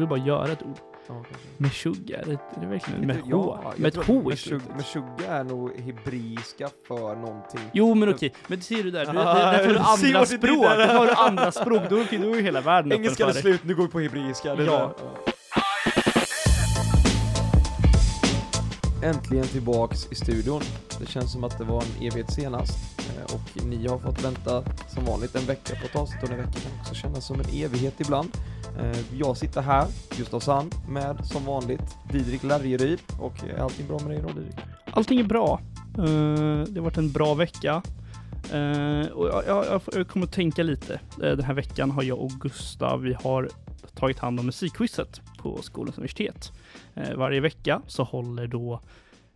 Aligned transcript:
väl 0.00 0.08
bara 0.08 0.18
göra 0.18 0.52
ett 0.52 0.62
ord. 0.62 0.76
Ja. 1.08 1.22
Meshuggah, 1.56 2.20
är 2.20 2.24
det, 2.24 2.32
är 2.32 2.60
det 2.60 2.66
verkligen 2.66 3.06
med 3.06 3.16
Ja, 3.26 3.36
H? 3.36 3.58
jag 3.64 3.80
Med 3.80 3.96
ett 3.98 4.06
H 4.06 4.32
i 4.32 4.36
slutet? 4.36 4.76
Meshuggah 4.76 5.30
är 5.30 5.44
nog 5.44 5.76
hebreiska 5.80 6.68
för 6.88 7.16
någonting. 7.16 7.60
Jo 7.72 7.94
men 7.94 8.08
okej, 8.14 8.34
men 8.46 8.62
ser 8.62 8.82
du 8.82 8.90
där, 8.90 9.06
du, 9.12 9.18
Ah, 9.18 9.34
där, 9.34 9.52
där 9.52 9.64
tar 9.64 9.72
du 9.72 9.78
andra 9.78 10.26
språk, 10.26 10.62
där. 10.62 10.94
har 10.98 11.06
du 11.06 11.12
andra 11.12 11.52
språk, 11.52 11.82
då, 11.90 11.96
är 11.96 12.42
hela 12.42 12.60
världen 12.60 12.92
öppen 12.92 13.02
Engelskan 13.04 13.28
är 13.28 13.32
slut, 13.32 13.60
nu 13.64 13.74
går 13.74 13.82
vi 13.82 13.88
på 13.90 14.00
hebreiska. 14.00 14.54
Ja. 14.62 14.94
Äntligen 19.02 19.44
tillbaks 19.46 20.06
i 20.12 20.14
studion. 20.14 20.60
Det 21.00 21.06
känns 21.06 21.32
som 21.32 21.44
att 21.44 21.58
det 21.58 21.64
var 21.64 21.82
en 21.82 22.06
evighet 22.06 22.32
senast. 22.32 22.78
eh, 22.98 23.34
Och 23.34 23.66
ni 23.66 23.88
har 23.88 23.98
fått 23.98 24.24
vänta 24.24 24.62
som 24.94 25.04
vanligt 25.04 25.34
en 25.34 25.44
vecka 25.46 25.74
på 25.80 25.86
ett 25.86 25.96
avsnitt 25.96 26.22
och 26.22 26.30
en 26.30 26.36
vecka 26.36 26.52
kan 26.52 26.80
också 26.80 26.94
kännas 26.94 27.26
som 27.26 27.40
en 27.40 27.46
evighet 27.64 27.94
ibland. 28.00 28.28
Eh, 28.78 29.18
jag 29.18 29.36
sitter 29.36 29.60
här, 29.60 29.86
Gustav 30.16 30.40
Sand, 30.40 30.74
med 30.88 31.26
som 31.26 31.44
vanligt 31.44 31.96
Didrik 32.12 32.42
Lärjeryd. 32.42 33.00
Och 33.18 33.44
är 33.44 33.58
allting 33.58 33.86
bra 33.86 33.98
med 33.98 34.10
dig 34.10 34.22
då 34.22 34.28
Didrik? 34.28 34.56
Allting 34.90 35.20
är 35.20 35.24
bra. 35.24 35.60
Eh, 35.98 36.64
det 36.68 36.76
har 36.76 36.80
varit 36.80 36.96
en 36.96 37.12
bra 37.12 37.34
vecka. 37.34 37.82
Eh, 38.52 39.06
och 39.12 39.28
jag, 39.46 39.80
jag, 39.94 40.08
kommer 40.08 40.26
att 40.26 40.32
tänka 40.32 40.62
lite. 40.62 41.00
Den 41.16 41.44
här 41.44 41.54
veckan 41.54 41.90
har 41.90 42.02
jag 42.02 42.18
och 42.18 42.30
Gustav, 42.30 43.00
vi 43.00 43.14
har 43.14 43.48
tagit 43.94 44.18
hand 44.18 44.40
om 44.40 44.46
musikquizet 44.46 45.20
på 45.38 45.62
skolans 45.62 45.98
universitet. 45.98 46.52
Varje 47.16 47.40
vecka 47.40 47.82
så 47.86 48.02
håller 48.02 48.46
då 48.46 48.80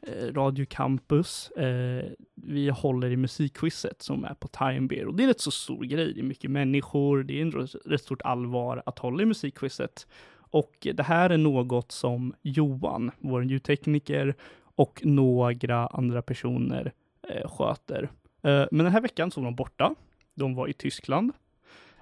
Eh, 0.06 0.32
Radio 0.32 0.66
Campus, 0.70 1.50
eh, 1.50 2.04
vi 2.34 2.68
håller 2.70 3.10
i 3.10 3.16
musikquizet 3.16 4.02
som 4.02 4.24
är 4.24 4.34
på 4.34 4.48
Time 4.48 4.80
Beer 4.88 5.06
och 5.06 5.14
det 5.14 5.22
är 5.22 5.24
en 5.24 5.28
rätt 5.28 5.40
så 5.40 5.50
stor 5.50 5.84
grej. 5.84 6.14
Det 6.14 6.20
är 6.20 6.24
mycket 6.24 6.50
människor, 6.50 7.22
det 7.22 7.38
är 7.38 7.42
en 7.42 7.52
rätt- 7.84 8.00
stort 8.02 8.22
allvar 8.22 8.82
att 8.86 8.98
hålla 8.98 9.22
i 9.22 9.26
musikquizet. 9.26 10.06
Och 10.36 10.86
det 10.94 11.02
här 11.02 11.30
är 11.30 11.36
något 11.36 11.92
som 11.92 12.34
Johan, 12.42 13.10
vår 13.18 13.44
ljudtekniker, 13.44 14.34
och 14.76 15.00
några 15.04 15.86
andra 15.86 16.22
personer 16.22 16.92
eh, 17.28 17.48
sköter. 17.50 18.02
Eh, 18.42 18.64
men 18.70 18.84
den 18.84 18.92
här 18.92 19.00
veckan 19.00 19.30
så 19.30 19.40
var 19.40 19.44
de 19.46 19.54
borta. 19.54 19.94
De 20.34 20.54
var 20.54 20.68
i 20.68 20.72
Tyskland, 20.72 21.32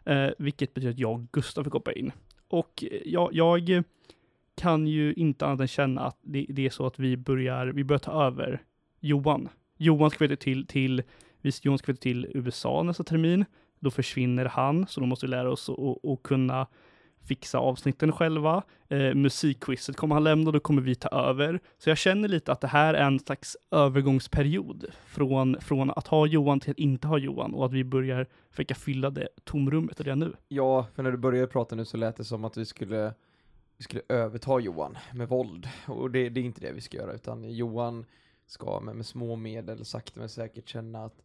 eh, 0.04 0.28
vilket 0.38 0.74
betyder 0.74 0.92
att 0.92 0.98
jag 0.98 1.12
och 1.12 1.32
Gustav 1.32 1.64
fick 1.64 1.72
hoppa 1.72 1.92
in. 1.92 2.12
Och 2.48 2.84
eh, 2.90 3.00
jag, 3.04 3.28
jag 3.32 3.82
kan 4.54 4.86
ju 4.86 5.12
inte 5.14 5.46
annat 5.46 5.60
än 5.60 5.68
känna 5.68 6.00
att 6.00 6.18
det, 6.22 6.46
det 6.48 6.66
är 6.66 6.70
så 6.70 6.86
att 6.86 6.98
vi 6.98 7.16
börjar, 7.16 7.66
vi 7.66 7.84
börjar 7.84 7.98
ta 7.98 8.24
över 8.26 8.62
Johan. 9.00 9.48
Johan 9.78 10.10
ska 10.10 10.18
flytta 10.18 10.36
till, 10.36 10.66
till, 10.66 11.02
Johan 11.62 11.78
ska 11.78 11.84
flytta 11.84 12.00
till 12.00 12.26
USA 12.34 12.82
nästa 12.82 13.04
termin. 13.04 13.44
Då 13.80 13.90
försvinner 13.90 14.44
han, 14.44 14.86
så 14.86 15.00
då 15.00 15.06
måste 15.06 15.26
vi 15.26 15.30
lära 15.30 15.50
oss 15.52 15.68
att- 15.70 16.10
att 16.10 16.22
kunna 16.22 16.66
fixa 17.28 17.58
avsnitten 17.58 18.12
själva. 18.12 18.62
Eh, 18.88 19.14
musikquizet 19.14 19.96
kommer 19.96 20.14
han 20.14 20.24
lämna, 20.24 20.50
då 20.50 20.60
kommer 20.60 20.82
vi 20.82 20.94
ta 20.94 21.08
över. 21.08 21.60
Så 21.78 21.90
jag 21.90 21.98
känner 21.98 22.28
lite 22.28 22.52
att 22.52 22.60
det 22.60 22.66
här 22.68 22.94
är 22.94 23.06
en 23.06 23.18
slags 23.18 23.56
övergångsperiod 23.70 24.84
från, 25.06 25.56
från 25.60 25.90
att 25.90 26.06
ha 26.06 26.26
Johan 26.26 26.60
till 26.60 26.70
att 26.70 26.78
inte 26.78 27.08
ha 27.08 27.18
Johan 27.18 27.54
och 27.54 27.66
att 27.66 27.72
vi 27.72 27.84
börjar 27.84 28.26
försöka 28.50 28.74
fylla 28.74 29.10
det 29.10 29.28
tomrummet 29.44 30.00
redan 30.00 30.18
nu. 30.18 30.32
Ja, 30.48 30.86
för 30.94 31.02
när 31.02 31.10
du 31.10 31.16
började 31.18 31.46
prata 31.46 31.76
nu 31.76 31.84
så 31.84 31.96
lät 31.96 32.16
det 32.16 32.24
som 32.24 32.44
att 32.44 32.56
vi 32.56 32.64
skulle, 32.64 33.14
vi 33.82 33.84
skulle 33.84 34.02
överta 34.08 34.60
Johan 34.60 34.98
med 35.14 35.28
våld. 35.28 35.68
Och 35.86 36.10
det, 36.10 36.28
det 36.28 36.40
är 36.40 36.44
inte 36.44 36.60
det 36.60 36.72
vi 36.72 36.80
ska 36.80 36.96
göra, 36.96 37.12
utan 37.12 37.50
Johan 37.50 38.06
ska 38.46 38.80
med, 38.80 38.96
med 38.96 39.06
små 39.06 39.36
medel 39.36 39.84
sakta 39.84 40.20
men 40.20 40.28
säkert 40.28 40.68
känna 40.68 41.04
att 41.04 41.22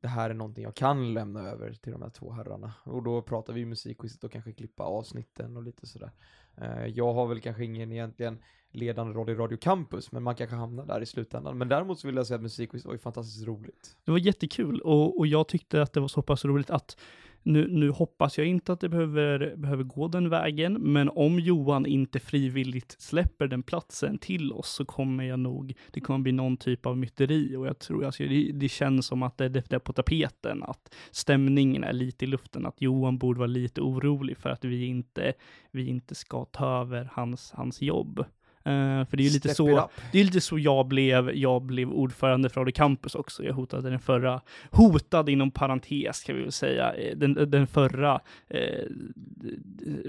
det 0.00 0.08
här 0.08 0.30
är 0.30 0.34
någonting 0.34 0.64
jag 0.64 0.74
kan 0.74 1.14
lämna 1.14 1.50
över 1.50 1.72
till 1.72 1.92
de 1.92 2.02
här 2.02 2.10
två 2.10 2.30
herrarna. 2.30 2.72
Och 2.84 3.02
då 3.02 3.22
pratar 3.22 3.52
vi 3.52 3.64
musikquizet 3.64 4.24
och 4.24 4.32
kanske 4.32 4.52
klippa 4.52 4.82
avsnitten 4.82 5.56
och 5.56 5.62
lite 5.62 5.86
sådär. 5.86 6.10
Eh, 6.56 6.86
jag 6.86 7.12
har 7.12 7.26
väl 7.26 7.40
kanske 7.40 7.64
ingen 7.64 7.92
egentligen 7.92 8.38
ledande 8.70 9.14
roll 9.14 9.30
i 9.30 9.34
Radio 9.34 9.58
Campus, 9.58 10.12
men 10.12 10.22
man 10.22 10.34
kanske 10.34 10.56
hamnar 10.56 10.86
där 10.86 11.00
i 11.00 11.06
slutändan. 11.06 11.58
Men 11.58 11.68
däremot 11.68 11.98
så 11.98 12.06
vill 12.06 12.16
jag 12.16 12.26
säga 12.26 12.36
att 12.36 12.42
musikquizet 12.42 12.86
var 12.86 12.92
ju 12.92 12.98
fantastiskt 12.98 13.46
roligt. 13.46 13.96
Det 14.04 14.10
var 14.10 14.18
jättekul 14.18 14.80
och, 14.80 15.18
och 15.18 15.26
jag 15.26 15.48
tyckte 15.48 15.82
att 15.82 15.92
det 15.92 16.00
var 16.00 16.08
så 16.08 16.22
pass 16.22 16.44
roligt 16.44 16.70
att 16.70 16.96
nu, 17.42 17.68
nu 17.68 17.90
hoppas 17.90 18.38
jag 18.38 18.46
inte 18.46 18.72
att 18.72 18.80
det 18.80 18.88
behöver, 18.88 19.56
behöver 19.56 19.84
gå 19.84 20.08
den 20.08 20.28
vägen, 20.28 20.72
men 20.72 21.08
om 21.08 21.38
Johan 21.38 21.86
inte 21.86 22.20
frivilligt 22.20 22.96
släpper 22.98 23.46
den 23.46 23.62
platsen 23.62 24.18
till 24.18 24.52
oss 24.52 24.68
så 24.68 24.84
kommer 24.84 25.24
jag 25.24 25.38
nog, 25.38 25.74
det 25.90 26.00
kommer 26.00 26.18
bli 26.18 26.32
någon 26.32 26.56
typ 26.56 26.86
av 26.86 26.98
myteri 26.98 27.56
och 27.56 27.66
jag 27.66 27.78
tror, 27.78 28.04
alltså, 28.04 28.22
det, 28.22 28.52
det 28.52 28.68
känns 28.68 29.06
som 29.06 29.22
att 29.22 29.38
det, 29.38 29.48
det 29.48 29.72
är 29.72 29.78
på 29.78 29.92
tapeten, 29.92 30.62
att 30.62 30.94
stämningen 31.10 31.84
är 31.84 31.92
lite 31.92 32.24
i 32.24 32.28
luften, 32.28 32.66
att 32.66 32.82
Johan 32.82 33.18
borde 33.18 33.38
vara 33.38 33.46
lite 33.46 33.80
orolig 33.80 34.38
för 34.38 34.50
att 34.50 34.64
vi 34.64 34.86
inte, 34.86 35.32
vi 35.70 35.86
inte 35.88 36.14
ska 36.14 36.44
ta 36.44 36.80
över 36.80 37.08
hans, 37.12 37.52
hans 37.52 37.82
jobb. 37.82 38.24
Eh, 38.64 39.04
för 39.04 39.16
det 39.16 39.22
är 39.22 39.24
ju 39.24 39.30
lite 39.30 39.48
Step 39.48 39.56
så, 39.56 39.90
det 40.12 40.20
är 40.20 40.24
lite 40.24 40.40
så 40.40 40.58
jag 40.58 40.86
blev, 40.86 41.34
jag 41.34 41.62
blev 41.62 41.90
ordförande 41.90 42.48
för 42.48 42.60
Radio 42.60 42.72
Campus 42.72 43.14
också. 43.14 43.44
Jag 43.44 43.54
hotade 43.54 43.90
den 43.90 43.98
förra, 43.98 44.40
hotade 44.70 45.32
inom 45.32 45.50
parentes 45.50 46.22
kan 46.22 46.36
vi 46.36 46.42
väl 46.42 46.52
säga, 46.52 46.94
eh, 46.94 47.16
den, 47.16 47.50
den 47.50 47.66
förra, 47.66 48.20
eh, 48.48 48.84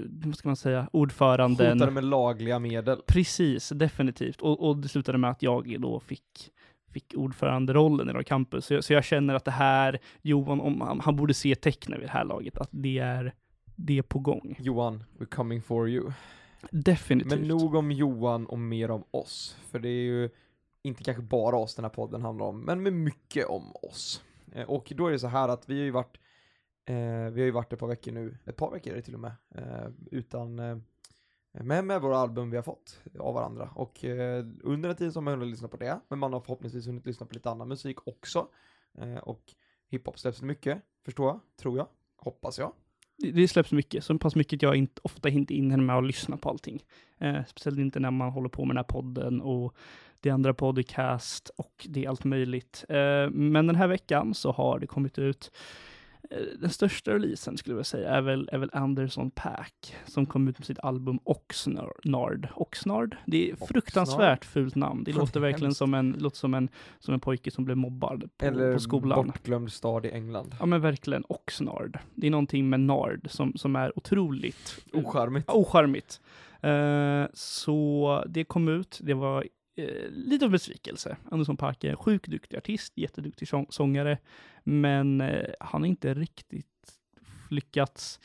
vad 0.06 0.36
ska 0.36 0.48
man 0.48 0.56
säga, 0.56 0.88
ordföranden. 0.92 1.72
Hotade 1.72 1.92
med 1.92 2.04
lagliga 2.04 2.58
medel. 2.58 2.98
Precis, 3.06 3.68
definitivt. 3.68 4.40
Och, 4.40 4.68
och 4.68 4.76
det 4.76 4.88
slutade 4.88 5.18
med 5.18 5.30
att 5.30 5.42
jag 5.42 5.80
då 5.80 6.00
fick 6.00 6.50
fick 6.94 7.14
ordföranderollen 7.16 8.08
i 8.08 8.12
Radio 8.12 8.24
Campus. 8.24 8.66
Så 8.66 8.74
jag, 8.74 8.84
så 8.84 8.92
jag 8.92 9.04
känner 9.04 9.34
att 9.34 9.44
det 9.44 9.50
här, 9.50 9.98
Johan, 10.22 10.60
om, 10.60 10.80
han, 10.80 11.00
han 11.00 11.16
borde 11.16 11.34
se 11.34 11.54
tecknen 11.54 12.00
vid 12.00 12.08
det 12.08 12.12
här 12.12 12.24
laget, 12.24 12.58
att 12.58 12.68
det 12.70 12.98
är, 12.98 13.34
det 13.76 13.98
är 13.98 14.02
på 14.02 14.18
gång. 14.18 14.56
Johan, 14.58 15.04
we're 15.18 15.34
coming 15.34 15.62
for 15.62 15.88
you. 15.88 16.10
Definitivt. 16.70 17.38
Men 17.38 17.48
nog 17.48 17.74
om 17.74 17.92
Johan 17.92 18.46
och 18.46 18.58
mer 18.58 18.90
om 18.90 19.04
oss. 19.10 19.56
För 19.70 19.78
det 19.78 19.88
är 19.88 20.02
ju 20.04 20.30
inte 20.82 21.04
kanske 21.04 21.22
bara 21.22 21.56
oss 21.56 21.74
den 21.74 21.84
här 21.84 21.90
podden 21.90 22.22
handlar 22.22 22.46
om, 22.46 22.60
men 22.60 22.82
med 22.82 22.92
mycket 22.92 23.46
om 23.46 23.72
oss. 23.82 24.22
Eh, 24.52 24.70
och 24.70 24.92
då 24.96 25.06
är 25.06 25.12
det 25.12 25.18
så 25.18 25.26
här 25.26 25.48
att 25.48 25.68
vi 25.68 25.78
har 25.78 25.84
ju 25.84 25.90
varit, 25.90 26.16
eh, 26.84 26.94
vi 27.32 27.40
har 27.40 27.46
ju 27.46 27.50
varit 27.50 27.72
ett 27.72 27.78
par 27.78 27.86
veckor 27.86 28.12
nu, 28.12 28.38
ett 28.44 28.56
par 28.56 28.70
veckor 28.70 28.92
är 28.92 28.96
det 28.96 29.02
till 29.02 29.14
och 29.14 29.20
med, 29.20 29.32
eh, 29.54 29.88
utan, 30.10 30.58
eh, 30.58 30.76
med, 31.52 31.84
med 31.84 32.00
våra 32.00 32.18
album 32.18 32.50
vi 32.50 32.56
har 32.56 32.62
fått 32.62 33.00
av 33.18 33.34
varandra. 33.34 33.70
Och 33.74 34.04
eh, 34.04 34.46
under 34.62 34.88
den 34.88 34.96
tiden 34.96 35.12
så 35.12 35.16
har 35.16 35.22
man 35.22 35.34
hunnit 35.34 35.48
lyssna 35.48 35.68
på 35.68 35.76
det, 35.76 36.00
men 36.08 36.18
man 36.18 36.32
har 36.32 36.40
förhoppningsvis 36.40 36.86
hunnit 36.86 37.06
lyssna 37.06 37.26
på 37.26 37.34
lite 37.34 37.50
annan 37.50 37.68
musik 37.68 38.08
också. 38.08 38.48
Eh, 38.98 39.16
och 39.16 39.54
hiphop 39.88 40.18
släpps 40.18 40.42
mycket, 40.42 40.82
förstår 41.04 41.26
jag, 41.26 41.40
tror 41.56 41.78
jag, 41.78 41.86
hoppas 42.16 42.58
jag 42.58 42.72
det 43.16 43.48
släpps 43.48 43.72
mycket, 43.72 44.04
så 44.04 44.18
pass 44.18 44.36
mycket 44.36 44.56
att 44.56 44.62
jag 44.62 44.76
inte, 44.76 45.00
ofta 45.04 45.28
inte 45.28 45.54
hinner 45.54 45.76
med 45.76 45.96
att 45.96 46.06
lyssna 46.06 46.36
på 46.36 46.48
allting. 46.48 46.84
Eh, 47.18 47.44
speciellt 47.46 47.78
inte 47.78 48.00
när 48.00 48.10
man 48.10 48.30
håller 48.30 48.48
på 48.48 48.64
med 48.64 48.76
den 48.76 48.84
här 48.84 49.00
podden 49.00 49.40
och 49.40 49.74
det 50.20 50.30
andra 50.30 50.54
podcast 50.54 51.48
och 51.56 51.86
det 51.88 52.04
är 52.04 52.08
allt 52.08 52.24
möjligt. 52.24 52.84
Eh, 52.88 53.30
men 53.30 53.66
den 53.66 53.76
här 53.76 53.88
veckan 53.88 54.34
så 54.34 54.52
har 54.52 54.78
det 54.78 54.86
kommit 54.86 55.18
ut 55.18 55.50
den 56.60 56.70
största 56.70 57.14
releasen 57.14 57.56
skulle 57.56 57.76
jag 57.76 57.86
säga 57.86 58.10
är 58.10 58.20
väl, 58.20 58.48
är 58.52 58.58
väl 58.58 58.70
Anderson 58.72 59.30
Pack 59.30 59.96
som 60.06 60.26
kom 60.26 60.48
ut 60.48 60.58
med 60.58 60.66
sitt 60.66 60.78
album 60.78 61.18
Oxnard. 61.24 62.48
Oxnard? 62.54 63.16
Det 63.26 63.48
är 63.48 63.52
Oxnard? 63.52 63.68
fruktansvärt 63.68 64.44
fult 64.44 64.74
namn. 64.74 65.04
Det 65.04 65.12
låter 65.12 65.40
verkligen 65.40 65.74
som 65.74 65.94
en, 65.94 66.16
låter 66.18 66.36
som 66.36 66.54
en, 66.54 66.68
som 66.98 67.14
en 67.14 67.20
pojke 67.20 67.50
som 67.50 67.64
blev 67.64 67.76
mobbad 67.76 68.30
på, 68.38 68.46
Eller 68.46 68.72
på 68.74 68.80
skolan. 68.80 69.26
bortglömd 69.26 69.72
stad 69.72 70.06
i 70.06 70.10
England. 70.10 70.54
Ja 70.60 70.66
men 70.66 70.80
verkligen, 70.80 71.24
Oxnard. 71.28 71.98
Det 72.14 72.26
är 72.26 72.30
någonting 72.30 72.70
med 72.70 72.80
nard 72.80 73.26
som, 73.30 73.52
som 73.56 73.76
är 73.76 73.98
otroligt 73.98 74.78
Ocharmigt. 74.92 75.50
ocharmigt. 75.50 76.20
Eh, 76.60 77.24
så 77.34 78.24
det 78.28 78.44
kom 78.44 78.68
ut, 78.68 78.98
det 79.02 79.14
var 79.14 79.44
eh, 79.76 80.10
lite 80.10 80.44
av 80.44 80.50
besvikelse. 80.50 81.16
Andersson 81.30 81.56
Park 81.56 81.84
är 81.84 81.90
en 81.90 81.96
sjukt 81.96 82.30
duktig 82.30 82.56
artist, 82.56 82.92
jätteduktig 82.96 83.48
sång- 83.48 83.66
sångare, 83.70 84.18
men 84.64 85.20
eh, 85.20 85.50
han 85.60 85.82
har 85.82 85.88
inte 85.88 86.14
riktigt 86.14 86.66
lyckats 87.50 88.20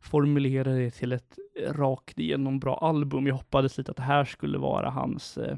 formulera 0.00 0.72
det 0.72 0.90
till 0.90 1.12
ett 1.12 1.38
rakt 1.68 2.18
igenom 2.18 2.58
bra 2.58 2.76
album. 2.78 3.26
Jag 3.26 3.34
hoppades 3.34 3.78
lite 3.78 3.90
att 3.90 3.96
det 3.96 4.02
här 4.02 4.24
skulle 4.24 4.58
vara 4.58 4.90
hans 4.90 5.38
eh, 5.38 5.56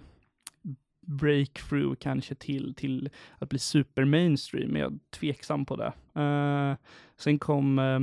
breakthrough 1.06 1.94
kanske 1.94 2.34
till, 2.34 2.74
till 2.74 3.10
att 3.38 3.48
bli 3.48 3.58
super 3.58 4.04
mainstream, 4.04 4.70
men 4.70 4.80
jag 4.82 4.92
är 4.92 4.98
tveksam 5.10 5.66
på 5.66 5.76
det. 5.76 5.92
Uh, 6.20 6.76
sen 7.16 7.38
kom 7.38 7.78
uh, 7.78 8.00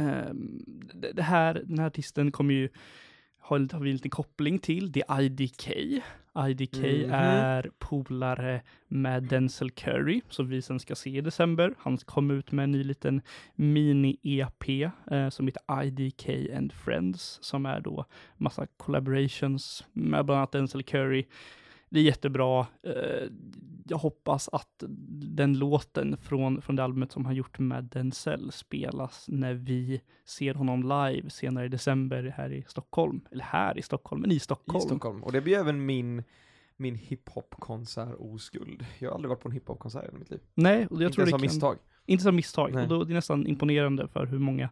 uh, 0.00 0.34
det, 0.94 1.12
det 1.12 1.22
här, 1.22 1.54
den 1.54 1.78
här 1.78 1.86
artisten 1.86 2.32
kommer 2.32 2.54
ju 2.54 2.68
ha, 3.42 3.56
lite- 3.58 3.76
har 3.76 3.82
vi 3.82 3.90
en 3.90 3.96
liten 3.96 4.10
koppling 4.10 4.58
till, 4.58 4.92
det 4.92 5.02
är 5.08 5.20
IDK. 5.22 5.70
IDK 6.48 6.76
Mhm. 6.82 7.10
är 7.12 7.70
polare 7.78 8.62
med 8.88 9.22
Denzel 9.22 9.70
Curry, 9.70 10.20
som 10.28 10.48
vi 10.48 10.62
sen 10.62 10.80
ska 10.80 10.94
se 10.94 11.10
i 11.10 11.20
december. 11.20 11.74
Han 11.78 11.96
kom 11.96 12.30
ut 12.30 12.52
med 12.52 12.62
en 12.64 12.70
ny 12.72 12.84
liten 12.84 13.20
mini-EP 13.56 14.90
eh, 15.10 15.28
som 15.28 15.46
heter 15.46 15.82
IDK 15.84 16.28
and 16.56 16.72
Friends, 16.72 17.38
som 17.42 17.66
är 17.66 17.80
då 17.80 18.04
massa 18.36 18.66
collaborations 18.76 19.84
med 19.92 20.24
bland 20.24 20.38
annat 20.38 20.52
Denzel 20.52 20.82
Curry. 20.82 21.24
Det 21.92 22.00
är 22.00 22.04
jättebra. 22.04 22.66
Eh, 22.82 23.28
jag 23.88 23.98
hoppas 23.98 24.48
att 24.52 24.84
den 25.36 25.58
låten 25.58 26.16
från, 26.16 26.62
från 26.62 26.76
det 26.76 26.84
albumet 26.84 27.12
som 27.12 27.24
han 27.24 27.34
gjort 27.34 27.58
med 27.58 27.84
Denzel 27.84 28.52
spelas 28.52 29.24
när 29.28 29.54
vi 29.54 30.00
ser 30.24 30.54
honom 30.54 30.82
live 30.82 31.30
senare 31.30 31.66
i 31.66 31.68
december 31.68 32.34
här 32.36 32.52
i 32.52 32.64
Stockholm. 32.68 33.20
Eller 33.30 33.44
här 33.44 33.78
i 33.78 33.82
Stockholm, 33.82 34.20
men 34.20 34.30
i 34.30 34.38
Stockholm. 34.38 34.78
I 34.78 34.86
Stockholm. 34.86 35.22
Och 35.22 35.32
det 35.32 35.40
blir 35.40 35.58
även 35.58 35.86
min, 35.86 36.24
min 36.76 36.94
hiphop-konsert 36.94 38.14
oskuld. 38.18 38.86
Jag 38.98 39.08
har 39.08 39.14
aldrig 39.14 39.28
varit 39.28 39.40
på 39.40 39.48
en 39.48 39.54
hiphop-konsert 39.54 40.14
i 40.14 40.18
mitt 40.18 40.30
liv. 40.30 40.40
Nej, 40.54 40.86
och 40.86 40.96
jag 40.96 41.08
Inte 41.08 41.14
tror 41.14 41.24
det 41.24 41.30
kan, 41.30 41.40
misstag. 41.40 41.78
Inte 42.06 42.24
som 42.24 42.36
misstag. 42.36 42.72
Nej. 42.74 42.82
Och 42.82 42.88
då, 42.88 43.04
det 43.04 43.12
är 43.12 43.14
nästan 43.14 43.46
imponerande 43.46 44.08
för 44.08 44.26
hur 44.26 44.38
många, 44.38 44.70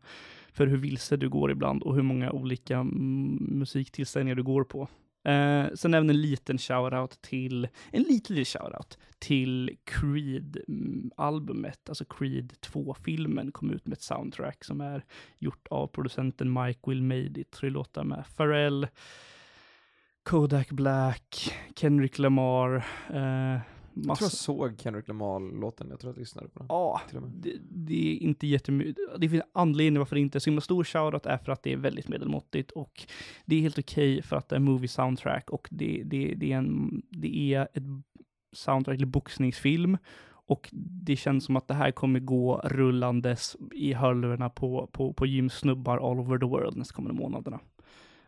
för 0.52 0.66
hur 0.66 0.76
vilse 0.76 1.16
du 1.16 1.28
går 1.28 1.50
ibland 1.50 1.82
och 1.82 1.94
hur 1.94 2.02
många 2.02 2.32
olika 2.32 2.82
musiktillställningar 2.82 4.34
du 4.34 4.42
går 4.42 4.64
på. 4.64 4.88
Eh, 5.24 5.66
sen 5.74 5.94
även 5.94 6.10
en 6.10 6.20
liten 6.20 6.58
shoutout 6.58 7.22
till, 7.22 7.68
en 7.90 8.02
liten, 8.02 8.36
liten 8.36 8.44
shoutout 8.44 8.98
till 9.18 9.76
Creed-albumet, 9.84 11.78
mm, 11.78 11.88
alltså 11.88 12.04
Creed 12.04 12.52
2-filmen 12.60 13.52
kom 13.52 13.70
ut 13.70 13.86
med 13.86 13.96
ett 13.96 14.02
soundtrack 14.02 14.64
som 14.64 14.80
är 14.80 15.04
gjort 15.38 15.66
av 15.70 15.86
producenten 15.86 16.52
Mike 16.52 16.90
Will 16.90 17.02
Made 17.02 17.40
i 17.40 17.44
Tre 17.44 17.70
låtar 17.70 18.04
med 18.04 18.24
Pharrell, 18.36 18.86
Kodak 20.22 20.70
Black, 20.70 21.54
Kendrick 21.76 22.18
Lamar, 22.18 22.76
eh, 23.10 23.60
jag 24.06 24.18
tror 24.18 24.24
jag 24.24 24.32
såg 24.32 24.80
Kendrick 24.80 25.08
Lamar-låten, 25.08 25.86
jag 25.90 26.00
tror 26.00 26.10
att 26.10 26.16
jag 26.16 26.20
lyssnade 26.20 26.48
på 26.48 26.58
den. 26.58 26.66
Ja, 26.68 27.00
det, 27.34 27.56
det 27.70 28.12
är 28.12 28.16
inte 28.16 28.46
jättemycket. 28.46 28.96
Det 29.18 29.28
finns 29.28 29.42
anledning 29.52 29.98
varför 29.98 30.16
det 30.16 30.20
inte 30.20 30.38
är 30.38 30.40
så 30.40 30.50
himla 30.50 30.60
stor 30.60 30.84
shoutout 30.84 31.26
är 31.26 31.38
för 31.38 31.52
att 31.52 31.62
det 31.62 31.72
är 31.72 31.76
väldigt 31.76 32.08
medelmåttigt 32.08 32.70
och 32.70 33.06
det 33.44 33.56
är 33.56 33.60
helt 33.60 33.78
okej 33.78 34.22
för 34.22 34.36
att 34.36 34.48
det 34.48 34.56
är 34.56 34.60
movie 34.60 34.88
soundtrack 34.88 35.50
och 35.50 35.68
det, 35.70 36.02
det, 36.04 36.34
det, 36.36 36.52
är 36.52 36.56
en, 36.56 37.02
det 37.10 37.54
är 37.54 37.62
ett 37.62 37.84
soundtrack 38.52 38.98
till 38.98 39.06
boxningsfilm 39.06 39.98
och 40.50 40.68
det 40.72 41.16
känns 41.16 41.44
som 41.44 41.56
att 41.56 41.68
det 41.68 41.74
här 41.74 41.90
kommer 41.90 42.20
gå 42.20 42.60
rullandes 42.64 43.56
i 43.72 43.92
hörlurarna 43.92 44.50
på, 44.50 44.88
på, 44.92 45.12
på 45.12 45.26
gymsnubbar 45.26 46.10
all 46.10 46.20
over 46.20 46.38
the 46.38 46.46
world 46.46 46.76
nästa 46.76 46.94
kommande 46.94 47.22
månaderna. 47.22 47.60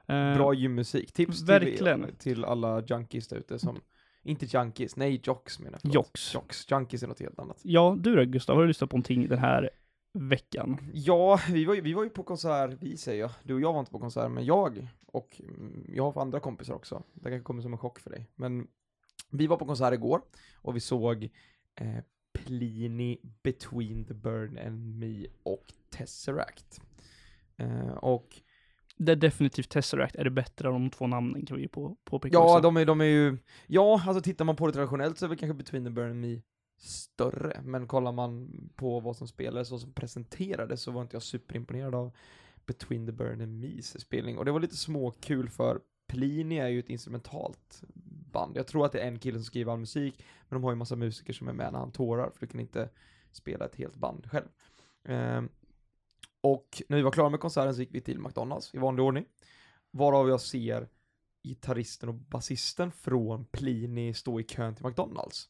Eh, 0.07 0.37
Bra 0.37 0.55
gymmusik. 0.55 1.13
Tips 1.13 1.43
verkligen. 1.43 2.05
till, 2.05 2.17
till 2.17 2.45
alla 2.45 2.83
junkies 2.87 3.29
där 3.29 3.37
ute 3.37 3.59
som, 3.59 3.81
inte 4.23 4.47
junkies, 4.47 4.97
nej 4.97 5.21
jocks 5.25 5.59
menar 5.59 5.79
jag. 5.83 5.95
Jocks. 5.95 6.35
Jocks. 6.35 6.71
Junkies 6.71 7.03
är 7.03 7.07
något 7.07 7.21
helt 7.21 7.39
annat. 7.39 7.61
Ja, 7.63 7.97
du 8.01 8.17
då 8.17 8.25
Gustav, 8.25 8.57
har 8.57 8.63
du 8.63 8.69
lyssnat 8.69 8.91
på 8.91 8.97
någonting 8.97 9.29
den 9.29 9.39
här 9.39 9.71
veckan? 10.13 10.79
Ja, 10.93 11.41
vi 11.49 11.65
var, 11.65 11.75
ju, 11.75 11.81
vi 11.81 11.93
var 11.93 12.05
ju 12.05 12.11
på 12.11 12.23
konsert, 12.23 12.71
vi 12.81 12.97
säger 12.97 13.21
jag. 13.21 13.31
Du 13.43 13.55
och 13.55 13.61
jag 13.61 13.73
var 13.73 13.81
inte 13.81 13.93
på 13.93 13.99
konsert, 13.99 14.31
men 14.31 14.45
jag 14.45 14.89
och 15.07 15.41
mm, 15.41 15.87
jag 15.89 16.11
har 16.11 16.23
andra 16.23 16.41
kompisar 16.41 16.75
också. 16.75 17.03
Det 17.15 17.31
kanske 17.31 17.45
kommer 17.45 17.63
som 17.63 17.73
en 17.73 17.79
chock 17.79 17.99
för 17.99 18.11
dig. 18.11 18.27
Men 18.35 18.67
vi 19.31 19.47
var 19.47 19.57
på 19.57 19.67
konsert 19.67 19.95
igår 19.95 20.23
och 20.55 20.77
vi 20.77 20.81
såg 20.81 21.25
eh, 21.75 21.99
Plini 22.33 23.19
Between 23.43 24.05
the 24.05 24.15
Burn 24.15 24.59
and 24.59 24.99
Me 24.99 25.27
och 25.43 25.73
Tesseract. 25.91 26.81
Eh, 27.57 27.91
och 27.91 28.41
Det 28.97 29.13
är 29.13 29.17
definitivt 29.17 29.69
Tesseract 29.69 30.17
är 30.17 30.25
det 30.25 30.31
bättre 30.31 30.69
av 30.69 30.75
de 30.75 30.91
två 30.91 31.07
namnen 31.07 31.47
kan 31.47 31.57
vi 31.57 31.63
ju 31.63 31.69
på, 31.69 31.97
påpeka 32.05 32.35
ja, 32.35 32.45
också. 32.45 32.61
de 32.61 32.77
är, 32.77 32.85
de 32.85 33.01
är 33.01 33.05
ju, 33.05 33.39
ja, 33.67 34.03
alltså 34.07 34.23
tittar 34.23 34.45
man 34.45 34.57
på 34.57 34.67
det 34.67 34.73
traditionellt 34.73 35.19
så 35.19 35.25
är 35.25 35.29
väl 35.29 35.39
kanske 35.39 35.55
Between 35.55 35.85
the 35.85 35.91
Burn 35.91 36.11
and 36.11 36.21
Me 36.21 36.41
större, 36.79 37.61
men 37.65 37.87
kollar 37.87 38.13
man 38.13 38.51
på 38.77 39.01
vad 39.01 39.17
som 39.17 39.29
spelades 39.29 39.73
och 39.73 39.81
som 39.81 39.93
presenterades 39.93 40.83
så 40.83 40.91
var 40.91 41.03
inte 41.03 41.17
jag 41.17 41.23
superimponerad 41.23 41.95
av 41.95 42.13
Between 42.67 43.07
the 43.07 43.13
Burn 43.13 43.41
and 43.41 43.65
Me's 43.65 43.99
spelning. 43.99 44.39
Och 44.39 44.45
det 44.45 44.53
var 44.53 44.61
lite 44.61 44.77
småkul 44.77 45.49
för 45.51 45.81
Plini 46.07 46.59
är 46.59 46.69
ju 46.69 46.79
ett 46.79 46.89
instrumentalt 46.89 47.83
band. 48.33 48.57
Jag 48.57 48.67
tror 48.67 48.87
att 48.87 48.93
det 48.93 49.01
är 49.01 49.09
en 49.09 49.19
kille 49.19 49.39
som 49.39 49.45
skriver 49.45 49.73
all 49.73 49.79
musik, 49.79 50.25
men 50.49 50.57
de 50.57 50.65
har 50.65 50.73
ju 50.73 50.77
massa 50.77 50.97
musiker 50.97 51.33
som 51.33 51.49
är 51.49 51.53
med 51.53 51.73
när 51.73 51.79
han 51.79 51.93
tårar, 51.93 52.31
för 52.31 52.41
du 52.41 52.47
kan 52.47 52.61
inte 52.61 52.89
spela 53.31 53.65
ett 53.65 53.77
helt 53.77 53.97
band 53.97 54.31
själv. 54.31 54.49
Ehm, 55.05 55.49
och 56.43 56.83
när 56.89 56.97
vi 56.97 57.03
var 57.03 57.11
klara 57.11 57.29
med 57.29 57.41
konserten 57.41 57.75
så 57.75 57.81
gick 57.81 57.95
vi 57.95 58.01
till 58.01 58.19
McDonalds 58.19 58.75
i 58.75 58.79
vanlig 58.79 59.05
ordning, 59.05 59.25
varav 59.91 60.29
jag 60.29 60.41
ser 60.41 60.89
gitarristen 61.43 62.09
och 62.09 62.15
basisten 62.15 62.93
från 62.93 63.45
Plini 63.45 64.15
stå 64.15 64.41
i 64.41 64.45
kön 64.45 64.75
till 64.75 64.87
McDonalds. 64.87 65.49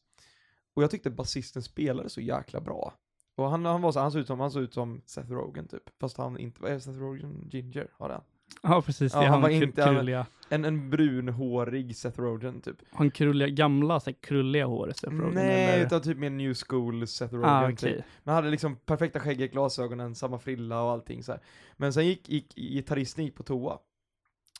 Och 0.73 0.83
jag 0.83 0.91
tyckte 0.91 1.09
basisten 1.09 1.63
spelade 1.63 2.09
så 2.09 2.21
jäkla 2.21 2.61
bra. 2.61 2.93
Och 3.35 3.49
han, 3.49 3.65
han 3.65 3.81
var 3.81 3.91
så, 3.91 3.99
han 3.99 4.11
såg 4.11 4.21
ut 4.21 4.27
som, 4.27 4.39
han 4.39 4.51
såg 4.51 4.63
ut 4.63 4.73
som 4.73 5.01
Seth 5.05 5.31
Rogen 5.31 5.67
typ. 5.67 5.89
Fast 5.99 6.17
han 6.17 6.37
inte, 6.37 6.61
vad 6.61 6.71
är 6.71 6.79
Seth 6.79 6.99
Rogen 6.99 7.49
Ginger? 7.51 7.91
Har 7.93 8.09
den? 8.09 8.21
Ja, 8.63 8.81
precis. 8.81 9.11
Det 9.11 9.17
Ja, 9.17 9.23
är 9.23 9.27
han 9.29 9.41
var 9.41 9.49
inte- 9.49 9.83
krulliga, 9.83 10.25
En, 10.49 10.65
en 10.65 10.89
brunhårig 10.89 11.95
Seth 11.95 12.19
Rogen 12.19 12.61
typ. 12.61 12.77
han 12.91 13.11
krulliga, 13.11 13.47
gamla, 13.49 13.99
så 13.99 14.09
här, 14.09 14.17
krulliga 14.21 14.65
håret. 14.65 14.97
Seth 14.97 15.13
Rogen, 15.15 15.33
Nej, 15.33 15.73
eller? 15.75 15.85
utan 15.85 16.01
typ 16.01 16.17
mer 16.17 16.29
new 16.29 16.53
school 16.67 17.07
Seth 17.07 17.33
Rogen 17.33 17.49
Ah, 17.49 17.67
typ. 17.69 17.79
okej. 17.79 18.05
Men 18.23 18.35
hade 18.35 18.49
liksom 18.49 18.75
perfekta 18.75 19.19
skägget, 19.19 19.51
glasögonen, 19.51 20.15
samma 20.15 20.39
frilla 20.39 20.81
och 20.83 20.91
allting 20.91 21.23
så 21.23 21.31
här. 21.31 21.41
Men 21.77 21.93
sen 21.93 22.07
gick, 22.07 22.29
gick 22.29 22.55
gitarristen 22.55 23.25
gick 23.25 23.35
på 23.35 23.43
toa. 23.43 23.79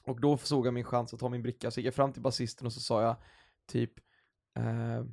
Och 0.06 0.22
då 0.22 0.38
såg 0.38 0.68
jag 0.68 0.74
min 0.74 0.84
chans 0.84 1.14
att 1.14 1.20
ta 1.20 1.30
min 1.30 1.42
bricka, 1.42 1.72
så 1.72 1.80
gick 1.80 1.88
jag 1.88 1.94
fram 1.94 2.14
till 2.14 2.22
basisten 2.22 2.68
och 2.68 2.74
så 2.74 2.80
sa 2.80 3.02
jag 3.02 3.16
typ 3.72 3.92
eh, 4.58 5.04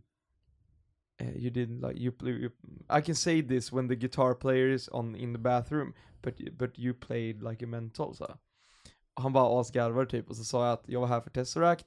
You 1.36 1.50
didn't 1.50 1.88
like, 1.88 2.00
you, 2.00 2.12
you, 2.22 2.50
I 2.98 3.02
can 3.02 3.14
say 3.14 3.42
this 3.42 3.72
when 3.72 3.88
the 3.88 3.94
guitar 3.96 4.34
player 4.34 4.68
is 4.68 4.88
on 4.92 5.16
in 5.16 5.32
the 5.34 5.38
bathroom, 5.38 5.94
but, 6.22 6.34
but 6.58 6.78
you 6.78 6.94
played 6.94 7.42
like 7.42 7.64
a 7.64 7.68
mental, 7.68 8.14
så. 8.14 8.34
Han 9.20 9.32
bara 9.32 9.60
asgarvar 9.60 10.04
typ, 10.04 10.30
och 10.30 10.36
så 10.36 10.44
sa 10.44 10.64
jag 10.64 10.72
att 10.72 10.84
jag 10.86 11.00
var 11.00 11.08
här 11.08 11.20
för 11.20 11.30
Tesseract, 11.30 11.86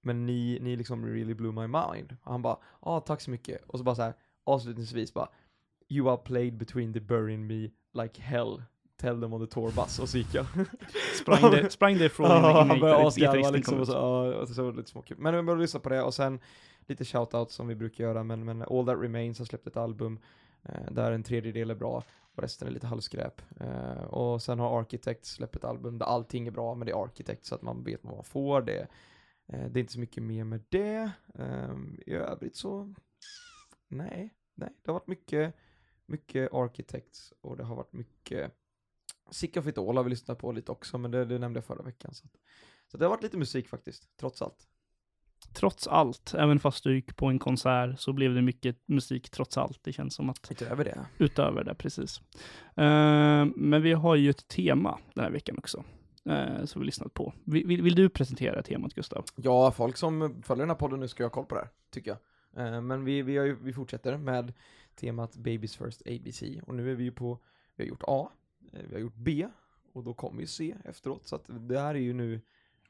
men 0.00 0.26
ni, 0.26 0.58
ni 0.60 0.76
liksom 0.76 1.06
really 1.06 1.34
blew 1.34 1.54
my 1.54 1.66
mind. 1.66 2.16
Och 2.24 2.32
han 2.32 2.42
bara, 2.42 2.56
ja 2.82 2.90
ah, 2.90 3.00
tack 3.00 3.20
så 3.20 3.30
mycket. 3.30 3.62
Och 3.66 3.78
så 3.78 3.84
bara 3.84 3.94
så 3.94 4.02
här 4.02 4.14
avslutningsvis 4.44 5.14
bara, 5.14 5.28
You 5.88 6.08
have 6.08 6.22
played 6.22 6.58
between 6.58 6.92
the 6.92 7.00
bury 7.00 7.36
me 7.36 7.70
like 8.02 8.22
hell. 8.22 8.62
Tell 8.96 9.20
them 9.20 9.32
on 9.32 9.46
the 9.46 9.54
tour 9.54 9.70
bus. 9.70 9.98
Och 9.98 10.08
så 10.08 10.18
gick 10.18 10.34
jag. 10.34 10.46
Sprang, 11.20 11.50
det, 11.50 11.70
sprang 11.70 11.98
det 11.98 12.12
Ja, 12.18 12.64
han 12.68 12.80
började 12.80 13.06
asgarva 13.06 13.50
liksom 13.50 13.80
och 13.80 13.86
så, 13.86 13.92
ja, 13.92 14.34
och 14.34 14.48
så 14.48 14.62
var 14.62 14.72
det 14.72 14.76
lite 14.76 14.90
småkul. 14.90 15.16
Men 15.18 15.36
vi 15.36 15.42
började 15.42 15.62
lyssna 15.62 15.80
på 15.80 15.88
det 15.88 16.02
och 16.02 16.14
sen 16.14 16.40
lite 16.86 17.04
shoutout 17.04 17.50
som 17.50 17.68
vi 17.68 17.74
brukar 17.74 18.04
göra, 18.04 18.22
men, 18.22 18.44
men 18.44 18.62
All 18.62 18.86
That 18.86 18.98
Remains 19.00 19.38
har 19.38 19.46
släppt 19.46 19.66
ett 19.66 19.76
album 19.76 20.18
eh, 20.62 20.90
där 20.90 21.12
en 21.12 21.22
tredjedel 21.22 21.70
är 21.70 21.74
bra 21.74 22.04
och 22.34 22.42
resten 22.42 22.68
är 22.68 22.72
lite 22.72 22.86
halvskräp. 22.86 23.42
Eh, 23.60 24.04
och 24.04 24.42
sen 24.42 24.58
har 24.58 24.80
Architect 24.80 25.24
släppt 25.24 25.56
ett 25.56 25.64
album 25.64 25.98
där 25.98 26.06
allting 26.06 26.46
är 26.46 26.50
bra, 26.50 26.74
men 26.74 26.86
det 26.86 26.92
är 26.92 27.04
Architect 27.04 27.44
så 27.44 27.54
att 27.54 27.62
man 27.62 27.84
vet 27.84 28.04
vad 28.04 28.14
man 28.14 28.24
får. 28.24 28.62
Det, 28.62 28.88
eh, 29.46 29.70
det 29.70 29.78
är 29.78 29.80
inte 29.80 29.92
så 29.92 30.00
mycket 30.00 30.22
mer 30.22 30.44
med 30.44 30.64
det. 30.68 31.10
Eh, 31.34 31.76
I 32.06 32.12
övrigt 32.12 32.56
så, 32.56 32.94
nej, 33.88 34.34
nej, 34.54 34.72
det 34.82 34.90
har 34.90 34.94
varit 34.94 35.08
mycket, 35.08 35.54
mycket 36.06 36.52
Architects 36.52 37.32
och 37.40 37.56
det 37.56 37.64
har 37.64 37.76
varit 37.76 37.92
mycket 37.92 38.52
Sick 39.30 39.56
of 39.56 39.66
It 39.66 39.78
All 39.78 39.96
har 39.96 40.04
vi 40.04 40.10
lyssnat 40.10 40.38
på 40.38 40.52
lite 40.52 40.72
också, 40.72 40.98
men 40.98 41.10
det, 41.10 41.24
det 41.24 41.38
nämnde 41.38 41.58
jag 41.58 41.64
förra 41.64 41.82
veckan. 41.82 42.14
Så, 42.14 42.26
att, 42.26 42.32
så 42.86 42.96
det 42.96 43.04
har 43.04 43.10
varit 43.10 43.22
lite 43.22 43.36
musik 43.36 43.68
faktiskt, 43.68 44.16
trots 44.16 44.42
allt. 44.42 44.68
Trots 45.52 45.88
allt, 45.88 46.34
även 46.34 46.58
fast 46.58 46.84
du 46.84 46.94
gick 46.94 47.16
på 47.16 47.26
en 47.26 47.38
konsert, 47.38 48.00
så 48.00 48.12
blev 48.12 48.34
det 48.34 48.42
mycket 48.42 48.76
musik 48.86 49.30
trots 49.30 49.58
allt. 49.58 49.84
Det 49.84 49.92
känns 49.92 50.14
som 50.14 50.30
att 50.30 50.50
Utöver 50.50 50.84
det. 50.84 51.06
utöver 51.18 51.64
det, 51.64 51.74
precis. 51.74 52.20
Eh, 52.76 53.44
men 53.56 53.82
vi 53.82 53.92
har 53.92 54.14
ju 54.14 54.30
ett 54.30 54.48
tema 54.48 54.98
den 55.14 55.24
här 55.24 55.30
veckan 55.30 55.58
också, 55.58 55.84
uh, 56.30 56.64
som 56.64 56.80
vi 56.80 56.86
lyssnat 56.86 57.14
på. 57.14 57.34
Vill, 57.44 57.66
vill, 57.66 57.82
vill 57.82 57.94
du 57.94 58.08
presentera 58.08 58.62
temat, 58.62 58.94
Gustav? 58.94 59.24
Ja, 59.36 59.70
folk 59.70 59.96
som 59.96 60.42
följer 60.42 60.62
den 60.62 60.70
här 60.70 60.76
podden 60.76 61.00
nu 61.00 61.08
ska 61.08 61.22
jag 61.22 61.28
ha 61.28 61.34
koll 61.34 61.46
på 61.46 61.54
det 61.54 61.60
här, 61.60 61.70
tycker 61.90 62.10
jag. 62.10 62.18
Eh, 62.66 62.80
men 62.80 63.04
vi, 63.04 63.22
vi, 63.22 63.36
har 63.36 63.44
ju, 63.44 63.56
vi 63.62 63.72
fortsätter 63.72 64.16
med 64.16 64.52
temat 64.94 65.36
Babies 65.36 65.76
First 65.76 66.02
ABC, 66.06 66.42
och 66.66 66.74
nu 66.74 66.90
är 66.90 66.94
vi 66.94 67.04
ju 67.04 67.12
på, 67.12 67.38
vi 67.76 67.84
har 67.84 67.88
gjort 67.88 68.02
A, 68.06 68.28
vi 68.88 68.94
har 68.94 69.00
gjort 69.00 69.16
B, 69.16 69.48
och 69.92 70.04
då 70.04 70.14
kommer 70.14 70.40
ju 70.40 70.46
C 70.46 70.74
efteråt, 70.84 71.26
så 71.26 71.36
att 71.36 71.44
det 71.46 71.80
här 71.80 71.94
är 71.94 71.98
ju 71.98 72.12
nu 72.12 72.40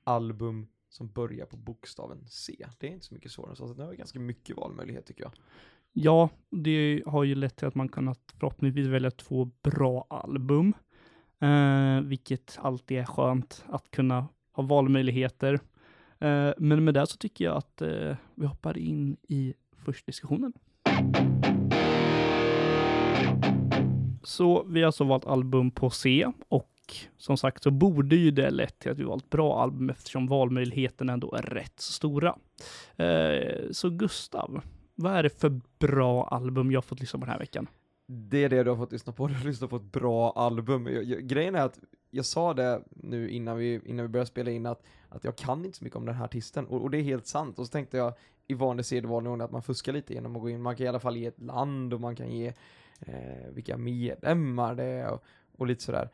album 0.05 0.67
som 0.95 1.09
börjar 1.09 1.47
på 1.47 1.57
bokstaven 1.57 2.25
C. 2.27 2.67
Det 2.79 2.87
är 2.87 2.91
inte 2.91 3.07
så 3.07 3.15
mycket 3.15 3.33
svårare, 3.33 3.57
så 3.57 3.63
alltså, 3.63 3.77
det 3.79 3.85
har 3.85 3.95
ganska 3.95 4.19
mycket 4.19 4.57
valmöjlighet 4.57 5.07
tycker 5.07 5.23
jag. 5.23 5.33
Ja, 5.93 6.29
det 6.51 7.03
har 7.07 7.25
ju 7.25 7.35
lett 7.35 7.57
till 7.57 7.69
att 7.69 7.75
man 7.75 7.89
kunnat 7.89 8.21
förhoppningsvis 8.39 8.87
välja 8.87 9.11
två 9.11 9.51
bra 9.63 10.07
album, 10.11 10.75
eh, 11.41 12.01
vilket 12.01 12.59
alltid 12.61 12.99
är 12.99 13.05
skönt 13.05 13.65
att 13.67 13.91
kunna 13.91 14.29
ha 14.53 14.63
valmöjligheter. 14.63 15.55
Eh, 16.19 16.53
men 16.59 16.85
med 16.85 16.95
det 16.95 17.07
så 17.07 17.17
tycker 17.17 17.45
jag 17.45 17.57
att 17.57 17.83
eh, 17.83 18.17
vi 18.35 18.47
hoppar 18.47 18.79
in 18.79 19.17
i 19.23 19.55
första 19.85 20.07
diskussionen. 20.07 20.53
Så 24.23 24.65
vi 24.65 24.81
har 24.81 24.87
alltså 24.87 25.05
valt 25.05 25.27
album 25.27 25.71
på 25.71 25.91
C 25.91 26.33
och 26.49 26.74
som 27.17 27.37
sagt 27.37 27.63
så 27.63 27.71
borde 27.71 28.17
ju 28.17 28.31
det 28.31 28.51
lett 28.51 28.79
till 28.79 28.91
att 28.91 28.99
vi 28.99 29.05
valt 29.05 29.31
bra 29.31 29.63
album 29.63 29.91
eftersom 29.91 30.27
valmöjligheterna 30.27 31.13
ändå 31.13 31.35
är 31.35 31.43
rätt 31.43 31.81
så 31.81 31.93
stora. 31.93 32.37
Eh, 32.97 33.71
så 33.71 33.91
Gustav, 33.91 34.61
vad 34.95 35.13
är 35.13 35.23
det 35.23 35.41
för 35.41 35.61
bra 35.79 36.29
album 36.29 36.73
jag 36.73 36.77
har 36.77 36.83
fått 36.83 37.01
lyssna 37.01 37.19
på 37.19 37.25
den 37.25 37.33
här 37.33 37.39
veckan? 37.39 37.69
Det 38.07 38.45
är 38.45 38.49
det 38.49 38.63
du 38.63 38.71
har 38.71 38.77
fått 38.77 38.93
lyssna 38.93 39.13
på, 39.13 39.27
du 39.27 39.35
har 39.35 39.45
lyssnat 39.45 39.71
på 39.71 39.77
ett 39.77 39.93
bra 39.93 40.33
album. 40.33 40.87
Jag, 40.87 41.05
jag, 41.05 41.27
grejen 41.27 41.55
är 41.55 41.61
att 41.61 41.81
jag 42.11 42.25
sa 42.25 42.55
det 42.55 42.83
nu 42.91 43.31
innan 43.31 43.57
vi, 43.57 43.81
innan 43.85 44.07
vi 44.07 44.09
började 44.09 44.31
spela 44.31 44.51
in 44.51 44.67
att, 44.67 44.83
att 45.09 45.25
jag 45.25 45.37
kan 45.37 45.65
inte 45.65 45.79
så 45.79 45.85
mycket 45.85 45.97
om 45.97 46.07
den 46.07 46.15
här 46.15 46.25
artisten, 46.25 46.67
och, 46.67 46.83
och 46.83 46.91
det 46.91 46.99
är 46.99 47.03
helt 47.03 47.27
sant. 47.27 47.59
Och 47.59 47.67
så 47.67 47.71
tänkte 47.71 47.97
jag, 47.97 48.15
i 48.47 48.55
vanlig 48.55 48.87
sedvanlig 48.87 49.31
ordning 49.31 49.45
att 49.45 49.51
man 49.51 49.63
fuskar 49.63 49.93
lite 49.93 50.15
genom 50.15 50.37
att 50.37 50.43
gå 50.43 50.51
in. 50.51 50.63
Man 50.63 50.77
kan 50.77 50.87
i 50.87 50.89
alla 50.89 51.01
fall 51.01 51.17
ge 51.17 51.27
ett 51.27 51.41
land 51.41 51.95
och 51.95 52.01
man 52.01 52.17
kan 52.17 52.31
ge 52.31 52.53
eh, 53.01 53.49
vilka 53.53 53.77
medlemmar 53.77 54.75
det 54.75 54.85
är 54.85 55.11
och, 55.11 55.25
och 55.57 55.67
lite 55.67 55.83
sådär. 55.83 56.09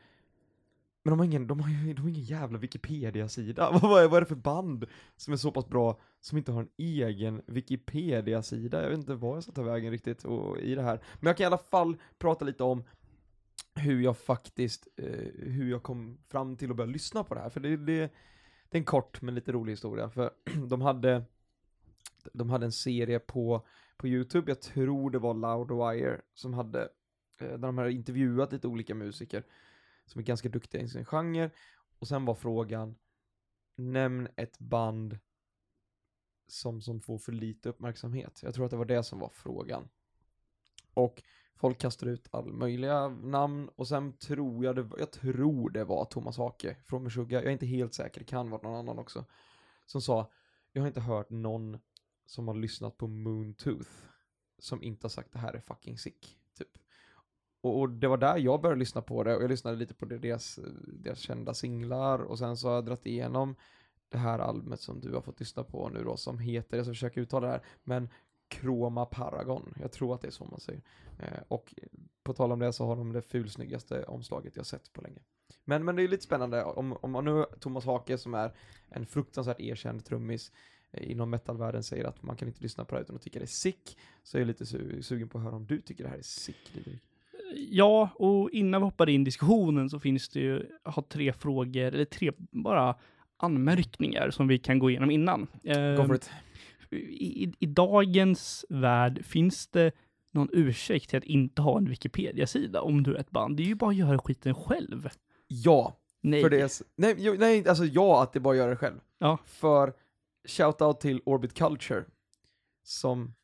Men 1.02 1.11
de 1.11 1.19
har 1.19 1.26
ingen, 1.26 1.47
de 1.47 1.61
har 1.61 1.71
ju, 1.71 1.95
de 1.95 2.02
har 2.02 2.09
ingen 2.09 2.23
jävla 2.23 2.59
Wikipedia-sida. 2.59 3.71
vad, 3.83 4.04
är, 4.04 4.09
vad 4.09 4.16
är 4.16 4.21
det 4.21 4.26
för 4.26 4.35
band 4.35 4.87
som 5.16 5.33
är 5.33 5.37
så 5.37 5.50
pass 5.50 5.69
bra 5.69 6.00
som 6.21 6.38
inte 6.38 6.52
har 6.52 6.61
en 6.61 6.69
egen 6.76 7.42
Wikipedia-sida? 7.47 8.83
Jag 8.83 8.90
vet 8.90 8.99
inte 8.99 9.14
var 9.14 9.35
jag 9.35 9.42
ska 9.42 9.52
ta 9.52 9.62
vägen 9.62 9.90
riktigt 9.90 10.25
och, 10.25 10.59
i 10.59 10.75
det 10.75 10.83
här. 10.83 11.00
Men 11.21 11.26
jag 11.26 11.37
kan 11.37 11.45
i 11.45 11.47
alla 11.47 11.59
fall 11.59 11.97
prata 12.19 12.45
lite 12.45 12.64
om 12.64 12.85
hur 13.75 14.00
jag 14.00 14.19
faktiskt, 14.19 14.88
eh, 14.97 15.28
hur 15.35 15.71
jag 15.71 15.83
kom 15.83 16.19
fram 16.28 16.57
till 16.57 16.71
att 16.71 16.76
börja 16.76 16.90
lyssna 16.90 17.25
på 17.25 17.35
det 17.35 17.40
här. 17.40 17.50
För 17.50 17.61
det, 17.61 17.76
det, 17.76 18.12
det 18.69 18.76
är 18.76 18.78
en 18.78 18.85
kort 18.85 19.23
men 19.23 19.35
lite 19.35 19.52
rolig 19.52 19.73
historia. 19.73 20.11
För 20.11 20.30
de 20.69 20.80
hade, 20.80 21.23
de 22.33 22.50
hade 22.50 22.66
en 22.66 22.73
serie 22.73 23.19
på, 23.19 23.66
på 23.97 24.09
YouTube, 24.09 24.50
jag 24.50 24.61
tror 24.61 25.11
det 25.11 25.19
var 25.19 25.35
Loudwire, 25.35 26.21
som 26.35 26.54
hade, 26.54 26.83
eh, 27.38 27.49
där 27.49 27.59
de 27.59 27.78
hade 27.78 27.92
intervjuat 27.92 28.52
lite 28.52 28.69
olika 28.69 28.95
musiker 28.95 29.45
som 30.11 30.19
är 30.19 30.25
ganska 30.25 30.49
duktiga 30.49 30.83
i 30.83 30.88
sin 30.88 31.05
genre. 31.05 31.50
Och 31.99 32.09
sen 32.09 32.25
var 32.25 32.35
frågan, 32.35 32.99
nämn 33.76 34.29
ett 34.37 34.59
band 34.59 35.19
som, 36.47 36.83
som 36.83 37.00
får 37.00 37.19
för 37.19 37.33
lite 37.33 37.69
uppmärksamhet. 37.69 38.40
Jag 38.43 38.55
tror 38.55 38.64
att 38.64 38.71
det 38.71 38.76
var 38.76 38.85
det 38.85 39.02
som 39.02 39.19
var 39.19 39.29
frågan. 39.29 39.88
Och 40.95 41.23
folk 41.57 41.79
kastade 41.79 42.12
ut 42.12 42.29
all 42.31 42.52
möjliga 42.52 43.09
namn 43.09 43.69
och 43.76 43.88
sen 43.88 44.12
tror 44.12 44.64
jag 44.64 44.76
det, 44.76 44.90
jag 44.99 45.11
tror 45.11 45.71
det 45.71 45.85
var 45.85 46.05
Thomas 46.05 46.38
Hake 46.38 46.76
från 46.87 47.02
Meshuggah, 47.02 47.43
jag 47.43 47.49
är 47.49 47.52
inte 47.52 47.67
helt 47.67 47.95
säker, 47.95 48.21
det 48.21 48.26
kan 48.26 48.50
vara 48.50 48.62
någon 48.62 48.79
annan 48.79 48.99
också. 48.99 49.25
Som 49.87 50.02
sa, 50.02 50.33
jag 50.73 50.83
har 50.83 50.88
inte 50.88 51.00
hört 51.00 51.31
någon 51.31 51.79
som 52.26 52.49
har 52.49 52.55
lyssnat 52.55 52.97
på 52.97 53.07
Moontooth 53.07 53.90
som 54.59 54.83
inte 54.83 55.05
har 55.05 55.11
sagt 55.11 55.33
det 55.33 55.38
här 55.38 55.52
är 55.52 55.61
fucking 55.61 55.99
sick, 55.99 56.38
typ. 56.59 56.79
Och, 57.61 57.81
och, 57.81 57.90
det 57.90 58.09
var 58.09 58.17
där 58.17 58.37
jag 58.37 58.61
började 58.61 58.79
lyssna 58.79 59.02
på 59.02 59.25
det 59.25 59.37
och 59.37 59.43
jag 59.43 59.50
lyssnade 59.50 59.76
lite 59.76 59.95
på 59.95 60.05
deras, 60.05 60.59
deras 60.87 61.19
kända 61.19 61.55
singlar 61.55 62.19
och 62.19 62.38
sen 62.38 62.57
så 62.57 62.69
har 62.69 62.75
jag 62.75 62.85
dragit 62.85 63.07
igenom 63.07 63.57
det 64.09 64.19
här 64.19 64.38
albumet 64.38 64.81
som 64.81 65.00
du 65.00 65.14
har 65.14 65.21
fått 65.21 65.40
lyssna 65.40 65.64
på 65.64 65.88
nu 65.88 66.05
då 66.05 66.17
som 66.17 66.38
heter, 66.38 66.76
jag 66.76 66.87
ska 66.87 66.93
försöka 66.93 67.21
uttala 67.21 67.47
det 67.47 67.52
här, 67.52 67.62
men 67.85 68.09
Chroma 68.55 69.07
Paragon. 69.07 69.75
Jag 69.81 69.93
tror 69.93 70.14
att 70.14 70.21
det 70.21 70.26
är 70.26 70.33
så 70.33 70.45
man 70.45 70.61
säger. 70.61 70.83
Eh, 71.19 71.43
och 71.49 71.75
på 72.23 72.33
tal 72.33 72.52
om 72.52 72.59
det 72.59 72.73
så 72.73 72.87
har 72.87 72.97
de 72.97 73.12
det 73.12 73.23
fulsnyggaste 73.23 74.05
omslaget 74.05 74.57
jag 74.57 74.67
sett 74.67 74.93
på 74.93 75.00
länge. 75.00 75.21
Men, 75.64 75.85
men 75.85 75.97
det 75.97 76.02
är 76.02 76.09
lite 76.09 76.25
spännande, 76.25 76.64
om, 76.64 76.93
om 76.93 77.11
man 77.11 77.25
nu 77.25 77.45
Thomas 77.61 77.85
Hake 77.85 78.19
som 78.19 78.35
är 78.35 78.52
en 78.88 79.07
fruktansvärt 79.07 79.61
erkänd 79.61 80.05
trummis 80.05 80.52
eh, 80.90 81.11
inom 81.11 81.31
metalvärlden 81.31 81.83
säger 81.83 82.05
att 82.05 82.23
man 82.23 82.37
kan 82.37 82.49
inte 82.49 82.62
lyssna 82.62 82.85
på 82.85 82.95
det 82.95 83.00
utan 83.00 83.17
att 83.17 83.23
tycka 83.23 83.38
det 83.38 83.45
är 83.45 83.47
sick, 83.47 83.99
så 84.23 84.37
är 84.37 84.40
jag 84.40 84.47
lite 84.47 84.67
su 84.67 85.02
sugen 85.02 85.29
på 85.29 85.38
att 85.38 85.45
höra 85.45 85.57
om 85.57 85.67
du 85.67 85.81
tycker 85.81 86.05
det 86.05 86.11
här 86.11 86.19
är 86.19 86.23
sick, 86.23 86.75
Didrik. 86.75 87.10
Ja, 87.54 88.11
och 88.14 88.50
innan 88.50 88.80
vi 88.80 88.85
hoppar 88.85 89.09
in 89.09 89.21
i 89.21 89.25
diskussionen 89.25 89.90
så 89.90 90.00
finns 90.00 90.28
det 90.28 90.40
ju, 90.40 90.66
jag 90.85 90.92
har 90.92 91.02
tre 91.02 91.33
frågor, 91.33 91.83
eller 91.83 92.04
tre 92.04 92.33
bara 92.50 92.95
anmärkningar 93.37 94.30
som 94.30 94.49
vi 94.49 94.59
kan 94.59 94.78
gå 94.78 94.90
igenom 94.90 95.11
innan. 95.11 95.47
Go 95.97 96.07
for 96.07 96.16
it. 96.16 96.30
I, 96.90 97.52
I 97.59 97.66
dagens 97.66 98.64
värld 98.69 99.25
finns 99.25 99.66
det 99.66 99.92
någon 100.30 100.49
ursäkt 100.52 101.11
till 101.11 101.19
att 101.19 101.25
inte 101.25 101.62
ha 101.62 101.78
en 101.78 101.88
Wikipedia-sida 101.88 102.80
om 102.80 103.02
du 103.02 103.14
är 103.14 103.21
ett 103.21 103.30
band. 103.30 103.57
Det 103.57 103.62
är 103.62 103.66
ju 103.66 103.75
bara 103.75 103.90
att 103.90 103.97
göra 103.97 104.19
skiten 104.19 104.54
själv. 104.54 105.09
Ja. 105.49 105.97
Nej. 106.21 106.42
För 106.42 106.50
det 106.50 106.61
är, 106.61 106.71
nej, 106.97 107.14
jo, 107.19 107.37
nej, 107.38 107.69
alltså 107.69 107.85
ja, 107.85 108.23
att 108.23 108.33
det 108.33 108.40
bara 108.40 108.57
gör 108.57 108.69
det 108.69 108.76
själv. 108.76 109.00
Ja. 109.19 109.38
För 109.45 109.92
shoutout 110.49 111.00
till 111.00 111.21
Orbit 111.25 111.54
Culture, 111.54 112.04
som 112.85 113.35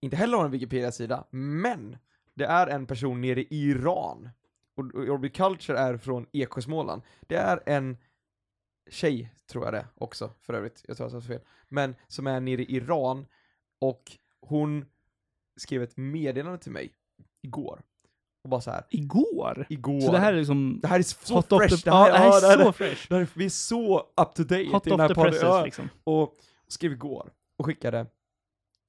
inte 0.00 0.16
heller 0.16 0.36
har 0.36 0.44
en 0.44 0.50
Wikipedia-sida, 0.50 1.24
men 1.30 1.96
det 2.34 2.44
är 2.44 2.66
en 2.66 2.86
person 2.86 3.20
nere 3.20 3.40
i 3.40 3.46
Iran, 3.50 4.30
och 4.76 4.84
Orbit 4.84 5.36
Culture 5.36 5.78
är 5.78 5.96
från 5.96 6.26
Eksjö, 6.32 6.62
Småland. 6.62 7.02
Det 7.20 7.36
är 7.36 7.62
en 7.66 7.96
tjej, 8.90 9.34
tror 9.46 9.64
jag 9.64 9.74
det 9.74 9.86
också, 9.94 10.30
för 10.40 10.54
övrigt, 10.54 10.84
jag 10.88 10.96
tror 10.96 11.10
jag 11.12 11.22
sa 11.22 11.28
fel, 11.28 11.40
men 11.68 11.94
som 12.08 12.26
är 12.26 12.40
nere 12.40 12.62
i 12.62 12.76
Iran, 12.76 13.26
och 13.80 14.12
hon 14.40 14.84
skrev 15.56 15.82
ett 15.82 15.96
meddelande 15.96 16.58
till 16.58 16.72
mig 16.72 16.94
igår. 17.42 17.82
Och 18.44 18.50
bara 18.50 18.60
så 18.60 18.70
här. 18.70 18.84
Igår? 18.90 19.66
Igår. 19.68 20.00
Så 20.00 20.12
det 20.12 20.18
här 20.18 20.32
är 20.32 20.36
liksom... 20.36 20.80
Det 20.82 20.88
här 20.88 20.98
är 20.98 21.02
så 21.02 21.42
fresh. 21.42 21.84
det 21.84 21.90
här, 21.90 22.08
ja, 22.08 22.12
det 22.12 22.18
här 22.18 22.26
är 22.26 22.32
ja, 22.32 22.40
det 22.40 22.46
här 22.46 22.64
så 22.64 22.72
fresh. 22.72 23.06
det 23.08 23.14
här 23.14 23.22
är, 23.22 23.28
vi 23.34 23.44
är 23.44 23.48
så 23.48 23.98
up 24.00 24.34
to 24.34 24.42
date 24.42 24.68
Hot 24.72 24.86
i 24.86 24.90
den 24.90 25.00
här 25.00 25.08
podden. 25.08 25.30
presses 25.30 25.42
Ja, 25.42 25.64
liksom. 25.64 25.88
och 26.04 26.36
skrev 26.68 26.92
igår 26.92 27.32
och 27.56 27.66
skickade 27.66 28.06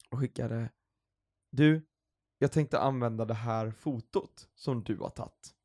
och 0.09 0.19
skickade 0.19 0.69
Du, 1.51 1.81
jag 2.43 2.51
tänkte 2.51 2.79
använda 2.79 3.25
det 3.25 3.33
här 3.33 3.71
fotot 3.71 4.49
som 4.55 4.83
du 4.83 4.97
har 4.97 5.09
tagit 5.09 5.55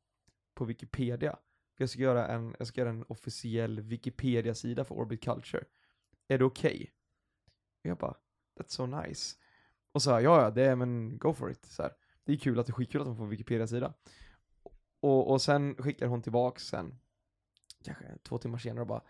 på 0.53 0.65
Wikipedia. 0.65 1.37
Jag 1.77 1.89
ska 1.89 1.99
göra 1.99 2.27
en, 2.27 2.55
jag 2.59 2.67
ska 2.67 2.81
göra 2.81 2.89
en 2.89 3.05
officiell 3.07 3.81
Wikipedia-sida 3.81 4.85
för 4.85 4.95
Orbit 4.95 5.23
Culture. 5.23 5.63
Är 6.27 6.37
det 6.37 6.45
okej? 6.45 6.91
Och 7.83 7.89
Jag 7.89 7.97
bara, 7.97 8.15
that's 8.59 8.67
so 8.67 8.85
nice. 8.85 9.35
Och 9.91 10.01
så 10.01 10.11
här, 10.11 10.19
ja 10.19 10.41
ja, 10.41 10.49
det 10.49 10.63
är 10.63 10.75
men 10.75 11.17
go 11.17 11.33
for 11.33 11.51
it. 11.51 11.65
Så 11.65 11.81
här. 11.81 11.91
Det 12.23 12.33
är 12.33 12.37
kul 12.37 12.59
att 12.59 12.65
det 12.65 12.71
är 12.71 12.73
skitkul 12.73 13.01
att 13.01 13.07
de 13.07 13.17
får 13.17 13.27
Wikipedia-sida. 13.27 13.93
Och, 14.99 15.31
och 15.31 15.41
sen 15.41 15.75
skickar 15.75 16.07
hon 16.07 16.21
tillbaks 16.21 16.67
sen, 16.67 16.99
kanske 17.83 18.17
två 18.23 18.37
timmar 18.37 18.57
senare 18.57 18.81
och 18.81 18.87
bara 18.87 19.03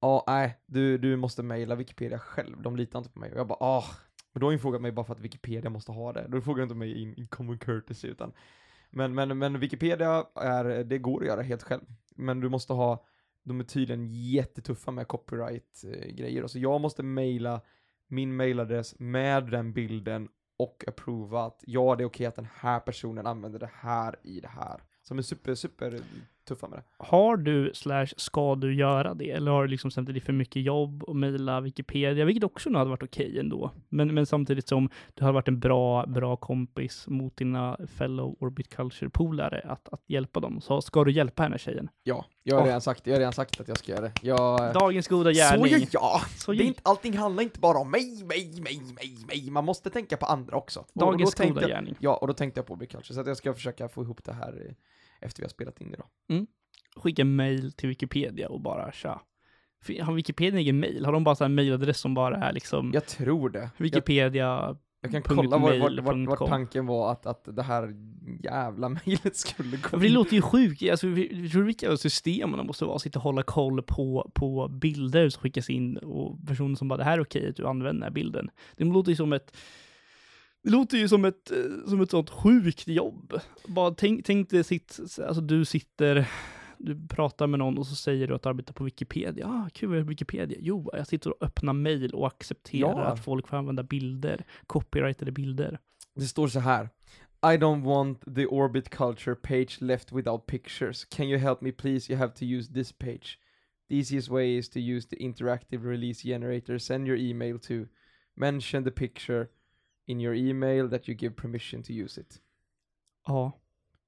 Ja, 0.00 0.24
nej, 0.26 0.58
du, 0.66 0.98
du 0.98 1.16
måste 1.16 1.42
mejla 1.42 1.74
Wikipedia 1.74 2.18
själv, 2.18 2.62
de 2.62 2.76
litar 2.76 2.98
inte 2.98 3.10
på 3.10 3.18
mig. 3.18 3.32
Och 3.32 3.38
jag 3.38 3.46
bara, 3.46 3.58
ah, 3.60 3.84
men 4.36 4.40
då 4.40 4.46
har 4.46 4.52
hon 4.52 4.58
frågat 4.58 4.80
mig 4.82 4.92
bara 4.92 5.06
för 5.06 5.14
att 5.14 5.20
Wikipedia 5.20 5.70
måste 5.70 5.92
ha 5.92 6.12
det. 6.12 6.26
Då 6.28 6.40
frågar 6.40 6.56
hon 6.56 6.62
inte 6.62 6.74
mig 6.74 7.02
in, 7.02 7.14
in 7.14 7.26
common 7.26 7.58
courtesy, 7.58 8.08
utan 8.08 8.32
men, 8.90 9.14
men, 9.14 9.38
men 9.38 9.60
Wikipedia 9.60 10.26
är, 10.34 10.84
det 10.84 10.98
går 10.98 11.20
att 11.20 11.26
göra 11.26 11.42
helt 11.42 11.62
själv. 11.62 11.80
Men 12.16 12.40
du 12.40 12.48
måste 12.48 12.72
ha, 12.72 13.06
de 13.42 13.60
är 13.60 13.64
tydligen 13.64 14.06
jättetuffa 14.12 14.90
med 14.90 15.08
copyright-grejer. 15.08 16.46
Så 16.46 16.58
jag 16.58 16.80
måste 16.80 17.02
mejla 17.02 17.60
min 18.08 18.36
mailadress 18.36 18.94
med 18.98 19.50
den 19.50 19.72
bilden 19.72 20.28
och 20.56 20.84
approva 20.86 21.44
att 21.44 21.64
ja, 21.66 21.96
det 21.96 22.04
är 22.04 22.06
okej 22.06 22.26
att 22.26 22.36
den 22.36 22.48
här 22.54 22.80
personen 22.80 23.26
använder 23.26 23.58
det 23.58 23.70
här 23.72 24.16
i 24.22 24.40
det 24.40 24.48
här. 24.48 24.82
Som 25.02 25.18
är 25.18 25.22
super, 25.22 25.54
super 25.54 26.00
tuffa 26.46 26.68
med 26.68 26.78
det. 26.78 26.84
Har 26.98 27.36
du 27.36 27.70
slash 27.74 28.06
ska 28.16 28.54
du 28.54 28.74
göra 28.74 29.14
det? 29.14 29.30
Eller 29.30 29.50
har 29.50 29.62
du 29.62 29.68
liksom 29.68 29.90
är 29.90 30.20
för 30.20 30.32
mycket 30.32 30.62
jobb 30.62 31.02
och 31.02 31.16
mejla 31.16 31.60
Wikipedia, 31.60 32.24
vilket 32.24 32.44
också 32.44 32.70
nog 32.70 32.78
hade 32.78 32.90
varit 32.90 33.02
okej 33.02 33.38
ändå. 33.38 33.70
Men, 33.88 34.14
men 34.14 34.26
samtidigt 34.26 34.68
som 34.68 34.88
du 35.14 35.24
har 35.24 35.32
varit 35.32 35.48
en 35.48 35.60
bra, 35.60 36.06
bra 36.06 36.36
kompis 36.36 37.04
mot 37.08 37.36
dina 37.36 37.78
fellow 37.96 38.36
Orbit 38.40 38.68
Culture-polare 38.76 39.60
att, 39.68 39.88
att 39.88 40.02
hjälpa 40.06 40.40
dem. 40.40 40.60
Så 40.60 40.80
ska 40.80 41.04
du 41.04 41.12
hjälpa 41.12 41.42
henne 41.42 41.58
tjejen? 41.58 41.88
Ja, 42.02 42.24
jag 42.42 42.54
har, 42.56 42.62
Ja. 42.62 42.66
redan, 42.68 42.80
sagt, 42.80 43.06
jag 43.06 43.14
har 43.14 43.18
redan 43.18 43.32
sagt 43.32 43.60
att 43.60 43.68
jag 43.68 43.78
ska 43.78 43.92
göra 43.92 44.00
det. 44.02 44.12
Jag, 44.22 44.74
Dagens 44.74 45.08
goda 45.08 45.34
så 45.34 45.38
gärning. 45.40 45.66
gör 45.66 45.86
jag! 45.92 46.20
Så 46.36 46.52
det 46.52 46.62
är 46.64 46.66
inte, 46.66 46.80
allting 46.84 47.16
handlar 47.18 47.42
inte 47.42 47.60
bara 47.60 47.78
om 47.78 47.90
mig, 47.90 48.24
mig, 48.24 48.60
mig, 48.60 48.80
mig, 48.80 49.16
mig. 49.28 49.50
Man 49.50 49.64
måste 49.64 49.90
tänka 49.90 50.16
på 50.16 50.26
andra 50.26 50.56
också. 50.56 50.80
Och- 50.80 50.86
och 50.86 51.00
då 51.00 51.06
Dagens 51.06 51.34
goda 51.34 51.60
jag, 51.60 51.70
gärning. 51.70 51.94
Ja, 52.00 52.16
och 52.16 52.26
då 52.26 52.32
tänkte 52.32 52.58
jag 52.58 52.66
på 52.66 52.76
Big 52.76 52.90
Culture, 52.90 53.14
så 53.14 53.20
att 53.20 53.26
jag 53.26 53.36
ska 53.36 53.54
försöka 53.54 53.88
få 53.88 54.02
ihop 54.02 54.24
det 54.24 54.32
här 54.32 54.74
efter 55.20 55.42
vi 55.42 55.44
har 55.44 55.50
spelat 55.50 55.80
in 55.80 55.94
idag. 55.94 56.06
Skicka 56.96 57.24
mail 57.24 57.72
till 57.72 57.88
Wikipedia 57.88 58.48
och 58.48 58.60
bara 58.60 58.92
tja. 58.92 59.20
Har 60.02 60.12
Wikipedia 60.14 60.52
en 60.52 60.58
egen 60.58 60.80
mail? 60.80 61.04
Har 61.04 61.12
de 61.12 61.24
bara 61.24 61.34
så 61.34 61.44
här 61.44 61.48
mailadress 61.48 61.98
som 62.00 62.14
bara 62.14 62.36
är 62.36 62.52
liksom 62.52 62.90
Jag 62.94 63.06
tror 63.06 63.50
det. 63.50 63.58
Jag, 63.58 63.70
Wikipedia? 63.84 64.76
jag 65.00 65.12
kan 65.12 65.22
punkt 65.22 65.36
kolla 65.36 65.58
var, 65.58 65.78
var, 65.78 66.02
var, 66.02 66.26
var 66.38 66.46
tanken 66.48 66.86
var 66.86 67.12
att, 67.12 67.26
att 67.26 67.56
det 67.56 67.62
här 67.62 67.94
jävla 68.42 68.88
mejlet 69.06 69.36
skulle 69.36 69.76
gå 69.76 69.88
Ja, 69.92 69.98
det 69.98 70.08
låter 70.08 70.34
ju 70.34 70.42
sjukt. 70.42 70.82
Alltså, 70.90 71.06
vi- 71.06 71.50
tror 71.50 71.62
vilka 71.62 71.96
system 71.96 72.52
det 72.52 72.62
måste 72.64 72.84
vara. 72.84 72.98
Sitta 72.98 73.18
och 73.18 73.22
hålla 73.22 73.42
koll 73.42 73.82
på, 73.82 74.30
på 74.34 74.68
bilder 74.68 75.28
som 75.28 75.40
skickas 75.40 75.70
in 75.70 75.96
och 75.96 76.46
personer 76.46 76.74
som 76.76 76.88
bara 76.88 76.96
det 76.96 77.04
här 77.04 77.18
är 77.18 77.22
okej 77.22 77.48
att 77.48 77.56
du 77.56 77.66
använder 77.66 77.92
den 77.92 78.02
här 78.02 78.10
bilden. 78.10 78.50
Det 78.76 78.84
låter 78.84 79.10
ju 79.10 79.16
som 79.16 79.32
ett 79.32 79.56
det 80.66 80.72
låter 80.72 80.96
ju 80.98 81.08
som 81.08 81.24
ett, 81.24 81.50
eh, 81.50 81.88
som 81.88 82.00
ett 82.00 82.10
sånt 82.10 82.30
sjukt 82.30 82.88
jobb. 82.88 83.40
Bara 83.66 83.90
tänk, 83.90 84.24
tänk 84.26 84.50
dig 84.50 84.64
sitt, 84.64 84.98
alltså 85.26 85.40
du 85.40 85.64
sitter, 85.64 86.28
du 86.78 87.06
pratar 87.08 87.46
med 87.46 87.58
någon 87.58 87.78
och 87.78 87.86
så 87.86 87.94
säger 87.94 88.26
du 88.28 88.34
att 88.34 88.42
du 88.42 88.48
arbetar 88.48 88.74
på 88.74 88.84
Wikipedia. 88.84 89.46
Ah, 89.46 89.68
kul, 89.74 90.04
Wikipedia? 90.04 90.58
Jo, 90.60 90.90
jag 90.92 91.06
sitter 91.06 91.30
och 91.30 91.36
öppnar 91.46 91.72
mail 91.72 92.14
och 92.14 92.26
accepterar 92.26 92.88
Ja. 92.90 93.04
att 93.04 93.24
folk 93.24 93.48
får 93.48 93.56
använda 93.56 93.82
bilder, 93.82 94.44
copyrightade 94.66 95.32
bilder. 95.32 95.78
Det 96.14 96.24
står 96.26 96.48
så 96.48 96.60
här. 96.60 96.88
I 97.42 97.56
don't 97.58 97.84
want 97.84 98.34
the 98.34 98.46
Orbit 98.46 98.88
Culture 98.90 99.34
page 99.36 99.76
left 99.80 100.12
without 100.12 100.46
pictures. 100.46 101.04
Can 101.04 101.28
you 101.28 101.38
help 101.38 101.60
me 101.60 101.72
please? 101.72 102.12
You 102.12 102.18
have 102.20 102.32
to 102.34 102.44
use 102.44 102.72
this 102.72 102.92
page. 102.92 103.38
The 103.88 103.94
easiest 103.96 104.28
way 104.28 104.56
is 104.58 104.68
to 104.68 104.78
use 104.80 105.08
the 105.08 105.16
interactive 105.16 105.84
release 105.84 106.28
generator. 106.28 106.78
Send 106.78 107.06
your 107.06 107.16
email 107.16 107.58
to 107.58 107.86
mention 108.36 108.84
the 108.84 108.90
picture 108.90 109.48
in 110.06 110.20
your 110.20 110.34
email 110.34 110.90
that 110.90 111.08
you 111.08 111.18
give 111.18 111.34
permission 111.34 111.82
to 111.82 111.92
use 111.92 112.20
it. 112.20 112.40
Ja, 113.26 113.52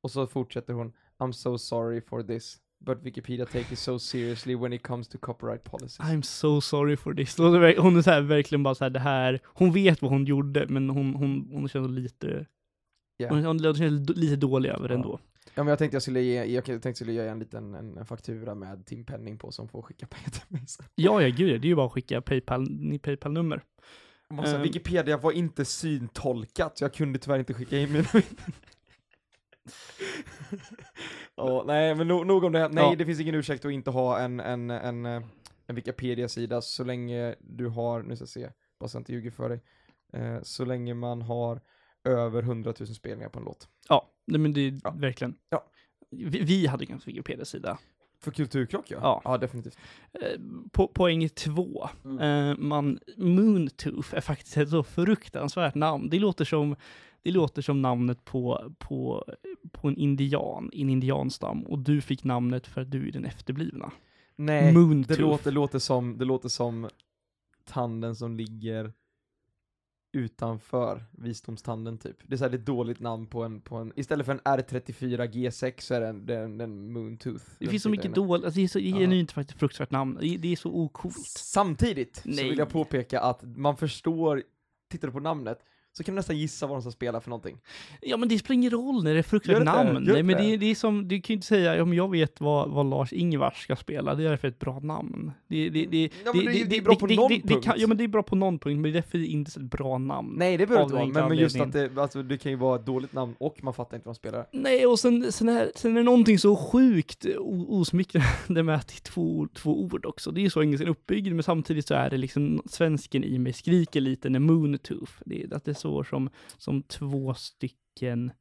Och 0.02 0.10
så 0.10 0.26
fortsätter 0.26 0.72
hon 0.74 0.92
I'm 1.18 1.32
so 1.32 1.58
sorry 1.58 2.00
for 2.00 2.22
this. 2.22 2.58
but 2.80 3.02
Wikipedia 3.02 3.46
take 3.46 3.72
it 3.72 3.78
so 3.78 3.98
seriously 3.98 4.54
when 4.54 4.72
it 4.72 4.82
comes 4.82 5.08
to 5.08 5.18
copyright 5.18 5.64
policies. 5.64 6.00
I'm 6.00 6.22
so 6.22 6.60
sorry 6.60 6.96
for 6.96 7.14
this. 7.14 7.38
Hon 7.38 7.96
är, 7.96 8.02
så 8.02 8.10
här, 8.10 8.20
verkligen 8.20 8.62
bara 8.62 8.74
så 8.74 8.84
här, 8.84 8.90
det 8.90 8.98
här, 9.00 9.40
hon 9.44 9.72
vet 9.72 10.02
vad 10.02 10.10
hon 10.10 10.24
gjorde, 10.24 10.66
men 10.68 10.90
hon, 10.90 11.14
hon, 11.14 11.48
hon 11.52 11.68
känner 11.68 11.88
lite, 11.88 12.46
Ja. 13.16 13.28
hon, 13.28 13.44
hon 13.44 13.58
känner 13.74 14.14
lite 14.14 14.36
dålig 14.36 14.68
över 14.70 14.88
det 14.88 14.94
Ja. 14.94 14.98
ändå. 14.98 15.20
Ja, 15.54 15.64
men 15.64 15.68
jag 15.68 15.78
tänkte 15.78 15.94
jag 15.94 16.02
skulle 16.02 16.20
ge, 16.22 16.44
jag 16.44 16.64
tänkte 16.64 16.88
jag 16.88 16.96
skulle 16.96 17.12
ge 17.12 17.26
en 17.28 17.38
liten 17.38 17.74
en, 17.74 17.98
en 17.98 18.06
faktura 18.06 18.54
med 18.54 18.86
timpenning 18.86 19.38
på 19.38 19.52
som 19.52 19.68
får 19.68 19.82
skicka 19.82 20.06
pengar 20.06 20.30
till 20.30 20.42
mig. 20.48 20.62
Ja, 20.94 21.22
ja, 21.22 21.28
gud, 21.28 21.60
det 21.60 21.66
är 21.66 21.68
ju 21.68 21.76
bara 21.76 21.86
att 21.86 21.92
skicka 21.92 22.20
Paypal, 22.20 22.66
Paypal-nummer. 23.02 23.64
Måste, 24.34 24.56
Ehm. 24.56 24.62
Wikipedia 24.62 25.16
var 25.16 25.32
inte 25.32 25.64
syntolkat, 25.64 26.78
så 26.78 26.84
jag 26.84 26.94
kunde 26.94 27.18
tyvärr 27.18 27.38
inte 27.38 27.54
skicka 27.54 27.78
in 27.78 27.92
mina 27.92 28.08
Ja, 31.36 31.64
nej 31.66 31.94
men 31.94 32.08
no, 32.08 32.24
nog 32.24 32.44
om 32.44 32.52
det. 32.52 32.68
Nej, 32.68 32.84
Ja. 32.84 32.94
det 32.98 33.06
finns 33.06 33.20
ingen 33.20 33.34
ursäkt 33.34 33.64
att 33.64 33.72
inte 33.72 33.90
ha 33.90 34.18
en, 34.18 34.40
en, 34.40 34.70
en, 34.70 35.06
eh, 35.06 35.22
en 35.66 35.74
Wikipedia-sida 35.76 36.62
så 36.62 36.84
länge 36.84 37.34
du 37.40 37.66
har, 37.66 38.02
nu 38.02 38.16
ska 38.16 38.22
jag 38.22 38.28
se, 38.28 38.50
bara 38.80 38.88
så 38.88 38.96
jag 38.96 39.00
inte 39.00 39.12
ljuger 39.12 39.30
för 39.30 39.48
dig, 39.48 39.60
eh, 40.12 40.38
så 40.42 40.64
länge 40.64 40.94
man 40.94 41.22
har 41.22 41.60
över 42.04 42.42
100 42.42 42.74
000 42.80 42.86
spelningar 42.88 43.28
på 43.28 43.38
en 43.38 43.44
låt. 43.44 43.68
Ja, 43.88 44.10
nej, 44.26 44.40
men 44.40 44.52
det 44.52 44.60
är 44.60 44.80
Ja. 44.84 44.90
verkligen. 44.90 45.34
Ja. 45.48 45.70
Vi, 46.10 46.40
vi 46.42 46.66
hade 46.66 46.84
ju 46.84 46.92
en 46.92 47.00
Wikipedia-sida. 47.06 47.78
För 48.20 48.30
kulturkrock 48.30 48.90
ja. 48.90 48.98
Ja. 49.02 49.22
Ja, 49.24 49.38
definitivt. 49.38 49.78
Eh, 50.12 50.40
på, 50.72 50.88
poäng 50.88 51.28
två. 51.28 51.88
Mm. 52.04 52.18
Eh, 52.50 52.56
man, 52.58 52.98
Moontooth 53.16 54.14
är 54.14 54.20
faktiskt 54.20 54.56
ett 54.56 54.70
så 54.70 54.82
fruktansvärt 54.82 55.74
namn. 55.74 56.08
Det 56.10 56.18
låter 56.18 56.44
som, 56.44 56.76
det 57.22 57.30
låter 57.30 57.62
som 57.62 57.82
namnet 57.82 58.24
på, 58.24 58.74
på, 58.78 59.24
på 59.72 59.88
en 59.88 59.96
indian, 59.96 60.70
i 60.72 60.82
en 60.82 60.90
indianstam. 60.90 61.62
Och 61.62 61.78
du 61.78 62.00
fick 62.00 62.24
namnet 62.24 62.66
för 62.66 62.80
att 62.80 62.90
du 62.90 63.08
är 63.08 63.12
den 63.12 63.24
efterblivna. 63.24 63.92
Nej, 64.36 64.72
det 65.08 65.16
låter, 65.16 65.52
låter, 65.52 65.78
som, 65.78 66.18
det 66.18 66.24
låter 66.24 66.48
som 66.48 66.88
tanden 67.64 68.16
som 68.16 68.36
ligger 68.36 68.92
utanför 70.12 71.04
visdomstanden 71.10 71.98
typ. 71.98 72.16
Det 72.26 72.34
är 72.34 72.36
så 72.36 72.44
här, 72.44 72.50
det 72.50 72.56
är 72.56 72.58
ett 72.58 72.66
dåligt 72.66 73.00
namn 73.00 73.26
på 73.26 73.44
en, 73.44 73.60
på 73.60 73.76
en, 73.76 73.92
istället 73.96 74.26
för 74.26 74.32
en 74.32 74.40
R34 74.40 75.30
G6 75.30 75.80
så 75.80 75.94
är 75.94 76.00
det 76.00 76.08
en, 76.08 76.26
det 76.26 76.34
är 76.34 76.44
en, 76.44 76.60
en 76.60 76.92
Moontooth. 76.92 77.44
Det 77.58 77.66
finns 77.66 77.82
så 77.82 77.88
mycket 77.88 78.14
dåligt, 78.14 78.44
alltså 78.44 78.58
det 78.60 78.64
är 78.64 78.68
så 78.68 78.78
Ja. 78.78 78.98
genuint 78.98 79.32
faktiskt 79.32 79.58
fruktansvärt 79.58 79.90
namn. 79.90 80.18
Det, 80.20 80.52
är 80.52 80.56
så 80.56 80.70
ocoolt. 80.70 81.16
Samtidigt 81.36 82.16
så 82.16 82.28
Nej. 82.28 82.48
vill 82.48 82.58
jag 82.58 82.68
påpeka 82.68 83.20
att 83.20 83.42
man 83.42 83.76
förstår, 83.76 84.42
tittar 84.88 85.08
du 85.08 85.12
på 85.12 85.20
namnet, 85.20 85.58
så 85.98 86.04
kan 86.04 86.14
du 86.14 86.16
nästan 86.16 86.38
gissa 86.38 86.66
vad 86.66 86.76
de 86.76 86.82
ska 86.82 86.90
spela 86.90 87.20
för 87.20 87.30
någonting. 87.30 87.56
Ja 88.02 88.16
men 88.16 88.28
det 88.28 88.38
spelar 88.38 88.54
ingen 88.54 88.70
roll 88.70 89.04
när 89.04 89.12
det 89.12 89.18
är 89.18 89.22
fruktansvärt 89.22 89.58
det 89.66 89.72
namn. 89.72 90.04
Nej 90.12 90.22
men 90.22 90.36
det? 90.36 90.42
det, 90.42 90.54
är- 90.54 90.58
det 90.58 90.66
är 90.70 90.74
som, 90.74 91.08
du 91.08 91.20
kan 91.20 91.32
ju 91.32 91.34
inte 91.34 91.46
säga, 91.46 91.76
ja 91.76 91.84
men 91.84 91.96
jag 91.98 92.10
vet 92.10 92.40
vad, 92.40 92.70
vad 92.70 92.86
Lars 92.90 93.12
Ingvars 93.12 93.62
ska 93.62 93.76
spela, 93.76 94.14
det 94.14 94.24
är 94.24 94.28
därför 94.30 94.48
ett 94.48 94.58
bra 94.58 94.80
namn. 94.80 95.32
Det, 95.48 95.68
det, 95.68 95.86
det, 95.86 96.10
Ja, 96.24 96.32
men 96.34 96.44
det- 96.44 96.64
det 96.64 96.76
är 96.76 96.82
bra 96.82 96.94
på 96.94 97.06
det, 97.06 97.16
någon 97.16 97.28
det, 97.28 97.34
det 97.34 97.40
kan, 97.48 97.62
punkt. 97.62 97.74
Ja 97.76 97.86
men 97.86 97.96
det 97.96 98.04
är 98.04 98.08
bra 98.08 98.22
på 98.22 98.36
någon 98.36 98.58
punkt, 98.58 98.74
men 98.76 98.82
det 98.82 98.88
är 98.88 98.92
därför 98.92 99.24
inte 99.24 99.50
ett 99.60 99.70
bra 99.70 99.98
namn. 99.98 100.34
Nej 100.36 100.56
det 100.56 100.66
behöver 100.66 100.84
inte 100.84 100.94
vara, 100.96 101.06
men, 101.06 101.28
men 101.28 101.38
just 101.38 101.60
att 101.60 101.72
det, 101.72 101.98
alltså, 101.98 102.22
det 102.22 102.38
kan 102.38 102.52
ju 102.52 102.58
vara 102.58 102.76
ett 102.76 102.86
dåligt 102.86 103.12
namn 103.12 103.34
och 103.38 103.58
man 103.64 103.74
fattar 103.74 103.96
inte 103.96 104.06
vad 104.08 104.14
de 104.14 104.18
spelar. 104.18 104.46
Nej, 104.52 104.86
och 104.86 104.98
sen, 104.98 105.32
sen, 105.32 105.48
är, 105.48 105.70
sen 105.74 105.92
är 105.92 105.96
det 105.96 106.02
någonting 106.04 106.38
så 106.38 106.56
sjukt 106.56 107.26
osmickrande 107.68 108.62
med 108.62 108.74
att 108.74 108.88
det 108.88 108.94
är 108.94 109.10
två, 109.12 109.48
två 109.54 109.82
ord 109.82 110.06
också. 110.06 110.30
Det 110.30 110.40
är 110.40 110.42
ju 110.42 110.50
så 110.50 110.62
engelskan 110.62 110.86
är 110.86 110.90
uppbyggd, 110.90 111.32
men 111.32 111.42
samtidigt 111.42 111.86
så 111.86 111.94
är 111.94 112.10
det 112.10 112.16
liksom 112.16 112.62
svensken 112.70 113.24
i 113.24 113.38
mig 113.38 113.52
skriker 113.52 114.00
lite 114.00 114.28
när 114.30 114.38
Moontooth. 114.38 115.12
Det 115.24 115.42
är, 115.42 115.54
att 115.54 115.64
det 115.64 115.74
står 115.88 116.04
som, 116.04 116.30
som 116.58 116.82
två 116.82 117.34
stycken 117.34 118.32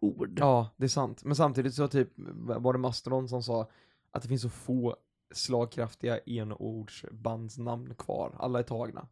ord. 0.00 0.38
Ja, 0.38 0.70
det 0.76 0.84
är 0.84 0.88
sant. 0.88 1.24
Men 1.24 1.36
samtidigt 1.36 1.74
så 1.74 1.88
typ 1.88 2.12
var 2.56 2.72
det 2.72 2.78
Mastodon 2.78 3.28
som 3.28 3.42
sa 3.42 3.70
att 4.10 4.22
det 4.22 4.28
finns 4.28 4.42
så 4.42 4.50
få 4.50 4.96
slagkraftiga 5.34 6.20
enordsbandsnamn 6.26 7.94
kvar. 7.94 8.36
Alla 8.38 8.58
är 8.58 8.62
tagna. 8.62 9.08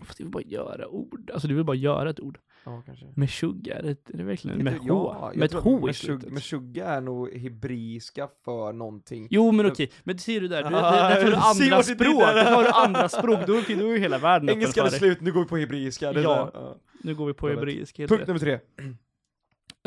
Fast 0.00 0.18
det 0.18 0.24
vill 0.24 0.32
bara 0.32 0.42
göra 0.42 0.88
ord. 0.88 1.30
Alltså 1.30 1.48
du 1.48 1.54
vill 1.54 1.64
bara 1.64 1.76
göra 1.76 2.10
ett 2.10 2.20
ord. 2.20 2.38
Ja, 2.64 2.82
kanske. 2.86 3.06
Med 3.16 3.30
shugga, 3.30 3.78
är 3.78 3.82
det, 3.82 4.08
är 4.10 4.16
det 4.16 4.22
verkligen 4.24 4.64
med 4.64 4.72
Inte- 4.76 4.92
H? 4.92 5.16
ja, 5.20 5.32
med 5.34 5.44
ett 5.44 5.52
H 5.62 5.88
i 5.90 5.92
slutet. 5.94 6.24
shug, 6.24 6.32
med 6.32 6.42
shugga 6.44 6.86
är 6.86 7.00
nog 7.00 7.32
hebreiska 7.34 8.28
för 8.44 8.72
någonting. 8.72 9.28
Jo 9.30 9.52
men 9.52 9.66
okej, 9.66 9.90
men 10.04 10.16
det 10.16 10.22
ser 10.22 10.40
du 10.40 10.48
där, 10.48 10.62
du, 10.70 10.76
Ah, 10.76 11.08
där, 11.08 11.14
tar 11.22 11.30
du 11.30 11.34
andra 11.66 11.82
språk, 11.82 12.20
där. 12.20 12.54
har 12.54 12.62
du 12.64 12.70
andra 12.70 13.08
språk, 13.08 13.38
då, 13.46 13.54
är- 13.54 13.78
då 13.78 13.86
är 13.86 13.92
ju 13.92 13.98
hela 13.98 14.18
världen 14.18 14.48
öppen 14.48 14.58
Engelskan 14.60 14.86
är 14.86 14.90
slut, 14.90 15.20
nu 15.20 15.32
går 15.32 15.40
vi 15.42 15.46
på 15.48 15.56
hebreiska. 15.56 16.12
Ja. 16.12 16.50
där. 16.54 16.74
Nu 17.02 17.14
går 17.14 17.26
vi 17.26 17.34
på 17.34 17.48
hebreiska. 17.48 18.06
Punkt 18.06 18.26
nummer 18.26 18.40
tre. 18.40 18.58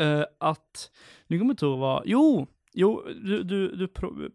Eh, 0.00 0.24
att, 0.38 0.90
nu 1.26 1.38
kommer 1.38 1.48
jag 1.50 1.52
inte 1.52 1.64
ihåg 1.66 1.78
vad, 1.78 2.02
jo, 2.06 2.46
jo, 2.72 3.02
du, 3.22 3.42
du, 3.42 3.76
du 3.76 3.86
pr- 3.86 4.30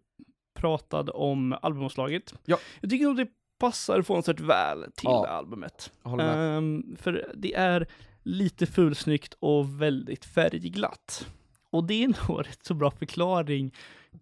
pratade 0.56 1.12
om 1.12 1.56
albumomslaget. 1.62 2.34
Ja. 2.45 2.58
Jag 2.82 2.89
tycker 2.89 3.06
nog 3.06 3.17
det 3.17 3.28
passar 3.60 4.02
förvånansvärt 4.02 4.39
väl 4.39 4.82
till 4.84 4.91
Ja. 5.04 5.28
albumet. 5.28 5.91
Ehm, 6.19 6.95
för 6.99 7.32
det 7.36 7.54
är 7.56 7.88
lite 8.23 8.65
fulsnyggt 8.65 9.34
och 9.39 9.82
väldigt 9.82 10.25
färgglatt. 10.25 11.27
Och 11.69 11.84
det 11.84 12.03
är 12.03 12.08
nog 12.29 12.47
rätt 12.47 12.65
så 12.65 12.73
bra 12.73 12.91
förklaring 12.91 13.73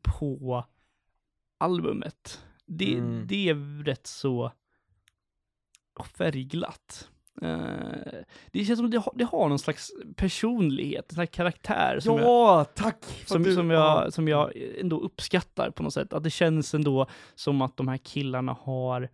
på 0.02 0.66
albumet. 1.58 2.42
Det, 2.66 2.94
Mm. 2.94 3.28
det 3.28 3.50
är 3.50 3.84
rätt 3.84 4.08
så 4.08 4.52
färgglatt. 6.18 7.10
Eh, 7.42 8.20
det 8.52 8.66
känns 8.66 8.80
som 8.80 8.90
det 8.92 8.98
har, 8.98 9.14
det 9.16 9.24
har 9.24 9.50
någon 9.50 9.60
slags 9.60 9.92
personlighet, 10.16 11.12
en 11.12 11.16
slags 11.16 11.32
karaktär 11.36 12.00
som, 12.00 12.18
jag, 12.18 12.26
Ja, 12.26 12.66
tack! 12.76 13.04
för 13.06 13.26
som, 13.28 13.44
du- 13.44 13.56
som, 13.56 13.70
ja. 13.70 14.04
jag, 14.04 14.14
som 14.14 14.28
jag 14.28 14.52
ändå 14.80 15.00
uppskattar 15.00 15.72
på 15.72 15.84
något 15.84 15.94
sätt. 15.94 16.14
Att 16.14 16.24
det 16.24 16.30
känns 16.30 16.74
ändå 16.74 17.08
som 17.36 17.62
att 17.62 17.78
de 17.78 17.88
här 17.88 17.98
killarna 17.98 18.58
har 18.62 19.10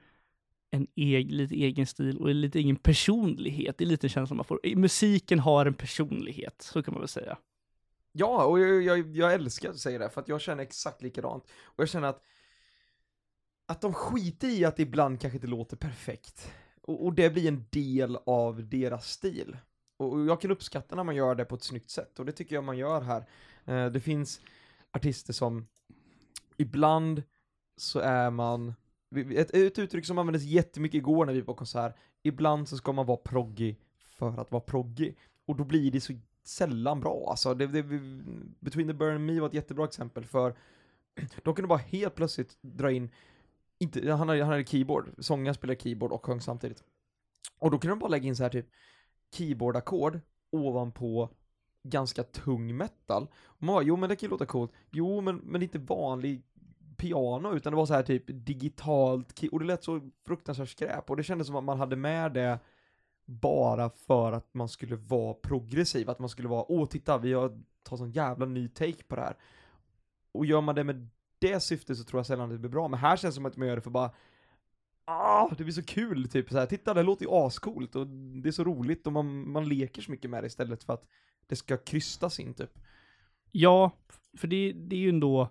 en 0.73 0.87
eg, 0.95 1.31
lite 1.31 1.55
egen 1.55 1.87
stil 1.87 2.17
och 2.17 2.29
lite 2.29 2.59
egen 2.59 2.75
personlighet. 2.75 3.77
Det 3.77 3.83
är 3.83 3.85
lite 3.85 4.09
känslan 4.09 4.37
man 4.37 4.45
får. 4.45 4.75
Musiken 4.75 5.39
har 5.39 5.65
en 5.65 5.73
personlighet, 5.73 6.61
så 6.61 6.83
kan 6.83 6.93
man 6.93 7.01
väl 7.01 7.07
säga. 7.07 7.37
Ja, 8.11 8.45
och 8.45 8.59
jag, 8.59 8.83
jag, 8.83 9.15
jag 9.15 9.33
älskar 9.33 9.69
att 9.69 9.79
säga 9.79 9.99
det, 9.99 10.09
för 10.09 10.21
att 10.21 10.27
jag 10.27 10.41
känner 10.41 10.63
exakt 10.63 11.01
likadant. 11.01 11.43
Och 11.63 11.81
jag 11.81 11.89
känner 11.89 12.07
att, 12.07 12.23
att 13.65 13.81
de 13.81 13.93
skiter 13.93 14.47
i 14.47 14.65
att 14.65 14.75
det 14.75 14.83
ibland 14.83 15.21
kanske 15.21 15.37
inte 15.37 15.47
låter 15.47 15.77
perfekt. 15.77 16.51
Och, 16.81 17.05
och 17.05 17.13
det 17.13 17.29
blir 17.29 17.47
en 17.47 17.65
del 17.69 18.17
av 18.25 18.69
deras 18.69 19.09
stil. 19.09 19.57
Och, 19.97 20.13
och 20.13 20.25
jag 20.25 20.41
kan 20.41 20.51
uppskatta 20.51 20.95
när 20.95 21.03
man 21.03 21.15
gör 21.15 21.35
det 21.35 21.45
på 21.45 21.55
ett 21.55 21.63
snyggt 21.63 21.89
sätt, 21.89 22.19
och 22.19 22.25
det 22.25 22.31
tycker 22.31 22.55
jag 22.55 22.63
man 22.63 22.77
gör 22.77 23.01
här. 23.01 23.25
Eh, 23.65 23.91
det 23.91 23.99
finns 23.99 24.41
artister 24.91 25.33
som, 25.33 25.67
ibland 26.57 27.23
så 27.77 27.99
är 27.99 28.29
man, 28.29 28.73
ett, 29.17 29.53
ett 29.53 29.79
uttryck 29.79 30.05
som 30.05 30.17
användes 30.17 30.43
jättemycket 30.43 30.97
igår 30.97 31.25
när 31.25 31.33
vi 31.33 31.39
var 31.39 31.45
på 31.45 31.53
konsert, 31.53 31.95
ibland 32.23 32.69
så 32.69 32.77
ska 32.77 32.91
man 32.91 33.05
vara 33.05 33.17
proggig 33.17 33.79
för 34.09 34.39
att 34.39 34.51
vara 34.51 34.61
proggig. 34.61 35.17
Och 35.45 35.55
då 35.55 35.63
blir 35.63 35.91
det 35.91 36.01
så 36.01 36.13
sällan 36.43 36.99
bra. 36.99 37.25
Alltså, 37.29 37.53
det, 37.53 37.67
det, 37.67 37.83
Between 38.59 38.87
the 38.87 38.93
Burn 38.93 39.15
and 39.15 39.25
Me 39.25 39.39
var 39.39 39.47
ett 39.47 39.53
jättebra 39.53 39.85
exempel 39.85 40.25
för 40.25 40.55
de 41.43 41.55
kunde 41.55 41.67
bara 41.67 41.79
helt 41.79 42.15
plötsligt 42.15 42.57
dra 42.61 42.91
in, 42.91 43.09
inte, 43.79 44.11
han 44.11 44.29
hade, 44.29 44.43
han 44.43 44.51
hade 44.51 44.65
keyboard, 44.65 45.13
sångaren 45.17 45.55
spelade 45.55 45.79
keyboard 45.79 46.11
och 46.11 46.25
sjöng 46.25 46.41
samtidigt. 46.41 46.83
Och 47.59 47.71
då 47.71 47.79
kunde 47.79 47.91
de 47.91 47.99
bara 47.99 48.09
lägga 48.09 48.27
in 48.27 48.35
så 48.35 48.43
här 48.43 48.49
typ 48.49 48.67
keyboardackord 49.31 50.19
ovanpå 50.51 51.29
ganska 51.83 52.23
tung 52.23 52.77
metal. 52.77 53.27
Och 53.43 53.63
man 53.63 53.75
bara, 53.75 53.83
jo 53.83 53.95
men 53.95 54.09
det 54.09 54.15
kan 54.15 54.27
ju 54.27 54.31
låta 54.31 54.45
coolt, 54.45 54.71
jo 54.91 55.21
men, 55.21 55.35
men 55.35 55.53
det 55.59 55.63
är 55.63 55.67
inte 55.67 55.79
vanlig 55.79 56.43
piano 57.03 57.55
utan 57.55 57.73
det 57.73 57.77
var 57.77 57.85
så 57.85 57.93
här 57.93 58.03
typ 58.03 58.23
digitalt, 58.27 59.43
och 59.51 59.59
det 59.59 59.65
lät 59.65 59.83
så 59.83 60.01
fruktansvärt 60.25 60.69
skräp 60.69 61.09
och 61.09 61.17
det 61.17 61.23
kändes 61.23 61.47
som 61.47 61.55
att 61.55 61.63
man 61.63 61.79
hade 61.79 61.95
med 61.95 62.33
det 62.33 62.59
bara 63.25 63.89
för 63.89 64.31
att 64.31 64.53
man 64.53 64.69
skulle 64.69 64.95
vara 64.95 65.33
progressiv, 65.33 66.09
att 66.09 66.19
man 66.19 66.29
skulle 66.29 66.47
vara, 66.47 66.71
åh 66.71 66.87
titta, 66.87 67.17
vi 67.17 67.33
har 67.33 67.49
tagit 67.83 67.99
sån 67.99 68.11
jävla 68.11 68.45
ny 68.45 68.67
take 68.67 69.03
på 69.07 69.15
det 69.15 69.21
här. 69.21 69.37
Och 70.31 70.45
gör 70.45 70.61
man 70.61 70.75
det 70.75 70.83
med 70.83 71.09
det 71.39 71.59
syftet 71.59 71.97
så 71.97 72.03
tror 72.03 72.19
jag 72.19 72.25
sällan 72.25 72.49
det 72.49 72.57
blir 72.57 72.69
bra, 72.69 72.87
men 72.87 72.99
här 72.99 73.17
känns 73.17 73.33
det 73.33 73.35
som 73.35 73.45
att 73.45 73.57
man 73.57 73.67
gör 73.67 73.75
det 73.75 73.81
för 73.81 73.89
bara 73.89 74.11
Ah, 75.05 75.49
det 75.57 75.63
blir 75.63 75.73
så 75.73 75.83
kul, 75.83 76.29
typ 76.29 76.49
så 76.49 76.57
här. 76.57 76.65
titta 76.65 76.93
det 76.93 77.03
låter 77.03 77.25
ju 77.25 77.31
ascoolt 77.31 77.95
och 77.95 78.07
det 78.07 78.49
är 78.49 78.51
så 78.51 78.63
roligt 78.63 79.07
och 79.07 79.13
man, 79.13 79.51
man 79.51 79.69
leker 79.69 80.01
så 80.01 80.11
mycket 80.11 80.29
med 80.29 80.43
det 80.43 80.47
istället 80.47 80.83
för 80.83 80.93
att 80.93 81.05
det 81.47 81.55
ska 81.55 81.77
krystas 81.77 82.39
in 82.39 82.53
typ. 82.53 82.79
Ja, 83.51 83.91
för 84.37 84.47
det, 84.47 84.71
det 84.71 84.95
är 84.95 84.99
ju 84.99 85.09
ändå 85.09 85.49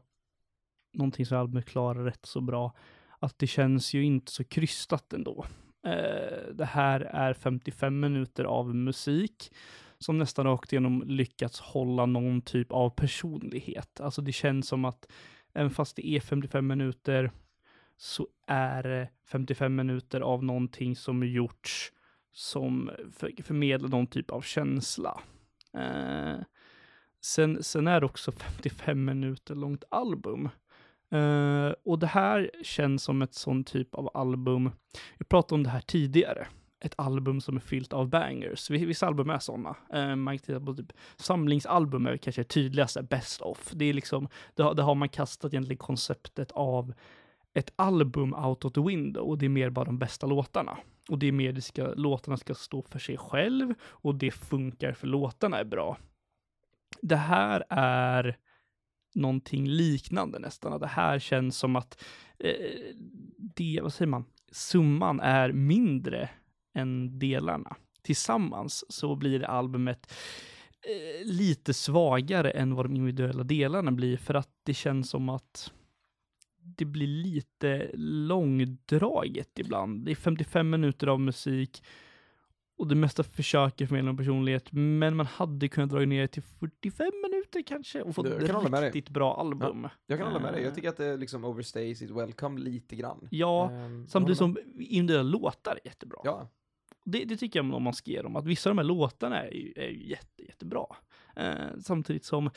någonting 0.92 1.26
som 1.26 1.38
albumet 1.38 1.66
klarar 1.66 2.04
rätt 2.04 2.26
så 2.26 2.40
bra. 2.40 2.72
Att 3.18 3.38
det 3.38 3.46
känns 3.46 3.94
ju 3.94 4.04
inte 4.04 4.32
så 4.32 4.44
krystat 4.44 5.12
ändå. 5.12 5.46
Eh, 5.86 6.54
det 6.54 6.64
här 6.64 7.00
är 7.00 7.34
55 7.34 8.00
minuter 8.00 8.44
av 8.44 8.74
musik 8.74 9.52
som 9.98 10.18
nästan 10.18 10.46
rakt 10.46 10.72
igenom 10.72 11.02
lyckats 11.06 11.60
hålla 11.60 12.06
någon 12.06 12.42
typ 12.42 12.72
av 12.72 12.90
personlighet. 12.90 14.00
Alltså 14.00 14.22
det 14.22 14.32
känns 14.32 14.68
som 14.68 14.84
att 14.84 15.12
även 15.52 15.70
fast 15.70 15.96
det 15.96 16.06
är 16.06 16.20
55 16.20 16.66
minuter 16.66 17.30
så 17.96 18.26
är 18.46 18.84
eh, 18.84 18.90
det 18.90 19.08
55 19.30 19.74
minuter 19.74 20.20
av 20.20 20.44
någonting 20.44 20.96
som 20.96 21.26
gjorts 21.26 21.92
som 22.32 22.90
för, 23.12 23.42
förmedlar 23.42 23.88
någon 23.88 24.06
typ 24.06 24.30
av 24.30 24.40
känsla. 24.40 25.20
Eh, 25.74 26.40
Sen, 27.24 27.62
sen 27.62 27.86
är 27.86 28.00
det 28.00 28.06
också 28.06 28.32
55 28.32 29.04
minuter 29.04 29.54
långt 29.54 29.84
album. 29.90 30.48
Uh, 31.14 31.72
och 31.84 31.98
det 31.98 32.06
här 32.06 32.50
känns 32.62 33.02
som 33.02 33.22
ett 33.22 33.34
sån 33.34 33.64
typ 33.64 33.94
av 33.94 34.10
album, 34.14 34.70
vi 35.18 35.24
pratade 35.24 35.54
om 35.54 35.62
det 35.62 35.70
här 35.70 35.80
tidigare, 35.80 36.46
ett 36.80 36.94
album 36.96 37.40
som 37.40 37.56
är 37.56 37.60
fyllt 37.60 37.92
av 37.92 38.08
bangers. 38.08 38.70
Vissa 38.70 39.06
album 39.06 39.30
är 39.30 39.38
sådana. 39.38 39.76
Uh, 39.94 40.00
eh, 40.00 40.16
man 40.16 40.38
kan 40.38 40.46
titta 40.46 40.60
på 40.60 40.74
typ 40.74 40.92
samlingsalbum 41.16 42.06
är 42.06 42.16
kanske 42.16 42.44
tydligast 42.44 42.94
tydligaste, 42.94 43.02
best 43.02 43.40
of. 43.40 43.70
Det 43.74 43.84
är 43.84 43.92
liksom, 43.92 44.28
det 44.54 44.62
har, 44.62 44.74
det 44.74 44.82
har 44.82 44.94
man 44.94 45.08
kastat 45.08 45.52
egentligen 45.52 45.78
konceptet 45.78 46.50
av 46.50 46.94
ett 47.54 47.72
album 47.76 48.34
out 48.34 48.64
of 48.64 48.72
the 48.72 48.80
window 48.80 49.22
och 49.22 49.38
det 49.38 49.46
är 49.46 49.50
mer 49.50 49.70
bara 49.70 49.84
de 49.84 49.98
bästa 49.98 50.26
låtarna. 50.26 50.78
Och 51.08 51.18
det 51.18 51.26
är 51.26 51.32
mer, 51.32 51.52
det 51.52 51.60
ska, 51.60 51.94
låtarna 51.96 52.36
ska 52.36 52.54
stå 52.54 52.82
för 52.82 52.98
sig 52.98 53.16
själv 53.16 53.74
och 53.82 54.14
det 54.14 54.30
funkar 54.30 54.92
för 54.92 55.06
låtarna 55.06 55.58
är 55.58 55.64
bra. 55.64 55.96
Det 57.00 57.16
här 57.16 57.64
är 57.68 58.36
någonting 59.14 59.68
liknande 59.68 60.38
nästan. 60.38 60.80
Det 60.80 60.86
här 60.86 61.18
känns 61.18 61.58
som 61.58 61.76
att 61.76 62.04
eh, 62.38 62.54
det, 63.36 63.80
vad 63.82 63.92
säger 63.92 64.10
man, 64.10 64.24
summan 64.52 65.20
är 65.20 65.52
mindre 65.52 66.30
än 66.74 67.18
delarna. 67.18 67.76
Tillsammans 68.02 68.84
så 68.88 69.16
blir 69.16 69.42
albumet 69.44 70.12
eh, 70.82 71.26
lite 71.26 71.74
svagare 71.74 72.50
än 72.50 72.74
vad 72.74 72.84
de 72.84 72.96
individuella 72.96 73.44
delarna 73.44 73.92
blir 73.92 74.16
för 74.16 74.34
att 74.34 74.50
det 74.62 74.74
känns 74.74 75.10
som 75.10 75.28
att 75.28 75.72
det 76.64 76.84
blir 76.84 77.06
lite 77.06 77.90
långdraget 77.94 79.58
ibland. 79.58 80.04
Det 80.04 80.10
är 80.10 80.16
55 80.16 80.70
minuter 80.70 81.06
av 81.06 81.20
musik 81.20 81.82
och 82.76 82.88
det 82.88 82.94
mesta 82.94 83.22
försöker 83.22 83.86
förmedla 83.86 84.10
en 84.10 84.16
personlighet, 84.16 84.72
men 84.72 85.16
man 85.16 85.26
hade 85.26 85.68
kunnat 85.68 85.90
dra 85.90 85.98
ner 85.98 86.20
det 86.20 86.28
till 86.28 86.42
45 86.42 87.06
minuter 87.22 87.41
kanske 87.62 88.02
och 88.02 88.14
fått 88.14 88.26
Jag 88.28 88.46
kan 88.46 88.54
hålla 88.54 88.68
med 88.68 88.84
ett 88.84 88.94
riktigt 88.94 89.14
bra 89.14 89.36
album. 89.40 89.88
Jag 90.06 90.18
kan 90.18 90.26
hålla 90.28 90.40
med 90.40 90.52
dig, 90.52 90.62
jag 90.62 90.68
Eh, 90.70 90.74
tycker 90.74 90.88
att 90.88 90.96
det 90.96 91.16
liksom 91.16 91.44
overstays 91.44 92.02
it 92.02 92.10
welcome 92.10 92.60
lite 92.60 92.96
grann. 92.96 93.28
Ja, 93.30 93.70
Ehm, 93.70 94.06
samtidigt 94.08 94.38
som 94.38 94.58
individuella 94.78 95.22
låtar 95.30 95.72
är 95.84 95.86
jättebra. 95.88 96.20
med. 96.24 96.32
Ja, 96.32 96.48
Det, 97.04 97.24
det 97.24 97.36
tycker 97.36 97.58
jag 97.62 97.74
om 97.74 97.82
man 97.82 97.94
ska 97.94 98.10
ge 98.10 98.22
dem, 98.22 98.36
att 98.36 98.46
vissa 98.46 98.70
av 98.70 98.76
de 98.76 98.78
här 98.78 98.86
låtarna 98.88 99.42
är 99.42 99.54
ju, 99.54 99.72
är 99.76 99.88
ju 99.88 100.08
jätte, 100.08 100.42
jättebra. 100.42 100.86
Eh, 101.36 101.54
samtidigt 101.80 102.24
som 102.24 102.50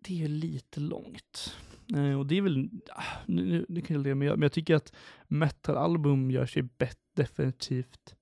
det 0.00 0.14
är 0.14 0.18
ju 0.18 0.28
lite 0.28 0.80
långt. 0.80 1.56
Eh, 1.96 2.18
och 2.18 2.26
det 2.26 2.36
är 2.38 2.42
väl, 2.42 2.68
ah, 2.90 3.02
nu, 3.26 3.44
nu, 3.46 3.66
nu 3.68 3.80
kan 3.80 3.96
jag 3.96 4.02
le, 4.02 4.14
men 4.14 4.28
jag, 4.28 4.38
men 4.38 4.42
jag 4.42 4.52
tycker 4.52 4.74
att 4.74 4.92
metalalbum 5.28 6.30
gör 6.30 6.46
sig 6.46 6.62
bäst, 6.62 6.98
definitivt 7.14 8.14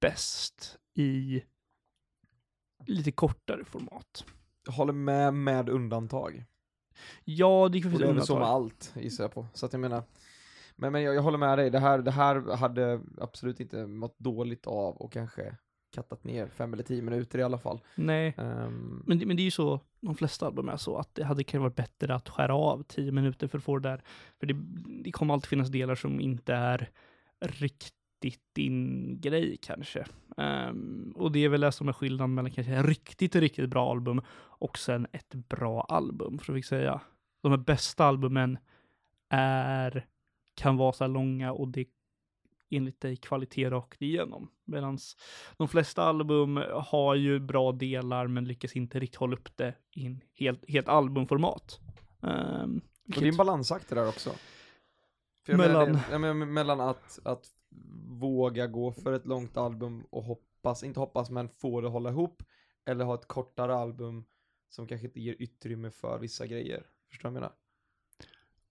bäst 0.00 0.78
i 0.94 1.42
lite 2.86 3.12
kortare 3.12 3.64
format. 3.64 4.24
Håller 4.68 4.92
med 4.92 5.34
med 5.34 5.68
undantag. 5.68 6.44
Ja, 7.24 7.68
det 7.72 7.78
Och 7.78 7.82
finns 7.82 7.98
det 7.98 8.04
är 8.08 8.12
väl 8.12 8.22
så 8.22 8.32
med 8.34 8.42
undantag. 8.42 8.42
allt, 8.42 8.92
gissar 8.96 9.24
jag 9.24 9.32
på. 9.32 9.46
Så 9.54 9.66
att 9.66 9.72
jag 9.72 9.80
menar, 9.80 10.02
men, 10.76 10.92
men 10.92 11.02
jag, 11.02 11.14
jag 11.14 11.22
håller 11.22 11.38
med 11.38 11.58
dig, 11.58 11.70
det 11.70 11.78
här, 11.78 11.98
det 11.98 12.10
här 12.10 12.56
hade 12.56 13.00
absolut 13.20 13.60
inte 13.60 13.86
mått 13.86 14.18
dåligt 14.18 14.66
av 14.66 14.96
och 14.96 15.12
kanske 15.12 15.56
kattat 15.94 16.24
ner 16.24 16.48
fem 16.48 16.72
eller 16.72 16.82
tio 16.82 17.02
minuter 17.02 17.38
i 17.38 17.42
alla 17.42 17.58
fall. 17.58 17.80
Nej, 17.94 18.34
Ehm, 18.38 19.02
men 19.06 19.18
det, 19.18 19.26
men 19.26 19.36
det 19.36 19.42
är 19.42 19.44
ju 19.44 19.50
så, 19.50 19.80
de 20.00 20.14
flesta 20.14 20.46
album 20.46 20.68
är 20.68 20.76
så, 20.76 20.96
att 20.96 21.14
det 21.14 21.24
hade 21.24 21.44
kanske 21.44 21.62
varit 21.62 21.76
bättre 21.76 22.14
att 22.14 22.28
skära 22.28 22.54
av 22.54 22.82
tio 22.82 23.12
minuter 23.12 23.48
för 23.48 23.58
att 23.58 23.64
få 23.64 23.78
det 23.78 23.88
där. 23.88 24.02
För 24.40 24.46
det, 24.46 24.54
det 25.04 25.12
kommer 25.12 25.34
alltid 25.34 25.48
finnas 25.48 25.68
delar 25.68 25.94
som 25.94 26.20
inte 26.20 26.54
är 26.54 26.90
riktigt 27.40 27.92
din 28.52 29.20
grej 29.20 29.58
kanske. 29.62 30.04
Ehm, 30.36 31.12
och 31.16 31.32
det 31.32 31.44
är 31.44 31.48
väl 31.48 31.60
det 31.60 31.72
som 31.72 31.88
är 31.88 31.92
skillnaden 31.92 32.34
mellan 32.34 32.50
kanske 32.50 32.74
ett 32.74 32.86
riktigt, 32.86 33.36
riktigt 33.36 33.70
bra 33.70 33.90
album 33.90 34.20
och 34.36 34.78
sen 34.78 35.06
ett 35.12 35.34
bra 35.34 35.80
album, 35.80 36.38
för 36.38 36.56
att 36.56 36.64
säga. 36.64 37.00
De 37.42 37.50
här 37.50 37.58
bästa 37.58 38.04
albumen 38.04 38.58
är, 39.28 40.06
kan 40.54 40.76
vara 40.76 40.92
så 40.92 41.04
här 41.04 41.08
långa 41.08 41.52
och 41.52 41.68
det 41.68 41.86
enligt 42.70 43.00
dig 43.00 43.16
kvalitet 43.16 43.70
rakt 43.70 44.02
igenom. 44.02 44.50
Medan 44.64 44.98
de 45.56 45.68
flesta 45.68 46.02
album 46.02 46.62
har 46.72 47.14
ju 47.14 47.38
bra 47.40 47.72
delar 47.72 48.26
men 48.26 48.44
lyckas 48.44 48.76
inte 48.76 49.00
riktigt 49.00 49.20
hålla 49.20 49.36
upp 49.36 49.56
det 49.56 49.74
i 49.90 50.06
en 50.06 50.20
helt, 50.34 50.70
helt 50.70 50.88
albumformat. 50.88 51.80
Um, 52.20 52.80
och 53.08 53.20
det 53.20 53.24
är 53.24 53.28
en 53.28 53.36
balansakt 53.36 53.88
det 53.88 53.94
där 53.94 54.08
också. 54.08 54.30
Mellan- 55.48 55.98
menar, 56.10 56.34
mellan 56.34 56.80
att, 56.80 57.18
att 57.24 57.46
våga 58.08 58.66
gå 58.66 58.92
för 58.92 59.12
ett 59.12 59.26
långt 59.26 59.56
album 59.56 60.04
och 60.10 60.24
hoppas, 60.24 60.82
inte 60.82 61.00
hoppas 61.00 61.30
men 61.30 61.48
få 61.48 61.80
det 61.80 61.86
att 61.86 61.92
hålla 61.92 62.10
ihop, 62.10 62.42
eller 62.84 63.04
ha 63.04 63.14
ett 63.14 63.28
kortare 63.28 63.74
album 63.74 64.24
som 64.68 64.86
kanske 64.86 65.06
inte 65.06 65.20
ger 65.20 65.36
utrymme 65.38 65.90
för 65.90 66.18
vissa 66.18 66.46
grejer. 66.46 66.86
Förstår 67.08 67.28
du 67.28 67.34
vad 67.34 67.42
jag 67.42 67.50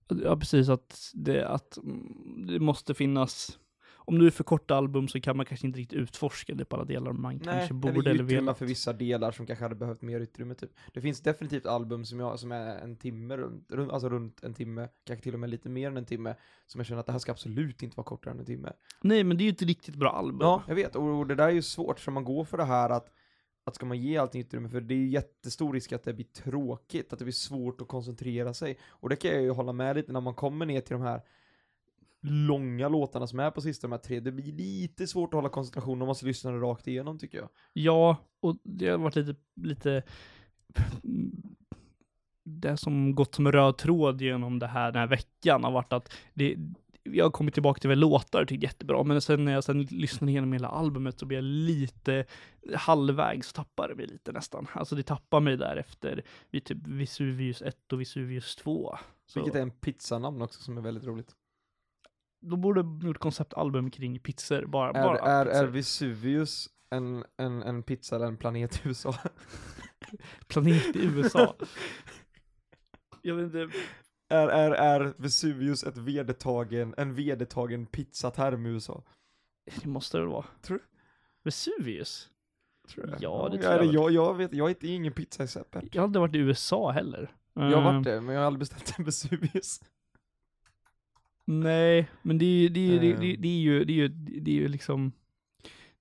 menar? 0.08 0.30
Ja, 0.30 0.36
precis. 0.36 0.68
Att 0.68 1.10
det, 1.14 1.48
att 1.48 1.76
mm, 1.76 2.46
det 2.46 2.60
måste 2.60 2.94
finnas... 2.94 3.58
Om 4.04 4.18
du 4.18 4.26
är 4.26 4.30
för 4.30 4.44
korta 4.44 4.74
album 4.74 5.08
så 5.08 5.20
kan 5.20 5.36
man 5.36 5.46
kanske 5.46 5.66
inte 5.66 5.78
riktigt 5.78 5.98
utforska 5.98 6.54
det 6.54 6.64
på 6.64 6.76
alla 6.76 6.84
delar 6.84 7.12
man 7.12 7.40
kanske 7.40 7.74
borde 7.74 8.10
eller 8.10 8.14
utrymme 8.14 8.40
velat. 8.40 8.58
för 8.58 8.66
vissa 8.66 8.92
delar 8.92 9.32
som 9.32 9.46
kanske 9.46 9.64
hade 9.64 9.74
behövt 9.74 10.02
mer 10.02 10.20
utrymme 10.20 10.54
typ. 10.54 10.70
Det 10.92 11.00
finns 11.00 11.20
definitivt 11.20 11.66
album 11.66 12.04
som, 12.04 12.20
jag, 12.20 12.38
som 12.38 12.52
är 12.52 12.76
en 12.76 12.96
timme, 12.96 13.36
runt, 13.36 13.92
alltså 13.92 14.08
runt 14.08 14.44
en 14.44 14.54
timme, 14.54 14.88
kanske 15.04 15.22
till 15.22 15.34
och 15.34 15.40
med 15.40 15.50
lite 15.50 15.68
mer 15.68 15.88
än 15.88 15.96
en 15.96 16.04
timme, 16.04 16.34
som 16.66 16.78
jag 16.78 16.86
känner 16.86 17.00
att 17.00 17.06
det 17.06 17.12
här 17.12 17.18
ska 17.18 17.32
absolut 17.32 17.82
inte 17.82 17.96
vara 17.96 18.04
kortare 18.04 18.32
än 18.34 18.40
en 18.40 18.46
timme. 18.46 18.72
Nej, 19.00 19.24
men 19.24 19.36
det 19.36 19.42
är 19.42 19.46
ju 19.46 19.52
ett 19.52 19.62
riktigt 19.62 19.94
bra 19.94 20.10
album. 20.10 20.38
Ja, 20.40 20.62
jag 20.68 20.74
vet, 20.74 20.96
och, 20.96 21.18
och 21.18 21.26
det 21.26 21.34
där 21.34 21.48
är 21.48 21.52
ju 21.52 21.62
svårt, 21.62 22.00
så 22.00 22.10
man 22.10 22.24
går 22.24 22.44
för 22.44 22.56
det 22.56 22.64
här 22.64 22.90
att 22.90 23.10
att 23.66 23.74
ska 23.74 23.86
man 23.86 23.98
ge 23.98 24.16
allting 24.16 24.40
utrymme, 24.40 24.68
för 24.68 24.80
det 24.80 24.94
är 24.94 24.98
ju 24.98 25.08
jättestor 25.08 25.72
risk 25.72 25.92
att 25.92 26.02
det 26.02 26.12
blir 26.12 26.26
tråkigt, 26.26 27.12
att 27.12 27.18
det 27.18 27.24
blir 27.24 27.32
svårt 27.32 27.80
att 27.80 27.88
koncentrera 27.88 28.54
sig. 28.54 28.78
Och 28.88 29.08
det 29.08 29.16
kan 29.16 29.30
jag 29.30 29.42
ju 29.42 29.50
hålla 29.50 29.72
med 29.72 29.96
lite 29.96 30.12
när 30.12 30.20
man 30.20 30.34
kommer 30.34 30.66
ner 30.66 30.80
till 30.80 30.92
de 30.92 31.02
här 31.02 31.22
långa 32.26 32.88
låtarna 32.88 33.26
som 33.26 33.40
är 33.40 33.50
på 33.50 33.60
sista 33.60 33.86
de 33.86 33.92
här 33.92 33.98
tre, 33.98 34.20
det 34.20 34.32
blir 34.32 34.52
lite 34.52 35.06
svårt 35.06 35.28
att 35.28 35.38
hålla 35.38 35.48
koncentrationen 35.48 35.92
om 35.92 35.98
man 35.98 36.08
måste 36.08 36.26
lyssna 36.26 36.52
rakt 36.52 36.88
igenom 36.88 37.18
tycker 37.18 37.38
jag. 37.38 37.48
Ja, 37.72 38.16
och 38.40 38.56
det 38.62 38.88
har 38.88 38.98
varit 38.98 39.16
lite, 39.16 39.34
lite 39.54 40.02
det 42.42 42.76
som 42.76 43.14
gått 43.14 43.34
som 43.34 43.52
röd 43.52 43.76
tråd 43.76 44.20
genom 44.20 44.58
det 44.58 44.66
här, 44.66 44.92
den 44.92 45.00
här 45.00 45.06
veckan 45.06 45.64
har 45.64 45.70
varit 45.70 45.92
att 45.92 46.12
det, 46.34 46.56
jag 47.02 47.24
har 47.24 47.30
kommit 47.30 47.54
tillbaka 47.54 47.80
till 47.80 47.98
låtar 47.98 48.42
och 48.42 48.48
tyckte 48.48 48.66
jättebra, 48.66 49.02
men 49.02 49.20
sen 49.20 49.44
när 49.44 49.52
jag 49.52 49.64
sen 49.64 49.82
lyssnade 49.82 50.30
igenom 50.32 50.52
hela 50.52 50.68
albumet 50.68 51.18
så 51.18 51.26
blev 51.26 51.36
jag 51.36 51.44
lite 51.44 52.24
halvvägs, 52.74 53.52
tappar 53.52 53.88
det 53.88 53.94
mig 53.94 54.06
lite 54.06 54.32
nästan. 54.32 54.66
Alltså 54.72 54.94
det 54.94 55.02
tappar 55.02 55.40
mig 55.40 55.56
där 55.56 55.76
efter 55.76 56.22
vid 56.50 56.64
typ 56.64 56.86
Vesuvius 56.86 57.62
1 57.62 57.92
och 57.92 58.00
Vesuvius 58.00 58.56
2. 58.56 58.96
Så 59.26 59.40
Vilket 59.40 59.54
är 59.54 59.62
en 59.62 59.70
pizzanamn 59.70 60.42
också 60.42 60.62
som 60.62 60.78
är 60.78 60.82
väldigt 60.82 61.04
roligt. 61.04 61.36
Då 62.44 62.56
borde 62.56 62.82
de 62.82 63.00
gjort 63.00 63.18
konceptalbum 63.18 63.90
kring 63.90 64.18
pizzor, 64.18 64.66
bara, 64.66 64.88
Är, 64.88 65.04
bara 65.04 65.18
är, 65.18 65.44
pizzor. 65.44 65.62
är 65.62 65.66
Vesuvius 65.66 66.68
en, 66.90 67.24
en, 67.36 67.62
en 67.62 67.82
pizza 67.82 68.16
eller 68.16 68.26
en 68.26 68.36
planet 68.36 68.76
i 68.76 68.88
USA? 68.88 69.14
Planet 70.48 70.96
i 70.96 71.04
USA. 71.04 71.56
jag 73.22 73.34
vet 73.34 73.44
inte, 73.44 73.76
Är, 74.28 74.48
är, 74.48 74.70
är 74.70 75.14
Vesuvius 75.16 75.84
ett 75.84 75.96
vedertagen, 75.96 76.94
en 76.96 77.14
vedertagen 77.14 77.86
pizzaterm 77.86 78.66
i 78.66 78.68
USA? 78.68 79.02
det 79.82 79.88
måste 79.88 80.18
det 80.18 80.26
vara. 80.26 80.46
Tror 80.62 80.76
du? 80.78 80.84
Vesuvius? 81.42 82.30
Tror 82.88 83.08
jag. 83.08 83.22
Ja, 83.22 83.48
det 83.48 83.56
ja, 83.56 83.78
tror 83.78 83.84
jag 83.84 83.94
jag, 83.94 84.10
jag 84.10 84.34
vet, 84.34 84.52
jag 84.54 84.70
är 84.70 84.84
ingen 84.84 85.12
pizzaexpert. 85.12 85.94
Jag 85.94 86.02
har 86.02 86.04
aldrig 86.04 86.20
varit 86.20 86.34
i 86.34 86.38
USA 86.38 86.90
heller. 86.90 87.34
Jag 87.54 87.76
har 87.76 87.92
varit 87.92 88.04
det, 88.04 88.20
men 88.20 88.34
jag 88.34 88.42
har 88.42 88.46
aldrig 88.46 88.58
beställt 88.58 88.98
en 88.98 89.04
Vesuvius. 89.04 89.80
Nej, 91.44 92.08
men 92.22 92.38
det 92.38 92.44
är 92.44 92.60
ju, 92.60 92.68
det 92.68 92.80
är, 92.80 92.92
ju- 92.92 92.98
det, 92.98 93.10
Eh. 93.12 93.20
det, 93.20 93.36
det 93.36 93.48
är 93.48 93.60
ju, 93.60 93.84
det 93.84 93.92
är 93.92 93.96
ju, 93.96 94.08
det 94.40 94.50
är 94.50 94.54
ju 94.54 94.68
liksom, 94.68 95.12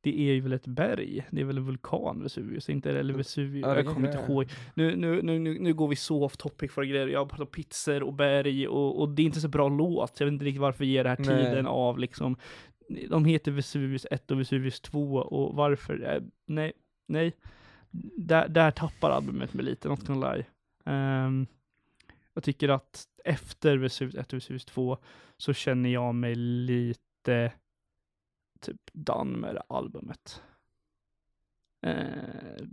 det 0.01 0.19
är 0.29 0.33
ju 0.33 0.41
väl 0.41 0.53
ett 0.53 0.67
berg, 0.67 1.25
det 1.31 1.41
är 1.41 1.45
väl 1.45 1.57
en 1.57 1.65
vulkan 1.65 2.23
Vesuvius, 2.23 2.69
inte 2.69 2.91
eller 2.99 3.13
Vesuvius, 3.13 3.65
Ja, 3.67 3.73
det 3.73 3.81
jag 3.81 3.93
kommer 3.93 4.07
det 4.11 4.19
inte 4.19 4.31
ihåg. 4.31 4.49
Nu, 4.75 4.95
nu, 4.95 5.21
nu, 5.21 5.39
nu, 5.39 5.59
nu 5.59 5.73
går 5.73 5.87
vi 5.87 5.95
så 5.95 6.23
off 6.23 6.37
topic 6.37 6.71
för 6.71 6.83
grejer, 6.83 7.07
jag 7.07 7.39
om 7.39 7.47
pizzor 7.47 8.03
och 8.03 8.13
berg 8.13 8.67
och, 8.67 9.01
och 9.01 9.09
det 9.09 9.21
är 9.21 9.25
inte 9.25 9.41
så 9.41 9.47
bra 9.47 9.69
låt, 9.69 10.19
jag 10.19 10.27
vet 10.27 10.33
inte 10.33 10.45
riktigt 10.45 10.61
varför 10.61 10.83
jag 10.83 10.91
ger 10.91 11.03
det 11.03 11.09
här 11.09 11.17
Nej. 11.19 11.45
tiden 11.45 11.67
av 11.67 11.99
liksom, 11.99 12.35
de 13.09 13.25
heter 13.25 13.51
Vesuvius 13.51 14.05
1 14.11 14.31
och 14.31 14.39
Vesuvius 14.39 14.81
2 14.81 15.15
och 15.15 15.55
varför, 15.55 16.13
eh, 16.15 16.21
nej, 16.47 16.73
nej. 17.07 17.33
Där, 18.17 18.47
där 18.47 18.71
tappar 18.71 19.09
albumet 19.11 19.53
mig 19.53 19.65
lite, 19.65 19.87
not 19.89 20.07
gonna 20.07 20.33
lie. 20.33 20.45
Ehm, 20.85 21.45
jag 22.33 22.43
tycker 22.43 22.69
att 22.69 23.03
efter 23.25 23.77
Vesuvius 23.77 24.15
1 24.15 24.33
och 24.33 24.37
Vesuvius 24.37 24.65
2 24.65 24.97
så 25.43 25.53
känner 25.53 25.89
jag 25.89 26.15
mig 26.15 26.35
lite 26.35 27.53
typ 28.61 28.81
done 28.93 29.37
med 29.37 29.55
det 29.55 29.63
albumet. 29.69 30.41
Eh, 31.81 32.63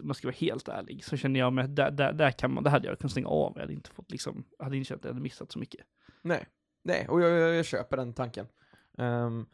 om 0.00 0.06
man 0.06 0.14
ska 0.14 0.28
vara 0.28 0.36
helt 0.36 0.68
ärlig 0.68 1.04
så 1.04 1.16
känner 1.16 1.40
jag 1.40 1.52
mig 1.52 1.64
att 1.64 1.76
där, 1.76 1.90
där, 1.90 2.12
där 2.12 2.30
kan 2.30 2.54
man, 2.54 2.64
det 2.64 2.70
hade 2.70 2.88
jag 2.88 2.98
kunnat 2.98 3.10
stänga 3.12 3.28
av. 3.28 3.52
Jag 3.54 3.60
hade 3.60 3.72
inte 3.72 3.90
fått 3.90 4.10
liksom, 4.10 4.44
hade 4.58 4.76
inte 4.76 4.88
känt 4.88 5.00
att 5.00 5.04
jag 5.04 5.12
hade 5.12 5.22
missat 5.22 5.52
så 5.52 5.58
mycket. 5.58 5.86
Nej, 6.22 6.46
nej, 6.84 7.08
och 7.08 7.20
jag, 7.20 7.30
jag, 7.30 7.54
jag 7.54 7.64
köper 7.64 7.96
den 7.96 8.12
tanken. 8.12 8.46
Um, 8.98 9.46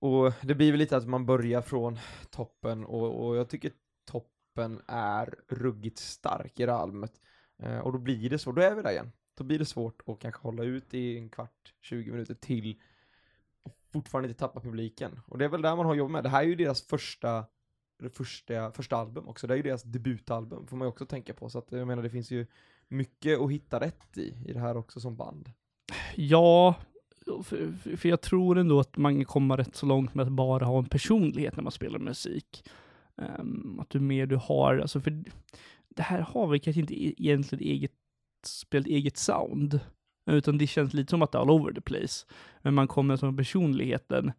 och 0.00 0.32
det 0.42 0.54
blir 0.54 0.70
väl 0.70 0.78
lite 0.78 0.96
att 0.96 1.08
man 1.08 1.26
börjar 1.26 1.62
från 1.62 1.98
toppen 2.30 2.84
och, 2.84 3.26
och 3.26 3.36
jag 3.36 3.48
tycker 3.48 3.72
toppen 4.10 4.80
är 4.86 5.34
ruggigt 5.48 5.98
stark 5.98 6.60
i 6.60 6.66
det 6.66 6.72
här 6.72 6.78
albumet. 6.78 7.20
Uh, 7.62 7.78
och 7.78 7.92
då 7.92 7.98
blir 7.98 8.30
det 8.30 8.38
så, 8.38 8.52
då 8.52 8.62
är 8.62 8.74
vi 8.74 8.82
där 8.82 8.90
igen. 8.90 9.12
Då 9.34 9.44
blir 9.44 9.58
det 9.58 9.64
svårt 9.64 10.02
att 10.06 10.18
kanske 10.20 10.40
hålla 10.40 10.62
ut 10.62 10.94
i 10.94 11.18
en 11.18 11.28
kvart, 11.28 11.74
20 11.80 12.10
minuter 12.10 12.34
till 12.34 12.80
och 13.62 13.78
fortfarande 13.92 14.28
inte 14.28 14.38
tappa 14.38 14.60
publiken. 14.60 15.20
Och 15.26 15.38
det 15.38 15.44
är 15.44 15.48
väl 15.48 15.62
där 15.62 15.76
man 15.76 15.86
har 15.86 15.94
jobbat 15.94 16.12
med. 16.12 16.22
Det 16.24 16.28
här 16.28 16.42
är 16.42 16.46
ju 16.46 16.54
deras 16.54 16.82
första, 16.82 17.44
det 17.98 18.10
första, 18.10 18.72
första 18.72 18.96
album 18.96 19.28
också. 19.28 19.46
Det 19.46 19.54
är 19.54 19.56
ju 19.56 19.62
deras 19.62 19.82
debutalbum, 19.82 20.66
får 20.66 20.76
man 20.76 20.86
ju 20.86 20.90
också 20.90 21.06
tänka 21.06 21.34
på. 21.34 21.50
Så 21.50 21.58
att 21.58 21.72
jag 21.72 21.86
menar, 21.86 22.02
det 22.02 22.10
finns 22.10 22.30
ju 22.30 22.46
mycket 22.88 23.40
att 23.40 23.52
hitta 23.52 23.80
rätt 23.80 24.18
i, 24.18 24.34
i 24.46 24.52
det 24.52 24.60
här 24.60 24.76
också 24.76 25.00
som 25.00 25.16
band. 25.16 25.52
Ja, 26.14 26.76
för, 27.42 27.72
för 27.96 28.08
jag 28.08 28.20
tror 28.20 28.58
ändå 28.58 28.80
att 28.80 28.96
man 28.96 29.14
kan 29.14 29.24
komma 29.24 29.56
rätt 29.56 29.76
så 29.76 29.86
långt 29.86 30.14
med 30.14 30.26
att 30.26 30.32
bara 30.32 30.64
ha 30.64 30.78
en 30.78 30.84
personlighet 30.84 31.56
när 31.56 31.62
man 31.62 31.72
spelar 31.72 31.98
musik. 31.98 32.64
Um, 33.16 33.80
att 33.80 33.90
du 33.90 34.00
mer 34.00 34.26
du 34.26 34.36
har, 34.36 34.78
alltså 34.78 35.00
för 35.00 35.24
det 35.88 36.02
här 36.02 36.20
har 36.20 36.46
väl 36.46 36.60
kanske 36.60 36.80
inte 36.80 37.04
e-, 37.04 37.14
egentligen 37.18 37.64
eget, 37.64 37.92
spelat 38.46 38.86
eget 38.86 39.16
sound, 39.16 39.80
utan 40.26 40.58
det 40.58 40.66
känns 40.66 40.94
lite 40.94 41.10
som 41.10 41.22
att 41.22 41.32
det 41.32 41.38
är 41.38 41.42
all 41.42 41.50
over 41.50 41.72
the 41.72 41.80
place. 41.80 42.26
Men 42.62 42.74
man 42.74 42.88
kommer 42.88 43.16
som 43.16 43.36
personligheten 43.36 44.32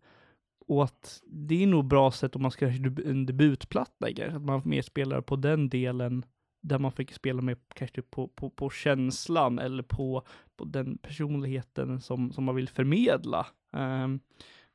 och 0.68 0.84
att 0.84 1.22
det 1.26 1.64
är 1.64 1.68
nog 1.68 1.86
bra 1.86 2.12
sätt 2.12 2.36
om 2.36 2.42
man 2.42 2.52
ska 2.52 2.68
göra 2.68 3.10
en 3.10 3.26
debutplatta, 3.26 4.08
att 4.28 4.42
man 4.42 4.62
mer 4.66 4.82
spelar 4.82 5.22
på 5.22 5.36
den 5.36 5.70
delen 5.70 6.26
där 6.62 6.80
man 6.80 6.92
fick 6.92 7.14
spela 7.14 7.42
med 7.42 7.58
kanske 7.76 8.02
på, 8.02 8.28
på, 8.28 8.50
på 8.50 8.70
känslan 8.70 9.60
eller 9.60 9.84
på, 9.84 10.24
på 10.56 10.66
den 10.66 10.98
personligheten 10.98 12.02
som, 12.02 12.32
som 12.32 12.44
man 12.44 12.56
vill 12.56 12.70
förmedla. 12.70 13.48
Um, 13.72 14.20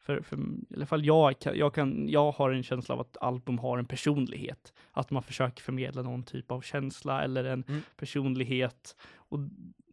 för, 0.08 0.20
för 0.20 0.36
i 0.70 0.74
alla 0.74 0.86
fall 0.86 1.04
jag, 1.06 1.34
jag, 1.42 1.74
kan, 1.74 2.08
jag 2.08 2.32
har 2.32 2.50
en 2.50 2.62
känsla 2.62 2.94
av 2.94 3.00
att 3.00 3.16
album 3.20 3.58
har 3.58 3.78
en 3.78 3.86
personlighet. 3.86 4.72
Att 4.92 5.10
man 5.10 5.22
försöker 5.22 5.62
förmedla 5.62 6.02
någon 6.02 6.22
typ 6.22 6.50
av 6.50 6.60
känsla 6.60 7.24
eller 7.24 7.44
en 7.44 7.64
mm. 7.68 7.82
personlighet. 7.96 8.96
Och 9.14 9.38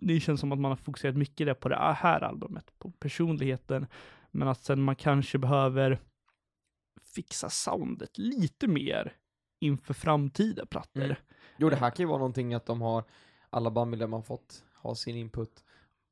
det 0.02 0.20
känns 0.20 0.40
som 0.40 0.52
att 0.52 0.60
man 0.60 0.72
har 0.72 0.76
fokuserat 0.76 1.16
mycket 1.16 1.48
där 1.48 1.54
på 1.54 1.70
det 1.70 1.96
här 1.98 2.24
albumet, 2.24 2.80
på 2.80 2.92
personligheten. 2.92 3.88
Men 4.32 4.48
att 4.48 4.64
sen 4.64 4.82
man 4.82 4.96
kanske 4.96 5.38
behöver 5.38 6.00
fixa 7.16 7.50
soundet 7.50 8.18
lite 8.18 8.68
mer 8.68 9.14
inför 9.60 9.94
framtida 9.94 10.66
plattor. 10.66 11.04
Mm. 11.04 11.16
Jo, 11.58 11.70
det 11.70 11.76
här 11.76 11.90
kan 11.90 12.04
ju 12.04 12.08
vara 12.08 12.20
någonting 12.20 12.54
att 12.54 12.66
de 12.66 12.82
har, 12.82 13.04
alla 13.50 13.72
bandmedlemmar 13.72 14.22
fått 14.22 14.64
ha 14.76 14.96
sin 14.96 15.16
input 15.16 15.64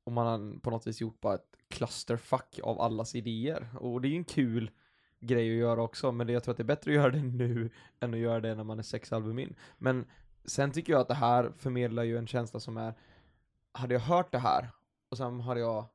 och 0.05 0.11
man 0.11 0.27
har 0.27 0.59
på 0.59 0.69
något 0.69 0.87
vis 0.87 1.01
gjort 1.01 1.21
bara 1.21 1.35
ett 1.35 1.57
clusterfuck 1.73 2.59
av 2.63 2.81
allas 2.81 3.15
idéer. 3.15 3.67
Och 3.79 4.01
det 4.01 4.07
är 4.07 4.09
ju 4.09 4.17
en 4.17 4.23
kul 4.23 4.71
grej 5.19 5.51
att 5.51 5.57
göra 5.59 5.81
också, 5.81 6.11
men 6.11 6.27
det, 6.27 6.33
jag 6.33 6.43
tror 6.43 6.51
att 6.51 6.57
det 6.57 6.63
är 6.63 6.65
bättre 6.75 6.91
att 6.91 6.95
göra 6.95 7.11
det 7.11 7.21
nu 7.21 7.69
än 7.99 8.13
att 8.13 8.19
göra 8.19 8.39
det 8.39 8.55
när 8.55 8.63
man 8.63 8.79
är 8.79 8.83
sex 8.83 9.13
album 9.13 9.39
in. 9.39 9.55
Men 9.77 10.05
sen 10.45 10.71
tycker 10.71 10.93
jag 10.93 11.01
att 11.01 11.07
det 11.07 11.13
här 11.13 11.51
förmedlar 11.57 12.03
ju 12.03 12.17
en 12.17 12.27
känsla 12.27 12.59
som 12.59 12.77
är, 12.77 12.93
hade 13.71 13.93
jag 13.93 14.01
hört 14.01 14.31
det 14.31 14.39
här 14.39 14.69
och 15.09 15.17
sen 15.17 15.39
hade 15.39 15.59
jag 15.59 15.85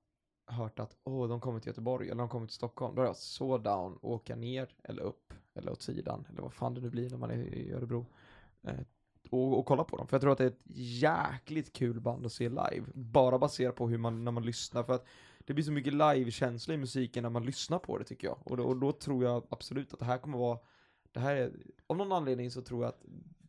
hört 0.47 0.79
att 0.79 0.97
åh, 1.05 1.25
oh, 1.25 1.29
de 1.29 1.41
kommer 1.41 1.61
till 1.61 1.69
Göteborg 1.69 2.09
eller 2.09 2.19
de 2.19 2.29
kommer 2.29 2.47
till 2.47 2.55
Stockholm, 2.55 2.95
då 2.95 3.03
är 3.03 3.07
jag 3.07 3.17
så 3.17 3.59
down 3.59 3.99
åka 4.03 4.37
ner 4.37 4.69
eller 4.83 5.03
upp 5.03 5.35
eller 5.55 5.73
åt 5.73 5.83
sidan 5.83 6.27
eller 6.31 6.43
vad 6.43 6.53
fan 6.53 6.75
det 6.75 6.81
nu 6.81 6.91
blir 6.91 7.11
när 7.11 7.19
man 7.19 7.31
är 7.31 7.55
i 7.55 7.73
Örebro. 7.73 8.07
Eh, 8.63 8.75
och, 9.31 9.59
och, 9.59 9.67
kolla 9.67 9.85
på 9.85 9.97
dem. 9.97 10.07
För 10.07 10.15
jag 10.15 10.21
tror 10.21 10.33
att 10.33 10.39
det 10.39 10.45
är 10.45 10.49
ett 10.49 10.63
jäkligt 11.01 11.73
kul 11.73 12.01
band 12.01 12.27
att 12.27 12.33
se 12.33 12.49
live. 12.49 12.85
Bara 12.95 13.39
baserat 13.39 13.75
på 13.75 13.89
hur 13.89 13.99
man, 13.99 14.25
när 14.25 14.33
man 14.33 14.43
lyssnar. 14.43 14.83
För 14.83 14.93
att 14.93 15.07
det 15.49 15.55
blir 15.55 15.65
så 15.65 15.73
mycket 15.73 15.93
live-känsla 15.93 16.75
i 16.75 16.77
musiken 16.77 17.23
när 17.23 17.31
man 17.31 17.45
lyssnar 17.45 17.79
på 17.79 17.99
det 17.99 18.05
tycker 18.05 18.27
jag. 18.27 18.39
Och 18.45 18.57
då, 18.57 18.65
och 18.65 18.77
då 18.77 18.93
tror 18.93 19.25
jag 19.25 19.47
absolut 19.51 19.93
att 19.93 19.99
det 19.99 20.05
här 20.05 20.19
kommer 20.19 20.39
vara, 20.39 20.59
det 21.13 21.21
här 21.21 21.37
är, 21.37 21.53
av 21.87 21.97
någon 21.97 22.13
anledning 22.13 22.51
så 22.51 22.63
tror 22.63 22.83
jag 22.83 22.89
att 22.89 23.03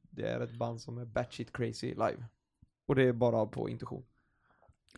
det 0.10 0.28
är 0.28 0.40
ett 0.40 0.58
band 0.58 0.82
som 0.82 0.98
är 0.98 1.06
batshit 1.06 1.54
crazy 1.54 1.88
live. 1.88 2.26
Och 2.86 2.96
det 2.96 3.04
är 3.04 3.14
bara 3.14 3.46
på 3.46 3.70
intuition. 3.70 4.06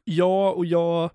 Ja, 0.03 0.51
och 0.51 0.65
jag, 0.65 1.11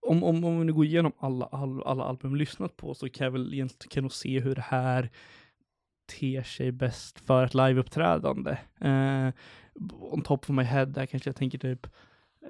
om, 0.00 0.24
om, 0.24 0.44
om 0.44 0.58
vi 0.58 0.64
nu 0.64 0.72
går 0.72 0.84
igenom 0.84 1.12
alla, 1.18 1.46
alla, 1.46 1.84
alla 1.84 2.04
album 2.04 2.36
lyssnat 2.36 2.76
på 2.76 2.94
så 2.94 3.08
kan 3.08 3.24
jag 3.24 3.32
väl 3.32 3.54
egentligen 3.54 4.10
se 4.10 4.40
hur 4.40 4.54
det 4.54 4.62
här 4.62 5.10
ter 6.20 6.42
sig 6.42 6.72
bäst 6.72 7.20
för 7.20 7.44
ett 7.44 7.54
liveuppträdande. 7.54 8.58
Eh, 8.80 9.28
on 10.00 10.22
top 10.22 10.40
of 10.40 10.48
my 10.48 10.62
head, 10.62 10.86
där 10.86 11.06
kanske 11.06 11.28
jag 11.28 11.36
tänker 11.36 11.58
typ 11.58 11.86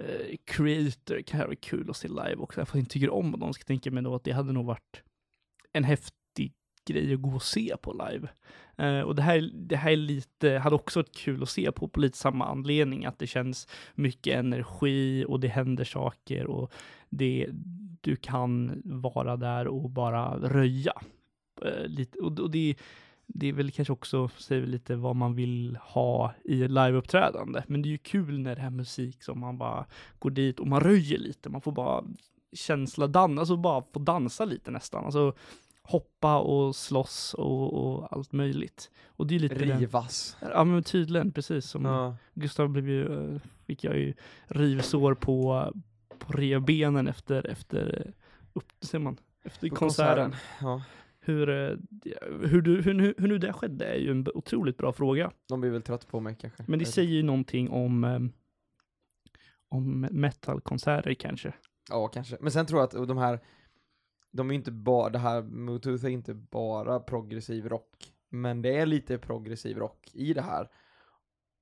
eh, 0.00 0.36
Creator 0.44 1.22
kan 1.22 1.40
vara 1.40 1.56
kul 1.56 1.90
att 1.90 1.96
se 1.96 2.08
live 2.08 2.36
också. 2.36 2.60
Jag 2.60 2.78
inte 2.78 2.90
tycker 2.90 3.10
om 3.10 3.40
dem. 3.40 3.52
ska 3.52 3.64
tänka 3.64 3.90
mig 3.90 4.02
då 4.02 4.14
att 4.14 4.24
det 4.24 4.32
hade 4.32 4.52
nog 4.52 4.66
varit 4.66 5.02
en 5.72 5.84
häftig 5.84 6.52
grej 6.86 7.14
att 7.14 7.22
gå 7.22 7.34
och 7.34 7.42
se 7.42 7.76
på 7.82 7.92
live. 7.92 8.28
Eh, 8.76 9.00
och 9.00 9.14
det 9.14 9.22
här, 9.22 9.50
det 9.54 9.76
här 9.76 9.90
är 9.90 9.96
lite, 9.96 10.50
hade 10.50 10.76
också 10.76 10.98
varit 10.98 11.16
kul 11.16 11.42
att 11.42 11.48
se 11.48 11.72
på, 11.72 11.88
på 11.88 12.00
lite 12.00 12.18
samma 12.18 12.46
anledning, 12.46 13.04
att 13.04 13.18
det 13.18 13.26
känns 13.26 13.68
mycket 13.94 14.36
energi 14.38 15.24
och 15.28 15.40
det 15.40 15.48
händer 15.48 15.84
saker 15.84 16.46
och 16.46 16.72
det, 17.08 17.46
du 18.00 18.16
kan 18.16 18.82
vara 18.84 19.36
där 19.36 19.66
och 19.66 19.90
bara 19.90 20.38
röja. 20.38 20.92
Eh, 21.62 21.86
lite, 21.86 22.18
och, 22.18 22.40
och 22.40 22.50
det 22.50 22.74
det 23.26 23.48
är 23.48 23.52
väl 23.52 23.70
kanske 23.70 23.92
också, 23.92 24.28
säger 24.28 24.66
lite 24.66 24.96
vad 24.96 25.16
man 25.16 25.34
vill 25.34 25.78
ha 25.82 26.34
i 26.44 26.68
liveuppträdande. 26.68 27.62
Men 27.66 27.82
det 27.82 27.88
är 27.88 27.90
ju 27.90 27.98
kul 27.98 28.38
när 28.38 28.56
det 28.56 28.62
är 28.62 28.70
musik 28.70 29.22
som 29.22 29.40
man 29.40 29.58
bara 29.58 29.86
går 30.18 30.30
dit 30.30 30.60
och 30.60 30.66
man 30.66 30.80
röjer 30.80 31.18
lite. 31.18 31.48
Man 31.48 31.60
får 31.60 31.72
bara 31.72 32.04
känsla, 32.52 33.06
dan 33.06 33.38
alltså 33.38 33.56
bara 33.56 33.84
få 33.92 33.98
dansa 33.98 34.44
lite 34.44 34.70
nästan. 34.70 35.04
Alltså 35.04 35.34
hoppa 35.82 36.38
och 36.38 36.76
slåss 36.76 37.34
och, 37.34 37.72
och 37.72 38.12
allt 38.12 38.32
möjligt. 38.32 38.90
Och 39.06 39.26
det 39.26 39.34
är 39.34 39.38
lite 39.38 39.54
Rivas. 39.54 40.36
Den, 40.40 40.50
ja 40.50 40.64
men 40.64 40.82
tydligen, 40.82 41.32
precis 41.32 41.66
som 41.66 41.84
ja. 41.84 42.16
Gustav 42.34 42.68
blev 42.68 42.88
ju, 42.88 43.40
fick 43.66 43.84
jag 43.84 43.98
ju 43.98 44.14
rivsår 44.46 45.14
på, 45.14 45.72
på 46.18 46.32
revbenen 46.32 47.08
efter, 47.08 47.46
efter, 47.46 48.12
upp, 48.52 48.72
ser 48.80 48.98
man, 48.98 49.16
efter 49.42 49.68
på 49.68 49.76
konserten. 49.76 50.30
konserten. 50.30 50.68
Ja. 50.68 50.82
Hur, 51.26 51.48
eh, 51.48 51.76
hur, 52.48 52.62
du, 52.62 52.82
hur, 52.82 53.14
hur 53.18 53.28
nu 53.28 53.38
det 53.38 53.52
skedde 53.52 53.84
är 53.84 53.98
ju 53.98 54.10
en 54.10 54.26
otroligt 54.34 54.76
bra 54.76 54.92
fråga. 54.92 55.32
De 55.48 55.60
blir 55.60 55.70
väl 55.70 55.82
trötta 55.82 56.06
på 56.10 56.20
mig 56.20 56.36
kanske. 56.40 56.64
Men 56.66 56.78
det 56.78 56.84
säger 56.84 57.12
ju 57.12 57.22
någonting 57.22 57.70
om, 57.70 58.04
eh, 58.04 58.20
om 59.68 60.00
metalkonserter 60.00 61.14
kanske. 61.14 61.54
Ja, 61.90 62.08
kanske. 62.08 62.36
Men 62.40 62.52
sen 62.52 62.66
tror 62.66 62.80
jag 62.80 63.02
att 63.02 63.08
de 63.08 63.18
här, 63.18 63.40
de 64.32 64.50
är 64.50 64.54
inte 64.54 64.70
bara, 64.70 65.10
det 65.10 65.18
här 65.18 65.42
Bluetooth 65.42 66.04
är 66.04 66.08
inte 66.08 66.34
bara 66.34 67.00
progressiv 67.00 67.68
rock, 67.68 68.12
men 68.28 68.62
det 68.62 68.76
är 68.76 68.86
lite 68.86 69.18
progressiv 69.18 69.76
rock 69.76 70.10
i 70.12 70.34
det 70.34 70.42
här. 70.42 70.68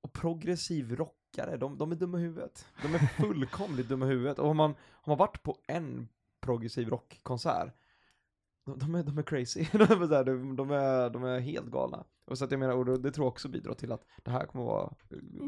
Och 0.00 0.12
progressiv 0.12 0.96
rockare, 0.96 1.57
de, 1.57 1.79
de 1.79 1.92
är 1.92 1.96
dumma 1.96 2.18
i 2.18 2.22
huvudet. 2.22 2.66
De 2.83 2.94
är 2.94 2.98
fullkomligt 3.22 3.88
dumma 3.88 4.07
i 4.07 4.09
huvudet. 4.09 4.38
Och 4.38 4.46
har 4.46 4.55
man, 4.55 4.74
har 4.92 5.11
man 5.11 5.18
varit 5.18 5.42
på 5.42 5.59
en 5.66 6.09
progressiv 6.40 6.88
rockkonsert, 6.88 7.74
de, 8.64 8.94
är, 8.94 9.03
de 9.03 9.18
är 9.18 9.22
crazy, 9.22 9.66
de, 9.72 9.83
är, 9.83 10.07
så 10.07 10.14
här, 10.14 10.24
de, 10.24 10.57
de, 10.57 10.70
är, 10.70 11.11
de 11.11 11.24
är 11.24 11.40
helt 11.40 11.66
galna. 11.66 12.05
Och 12.27 12.38
så 12.38 12.44
att 12.44 12.50
jag 12.50 12.61
menar, 12.61 12.74
och 12.74 13.00
det 13.00 13.11
tror 13.11 13.24
jag 13.24 13.33
också 13.33 13.48
bidrar 13.48 13.74
till 13.74 13.92
att 13.92 14.05
det 14.22 14.31
här 14.31 14.46
kommer 14.46 14.64
vara, 14.64 14.92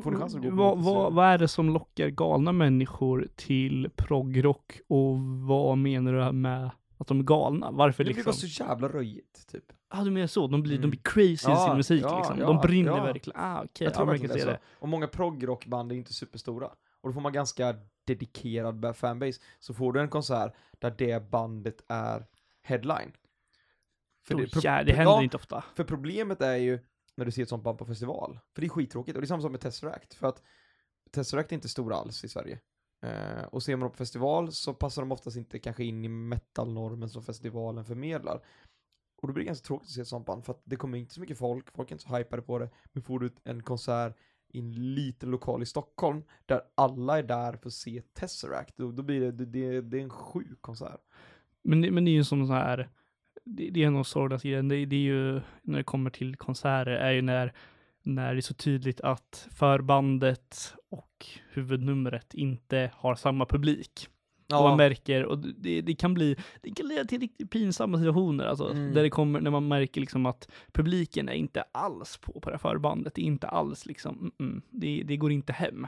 får 0.03 0.11
ni 0.11 0.17
chansen 0.17 0.41
att 0.41 0.51
gå 0.51 0.57
vad, 0.57 0.79
vad, 0.79 1.13
vad 1.13 1.27
är 1.27 1.39
det 1.39 1.49
som 1.49 1.71
lockar 1.71 2.09
galna 2.09 2.53
människor 2.53 3.29
till 3.37 3.91
proggrock 3.97 4.81
och 4.89 5.19
vad 5.21 5.79
menar 5.79 6.13
du 6.13 6.33
med 6.33 6.71
att 6.99 7.07
de 7.07 7.21
är 7.21 7.25
galna? 7.25 7.71
Varför 7.71 8.05
det 8.05 8.09
liksom? 8.09 8.21
Det 8.21 8.25
blir 8.25 8.33
bara 8.33 8.51
så 8.51 8.65
jävla 8.65 8.89
röjigt, 8.89 9.49
typ. 9.49 9.65
Ja, 9.69 10.01
ah, 10.01 10.05
du 10.05 10.11
menar 10.11 10.27
så? 10.27 10.47
De 10.47 10.63
blir, 10.63 10.73
mm. 10.73 10.83
de 10.83 10.91
blir 10.91 11.01
crazy 11.03 11.53
i 11.53 11.57
sin 11.57 11.77
musik 11.77 12.03
ja, 12.03 12.17
liksom. 12.19 12.39
De 12.39 12.61
brinner 12.61 12.97
ja. 12.97 13.05
verkligen. 13.05 13.41
Ah, 13.41 13.57
okej. 13.57 13.69
Okay. 13.69 13.85
Jag 13.85 13.95
tror 13.95 14.07
ja, 14.07 14.11
verkligen 14.11 14.37
det 14.37 14.43
är 14.43 14.55
så. 14.55 14.59
Och 14.79 14.89
många 14.89 15.07
proggrockband 15.07 15.93
är 15.93 15.97
inte 15.97 16.13
superstora. 16.13 16.67
Och 17.01 17.09
då 17.09 17.13
får 17.13 17.21
man 17.21 17.33
ganska 17.33 17.75
dedikerad 18.05 18.97
fanbase. 18.97 19.41
Så 19.59 19.75
får 19.75 19.93
du 19.93 20.01
en 20.01 20.09
konsert 20.09 20.55
där 20.79 20.95
det 20.99 21.31
bandet 21.31 21.85
är 21.89 22.27
headline. 22.67 23.13
För 24.27 24.35
det, 24.35 24.65
ja, 24.65 24.83
det 24.83 24.93
händer 24.93 25.13
ja, 25.13 25.23
inte 25.23 25.37
ofta. 25.37 25.65
För 25.75 25.85
problemet 25.85 26.41
är 26.41 26.57
ju 26.57 26.79
när 27.17 27.25
du 27.25 27.31
ser 27.31 27.43
ett 27.43 27.49
sånt 27.49 27.65
band 27.65 27.79
på 27.79 27.87
festival. 27.87 28.39
För 28.55 28.61
det 28.61 28.67
är 28.67 28.69
skittråkigt. 28.69 29.17
Och 29.17 29.23
det 29.23 29.25
är 29.25 29.29
samma 29.29 29.43
sak 29.43 29.51
med 29.51 29.61
Tesseract. 29.61 30.15
För 30.15 30.29
att 30.29 30.43
Tesseract 31.11 31.53
är 31.53 31.57
inte 31.57 31.69
stora 31.69 31.97
alls 31.97 32.25
i 32.25 32.29
Sverige. 32.29 32.61
Eh, 33.03 33.45
och 33.45 33.63
ser 33.63 33.77
man 33.77 33.81
dem 33.81 33.91
på 33.91 33.97
festival 33.97 34.53
så 34.53 34.75
passar 34.75 35.03
de 35.03 35.13
oftast 35.13 35.37
inte 35.37 35.59
kanske 35.59 35.85
in 35.85 36.05
i 36.05 36.09
metalnormen 36.09 37.09
som 37.09 37.23
festivalen 37.23 37.85
förmedlar. 37.85 38.45
Och 39.23 39.29
då 39.29 39.35
blir 39.35 39.45
det 39.45 39.47
ganska 39.47 39.67
tråkigt 39.67 39.87
att 39.87 39.93
se 39.93 40.01
ett 40.01 40.09
sånt 40.09 40.27
band 40.27 40.45
för 40.45 40.53
att 40.53 40.63
det 40.65 40.77
kommer 40.77 40.99
inte 40.99 41.15
så 41.15 41.21
mycket 41.21 41.39
folk, 41.39 41.77
folk 41.77 41.91
är 41.91 41.95
inte 41.95 42.05
så 42.05 42.17
hypade 42.17 42.43
på 42.43 42.59
det. 42.59 42.71
Men 42.93 43.03
får 43.03 43.19
du 43.19 43.35
en 43.45 43.63
konsert 43.63 44.17
i 44.49 44.59
en 44.59 44.95
liten 44.95 45.31
lokal 45.31 45.63
i 45.63 45.67
Stockholm 45.67 46.25
där 46.47 46.63
alla 46.75 47.19
är 47.19 47.23
där 47.23 47.53
för 47.53 47.69
att 47.69 47.73
se 47.73 48.03
Tesseract, 48.15 48.77
då, 48.77 48.93
då 48.93 49.03
blir 49.03 49.21
det, 49.21 49.47
det, 49.47 49.81
det 49.81 49.99
är 49.99 50.03
en 50.03 50.11
sjuk 50.11 50.63
konsert. 50.63 51.01
Men, 51.67 51.81
men 51.81 52.05
det 52.05 52.11
är 52.11 52.13
ju 52.13 52.25
som 52.25 52.47
så 52.47 52.53
här, 52.53 52.89
det, 53.45 53.71
det 53.71 53.85
är 53.85 53.91
nog 53.91 54.07
sorgligaste 54.07 54.49
grejen, 54.49 54.69
det, 54.69 54.87
det 54.87 54.97
är 54.97 55.01
ju 55.01 55.41
när 55.63 55.79
det 55.79 55.85
kommer 55.85 56.11
till 56.11 56.37
konserter, 56.37 56.91
är 56.91 57.13
ju 57.13 57.23
när, 57.23 57.53
när 58.03 58.35
det 58.35 58.39
är 58.39 58.43
så 58.43 58.55
tydligt 58.55 59.01
att 59.01 59.49
förbandet 59.51 60.75
och 60.91 61.27
huvudnumret 61.53 62.35
inte 62.35 62.91
har 62.95 63.15
samma 63.15 63.47
publik. 63.47 64.09
Och 64.55 64.63
man 64.69 64.77
märker, 64.77 65.25
och 65.25 65.39
det, 65.39 65.81
det 65.81 65.95
kan 65.95 66.15
bli, 66.15 66.37
det 66.61 66.71
kan 66.71 66.89
leda 66.89 67.05
till 67.05 67.21
riktigt 67.21 67.51
pinsamma 67.51 67.99
situationer, 67.99 68.45
alltså, 68.45 68.71
Mm. 68.71 68.95
där 68.95 69.03
det 69.03 69.11
kommer, 69.11 69.41
när 69.41 69.51
man 69.51 69.69
märker 69.69 70.01
liksom 70.01 70.27
att 70.27 70.49
publiken 70.73 71.29
är 71.29 71.33
inte 71.33 71.65
alls 71.73 72.19
på, 72.19 72.41
på 72.41 72.51
det 72.51 72.55
här 72.57 72.59
förbandet, 72.59 73.15
det 73.15 73.23
är 73.23 73.27
inte 73.27 73.49
alls 73.49 73.87
liksom, 73.87 74.19
mm, 74.19 74.33
mm, 74.41 74.63
det, 74.71 75.03
det 75.03 75.17
går 75.17 75.33
inte 75.33 75.53
hem. 75.53 75.87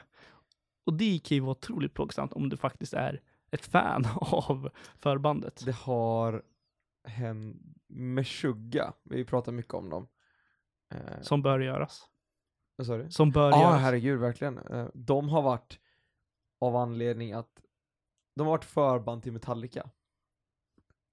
Och 0.86 0.94
det 0.94 1.18
kan 1.18 1.34
ju 1.34 1.40
vara 1.40 1.50
otroligt 1.50 1.94
plågsamt 1.94 2.32
om 2.32 2.48
du 2.48 2.56
faktiskt 2.56 2.94
är 2.94 3.20
ett 3.50 3.64
fan 3.66 4.04
av 4.20 4.70
förbandet. 4.98 5.62
Det 5.64 5.74
har 5.74 6.42
hänt 7.04 7.56
med 7.86 8.26
Shugga, 8.26 8.92
vi 9.02 9.24
pratar 9.24 9.52
mycket 9.52 9.74
om 9.74 9.90
dem. 9.90 10.08
Eh, 10.94 11.20
Som 11.22 11.42
bör 11.42 11.60
göras. 11.60 12.08
du? 12.76 13.06
Som 13.10 13.30
bör 13.30 13.50
Ja, 13.50 13.60
göras. 13.62 13.80
herregud, 13.80 14.20
verkligen. 14.20 14.58
Eh, 14.58 14.86
De 14.94 15.28
har 15.28 15.42
varit 15.42 15.78
av 16.60 16.76
anledning 16.76 17.32
att 17.32 17.60
de 18.36 18.46
har 18.46 18.52
varit 18.52 18.64
förband 18.64 19.22
till 19.22 19.32
Metallica. 19.32 19.90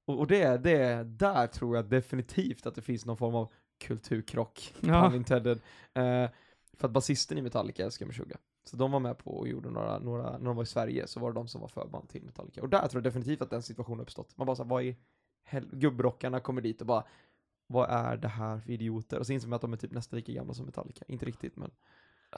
Och, 0.08 0.19
och 0.19 0.28
det, 0.28 0.58
det, 0.58 1.04
där 1.04 1.48
tror 1.48 1.76
jag 1.76 1.86
definitivt 1.86 2.65
att 2.65 2.76
det 2.76 2.82
finns 2.82 3.06
någon 3.06 3.17
form 3.17 3.36
av 3.36 3.52
kulturkrock, 3.80 4.74
Ja. 4.82 5.04
pun 5.10 5.15
intended. 5.15 5.58
Eh, 5.93 6.30
för 6.74 6.88
att 6.88 6.91
basisten 6.91 7.38
i 7.38 7.41
Metallica 7.41 7.84
älskar 7.86 8.06
Meshuggah. 8.06 8.38
Så 8.65 8.78
de 8.78 8.91
var 8.91 8.99
med 8.99 9.17
på 9.17 9.32
och 9.32 9.47
gjorde 9.47 9.69
några, 9.69 9.99
några, 9.99 10.38
när 10.38 10.45
de 10.45 10.56
var 10.56 10.63
i 10.63 10.67
Sverige 10.67 11.08
så 11.08 11.19
var 11.19 11.32
det 11.32 11.36
de 11.39 11.47
som 11.47 11.62
var 11.62 11.67
förband 11.67 12.10
till 12.10 12.23
Metallica. 12.23 12.62
Och 12.62 12.69
där 12.69 12.80
tror 12.88 12.93
jag 12.93 13.04
definitivt 13.04 13.41
att 13.41 13.49
den 13.49 13.62
situationen 13.62 13.99
uppstått. 14.01 14.38
Man 14.38 14.47
bara 14.47 14.56
såhär, 14.56 14.69
vad 14.69 14.84
är 14.84 14.95
hel- 15.45 15.69
gubbrockarna 15.71 16.39
kommer 16.39 16.62
dit 16.62 16.82
och 16.82 16.88
bara 16.88 17.04
vad 17.67 17.89
är 17.89 18.17
det 18.17 18.28
här 18.28 18.60
för 18.60 18.71
idioter? 18.71 19.19
Och 19.19 19.25
så 19.28 19.34
inser 19.34 19.47
man 19.47 19.56
att 19.56 19.62
de 19.62 19.73
är 19.73 19.78
typ 19.78 19.91
nästan 19.91 20.17
lika 20.17 20.32
gamla 20.32 20.54
som 20.54 20.65
Metallica. 20.65 21.06
Inte 21.08 21.25
riktigt 21.25 21.56
men 21.58 21.71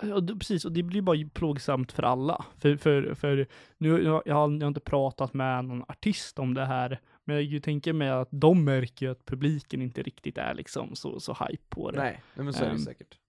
Ja, 0.01 0.21
precis, 0.39 0.65
och 0.65 0.71
det 0.71 0.83
blir 0.83 1.01
bara 1.01 1.17
plågsamt 1.33 1.91
för 1.91 2.03
alla. 2.03 2.45
För, 2.57 2.75
för, 2.77 3.13
för 3.13 3.47
nu, 3.77 4.03
jag, 4.03 4.21
jag 4.25 4.35
har 4.35 4.67
inte 4.67 4.79
pratat 4.79 5.33
med 5.33 5.65
någon 5.65 5.81
artist 5.87 6.39
om 6.39 6.53
det 6.53 6.65
här, 6.65 7.01
men 7.23 7.49
jag 7.49 7.63
tänker 7.63 7.93
mig 7.93 8.09
att 8.09 8.27
de 8.31 8.63
märker 8.63 9.09
att 9.09 9.25
publiken 9.25 9.81
inte 9.81 10.01
riktigt 10.03 10.37
är 10.37 10.53
liksom 10.53 10.95
så, 10.95 11.19
så 11.19 11.33
hype 11.33 11.63
på 11.69 11.91
det. 11.91 11.97
nej, 12.35 12.45
men 12.45 12.53
så 12.53 12.59
är 12.63 12.65
det 12.67 12.71
Ehm, 12.71 12.77
säkert. 12.79 13.19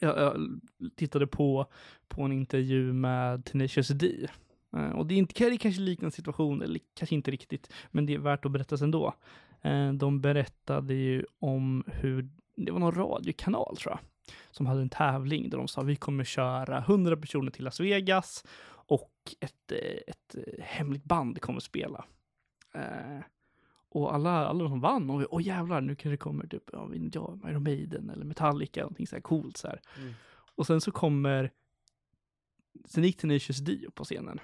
Jag, 0.00 0.18
jag 0.18 0.60
tittade 0.96 1.26
på, 1.26 1.66
på 2.08 2.22
en 2.22 2.32
intervju 2.32 2.92
med 2.92 3.44
Tenacious 3.44 3.88
D. 3.88 4.28
Eh, 4.76 4.90
och 4.90 5.06
det 5.06 5.14
är, 5.14 5.16
inte, 5.16 5.44
det 5.44 5.54
är 5.54 5.56
kanske 5.56 5.80
liknande 5.80 6.16
situation, 6.16 6.62
eller 6.62 6.80
kanske 6.94 7.14
inte 7.14 7.30
riktigt, 7.30 7.72
men 7.90 8.06
det 8.06 8.14
är 8.14 8.18
värt 8.18 8.44
att 8.44 8.52
berätta 8.52 8.84
ändå. 8.84 9.14
Eh, 9.62 9.92
de 9.92 10.20
berättade 10.20 10.94
ju 10.94 11.24
om 11.38 11.84
hur, 11.86 12.28
det 12.56 12.72
var 12.72 12.78
någon 12.78 12.94
radiokanal 12.94 13.76
tror 13.76 13.92
jag, 13.92 14.00
som 14.50 14.66
hade 14.66 14.80
en 14.80 14.88
tävling 14.88 15.50
där 15.50 15.58
de 15.58 15.68
sa 15.68 15.82
vi 15.82 15.96
kommer 15.96 16.24
köra 16.24 16.78
100 16.78 17.16
personer 17.16 17.50
till 17.50 17.64
Las 17.64 17.80
Vegas 17.80 18.44
och 18.70 19.12
ett, 19.40 19.72
eh, 19.72 19.98
ett 20.06 20.36
hemligt 20.60 21.04
band 21.04 21.40
kommer 21.40 21.60
spela. 21.60 22.04
Och 23.94 24.14
alla, 24.14 24.30
alla 24.30 24.68
som 24.68 24.80
vann, 24.80 25.10
och 25.10 25.24
åh 25.30 25.42
jävlar, 25.42 25.80
nu 25.80 25.94
kanske 25.94 26.10
det 26.10 26.16
kommer 26.16 26.46
typ, 26.46 26.70
ja, 26.72 26.90
jag, 27.12 27.40
Iron 27.48 27.62
Maiden 27.62 28.10
eller 28.10 28.24
Metallica, 28.24 28.80
någonting 28.80 29.06
så 29.06 29.16
här 29.16 29.20
coolt 29.20 29.56
så 29.56 29.68
här. 29.68 29.80
Mm. 29.98 30.12
Och 30.54 30.66
sen 30.66 30.80
så 30.80 30.90
kommer, 30.90 31.50
sen 32.84 33.04
gick 33.04 33.16
Tenacious 33.16 33.58
D 33.58 33.78
upp 33.88 33.94
på 33.94 34.04
scenen. 34.04 34.40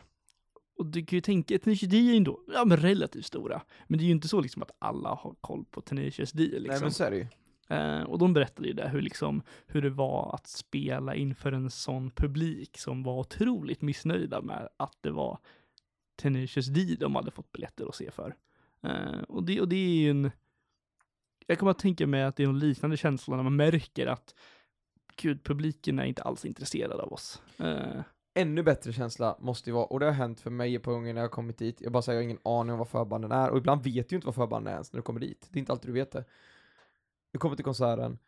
Och 0.79 0.87
du 0.87 1.07
kan 1.07 1.17
ju 1.17 1.21
tänka, 1.21 1.59
Tenacious 1.59 1.91
D 1.91 1.97
är 1.97 2.03
ju 2.03 2.17
ändå, 2.17 2.41
ja 2.55 2.65
men 2.65 2.77
relativt 2.77 3.27
stora. 3.27 3.63
Men 3.87 3.99
det 3.99 4.05
är 4.05 4.07
ju 4.07 4.13
inte 4.13 4.29
så 4.29 4.41
liksom 4.41 4.63
att 4.63 4.71
alla 4.79 5.09
har 5.09 5.35
koll 5.41 5.65
på 5.71 5.81
Tenacious 5.81 6.33
D 6.33 6.43
liksom. 6.43 6.69
Nej 6.69 6.81
men 6.81 6.93
så 6.93 7.05
är 7.05 7.11
det 7.11 7.17
ju. 7.17 7.27
Eh, 7.69 8.03
och 8.03 8.19
de 8.19 8.33
berättade 8.33 8.69
ju 8.69 8.75
det, 8.75 8.89
hur, 8.89 9.03
liksom, 9.03 9.43
hur 9.67 9.83
det 9.83 9.91
var 9.91 10.35
att 10.35 10.47
spela 10.47 11.15
inför 11.15 11.53
en 11.53 11.71
sån 11.71 12.11
publik 12.11 12.79
som 12.79 13.03
var 13.03 13.21
otroligt 13.21 13.83
missnöjda 13.83 14.43
med 14.43 14.69
att 14.77 14.99
det 15.01 15.11
var 15.11 15.39
Tenacious 16.17 16.67
D 16.67 16.97
de 17.01 17.15
hade 17.15 17.31
fått 17.31 17.53
biljetter 17.53 17.89
att 17.89 17.95
se 17.95 18.11
för. 18.11 18.35
Uh, 18.85 19.23
och, 19.29 19.43
det, 19.43 19.61
och 19.61 19.69
det 19.69 19.77
är 19.77 20.01
ju 20.01 20.11
en... 20.11 20.31
Jag 21.47 21.59
kommer 21.59 21.71
att 21.71 21.79
tänka 21.79 22.07
mig 22.07 22.23
att 22.23 22.37
det 22.37 22.43
är 22.43 22.49
en 22.49 22.59
liknande 22.59 22.97
känsla 22.97 23.37
när 23.37 23.43
man 23.43 23.57
märker 23.57 24.07
att 24.07 24.35
gud, 25.17 25.45
publiken 25.45 25.99
är 25.99 26.05
inte 26.05 26.23
alls 26.23 26.45
intresserad 26.45 27.01
av 27.01 27.12
oss. 27.12 27.43
Uh. 27.61 28.01
Ännu 28.35 28.62
bättre 28.62 28.93
känsla 28.93 29.37
måste 29.41 29.71
ju 29.71 29.75
vara, 29.75 29.85
och 29.85 30.01
det 30.01 30.07
har 30.07 30.12
hänt 30.12 30.41
för 30.41 30.51
mig 30.51 30.79
på 30.79 30.91
gånger 30.91 31.14
när 31.14 31.21
jag 31.21 31.29
har 31.29 31.33
kommit 31.33 31.59
dit, 31.59 31.81
jag 31.81 31.93
bara 31.93 32.03
säger 32.03 32.17
jag 32.17 32.23
har 32.23 32.25
ingen 32.25 32.41
aning 32.45 32.73
om 32.73 32.79
vad 32.79 32.88
förbanden 32.88 33.33
är, 33.33 33.51
och 33.51 33.59
ibland 33.59 33.83
vet 33.83 34.09
du 34.09 34.14
ju 34.14 34.17
inte 34.17 34.27
vad 34.27 34.35
förbanden 34.35 34.71
är 34.73 34.77
ens 34.77 34.93
när 34.93 34.99
du 34.99 35.03
kommer 35.03 35.21
dit. 35.21 35.49
Det 35.51 35.59
är 35.59 35.61
inte 35.61 35.73
alltid 35.73 35.88
du 35.88 35.93
vet 35.93 36.11
det. 36.11 36.25
Du 37.33 37.38
kommer 37.38 37.57
till 37.57 37.64
konserten, 37.64 38.19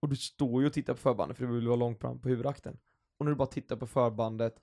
och 0.00 0.08
du 0.08 0.16
står 0.16 0.60
ju 0.62 0.66
och 0.66 0.72
tittar 0.72 0.94
på 0.94 1.00
förbandet 1.00 1.36
för 1.36 1.46
du 1.46 1.52
vill 1.54 1.66
vara 1.66 1.76
långt 1.76 2.00
fram 2.00 2.20
på 2.20 2.28
huvudakten. 2.28 2.78
Och 3.18 3.24
när 3.24 3.32
du 3.32 3.36
bara 3.36 3.48
tittar 3.48 3.76
på 3.76 3.86
förbandet, 3.86 4.60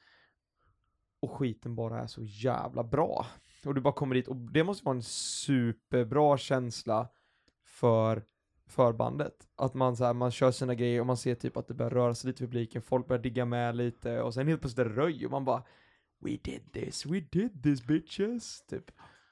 och 1.19 1.31
skiten 1.31 1.75
bara 1.75 1.99
är 1.99 2.07
så 2.07 2.23
jävla 2.23 2.83
bra. 2.83 3.25
Och 3.65 3.75
du 3.75 3.81
bara 3.81 3.93
kommer 3.93 4.15
dit, 4.15 4.27
och 4.27 4.35
det 4.35 4.63
måste 4.63 4.85
vara 4.85 4.95
en 4.95 5.03
superbra 5.03 6.37
känsla 6.37 7.07
för 7.65 8.23
förbandet. 8.67 9.47
Att 9.55 9.73
man, 9.73 9.95
så 9.95 10.05
här, 10.05 10.13
man 10.13 10.31
kör 10.31 10.51
sina 10.51 10.75
grejer 10.75 10.99
och 10.99 11.05
man 11.05 11.17
ser 11.17 11.35
typ 11.35 11.57
att 11.57 11.67
det 11.67 11.73
börjar 11.73 11.89
röra 11.89 12.15
sig 12.15 12.27
lite 12.27 12.43
i 12.43 12.47
publiken, 12.47 12.81
folk 12.81 13.07
börjar 13.07 13.23
digga 13.23 13.45
med 13.45 13.75
lite 13.75 14.21
och 14.21 14.33
sen 14.33 14.47
helt 14.47 14.61
plötsligt 14.61 14.85
är 14.85 14.89
det 14.89 14.95
röj 14.95 15.25
och 15.25 15.31
man 15.31 15.45
bara 15.45 15.63
We 16.21 16.37
did 16.43 16.73
this, 16.73 17.05
we 17.05 17.19
did 17.19 17.63
this 17.63 17.87
bitches, 17.87 18.61
typ. 18.61 18.91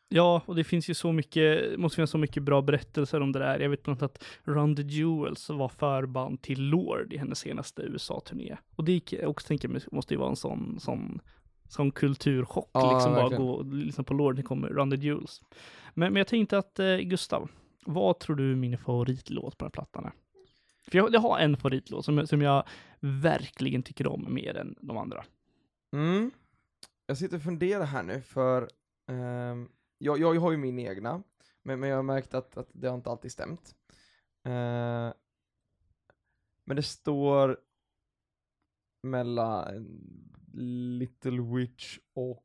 Ja, 0.10 0.42
och 0.46 0.56
det 0.56 0.63
finns 0.63 0.90
ju 0.90 0.94
så 0.94 1.12
mycket, 1.12 1.80
måste 1.80 1.96
finnas 1.96 2.10
så 2.10 2.18
mycket 2.18 2.44
bra 2.44 2.62
berättelser 2.62 3.22
om 3.22 3.32
det 3.32 3.40
där. 3.40 3.60
Jag 3.60 3.70
vet 3.70 3.84
bland 3.84 4.02
annat 4.02 4.16
att 4.16 4.24
Run 4.44 4.76
the 4.76 4.82
Jewels 4.82 5.50
var 5.50 5.70
förband 5.70 6.42
till 6.42 6.70
Lord 6.70 7.13
i 7.13 7.18
hennes 7.18 7.40
senaste 7.40 7.82
USA-turné. 7.82 8.58
Och 8.76 8.84
det 8.84 8.92
gick, 8.92 9.13
jag 9.13 9.30
också 9.30 9.48
tänker 9.48 9.68
mig, 9.68 9.82
måste 9.92 10.13
ju 10.13 10.18
vara 10.18 10.30
en 10.30 10.36
sån, 10.36 10.80
sån, 10.80 11.22
sån 11.68 11.92
kulturchock, 11.92 12.70
Ja, 12.74 12.94
liksom 12.94 13.12
bara 13.14 13.22
verkligen. 13.22 13.46
gå 13.46 13.52
och 13.52 13.66
lyssna 13.66 14.04
på 14.04 14.14
Lord 14.14 14.36
det 14.36 14.44
kommer 14.44 14.68
Run 14.70 14.92
the 14.92 14.96
Jewels. 14.98 15.42
Men, 15.94 16.14
men 16.14 16.16
jag 16.20 16.28
tänkte 16.28 16.58
att, 16.58 16.80
eh, 16.80 16.98
Gustav, 16.98 17.50
vad 17.86 18.20
tror 18.20 18.36
du 18.36 18.56
min 18.56 18.78
favoritlåt 18.78 19.58
på 19.58 19.66
den 19.66 19.68
här 19.68 19.72
plattan 19.72 20.06
är? 20.06 20.12
För 20.92 20.98
jag, 20.98 21.14
jag 21.14 21.20
har 21.20 21.40
en 21.40 21.58
favoritlåt 21.58 22.06
som, 22.06 22.28
som 22.28 22.42
jag 22.42 22.68
verkligen 23.00 23.84
tycker 23.84 24.08
om 24.08 24.34
mer 24.34 24.58
än 24.58 24.76
de 24.82 24.98
andra. 24.98 25.26
Mm. 25.94 26.32
Jag 27.06 27.18
sitter 27.18 27.38
och 27.38 27.44
funderar 27.44 27.86
här 27.86 28.04
nu 28.04 28.22
för 28.22 28.70
ehm, 29.08 29.70
jag, 29.98 30.20
jag, 30.20 30.36
jag 30.36 30.42
har 30.42 30.52
ju 30.52 30.58
min 30.58 30.80
egna, 30.80 31.24
men, 31.64 31.80
men 31.80 31.90
jag 31.90 31.96
har 31.96 32.04
märkt 32.04 32.34
att, 32.34 32.58
att 32.58 32.70
det 32.74 32.88
har 32.88 32.96
inte 32.96 33.10
alltid 33.10 33.32
stämt. 33.32 33.76
Eh, 34.46 35.12
men 36.66 36.76
det 36.76 36.84
står 36.84 37.58
mellan 39.04 39.88
Little 40.60 41.41
Witch 41.41 41.98
och 42.15 42.43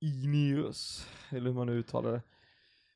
Igneous, 0.00 1.08
eller 1.30 1.50
hur 1.50 1.56
man 1.56 1.66
nu 1.66 1.72
uttalar 1.72 2.12
det. 2.12 2.22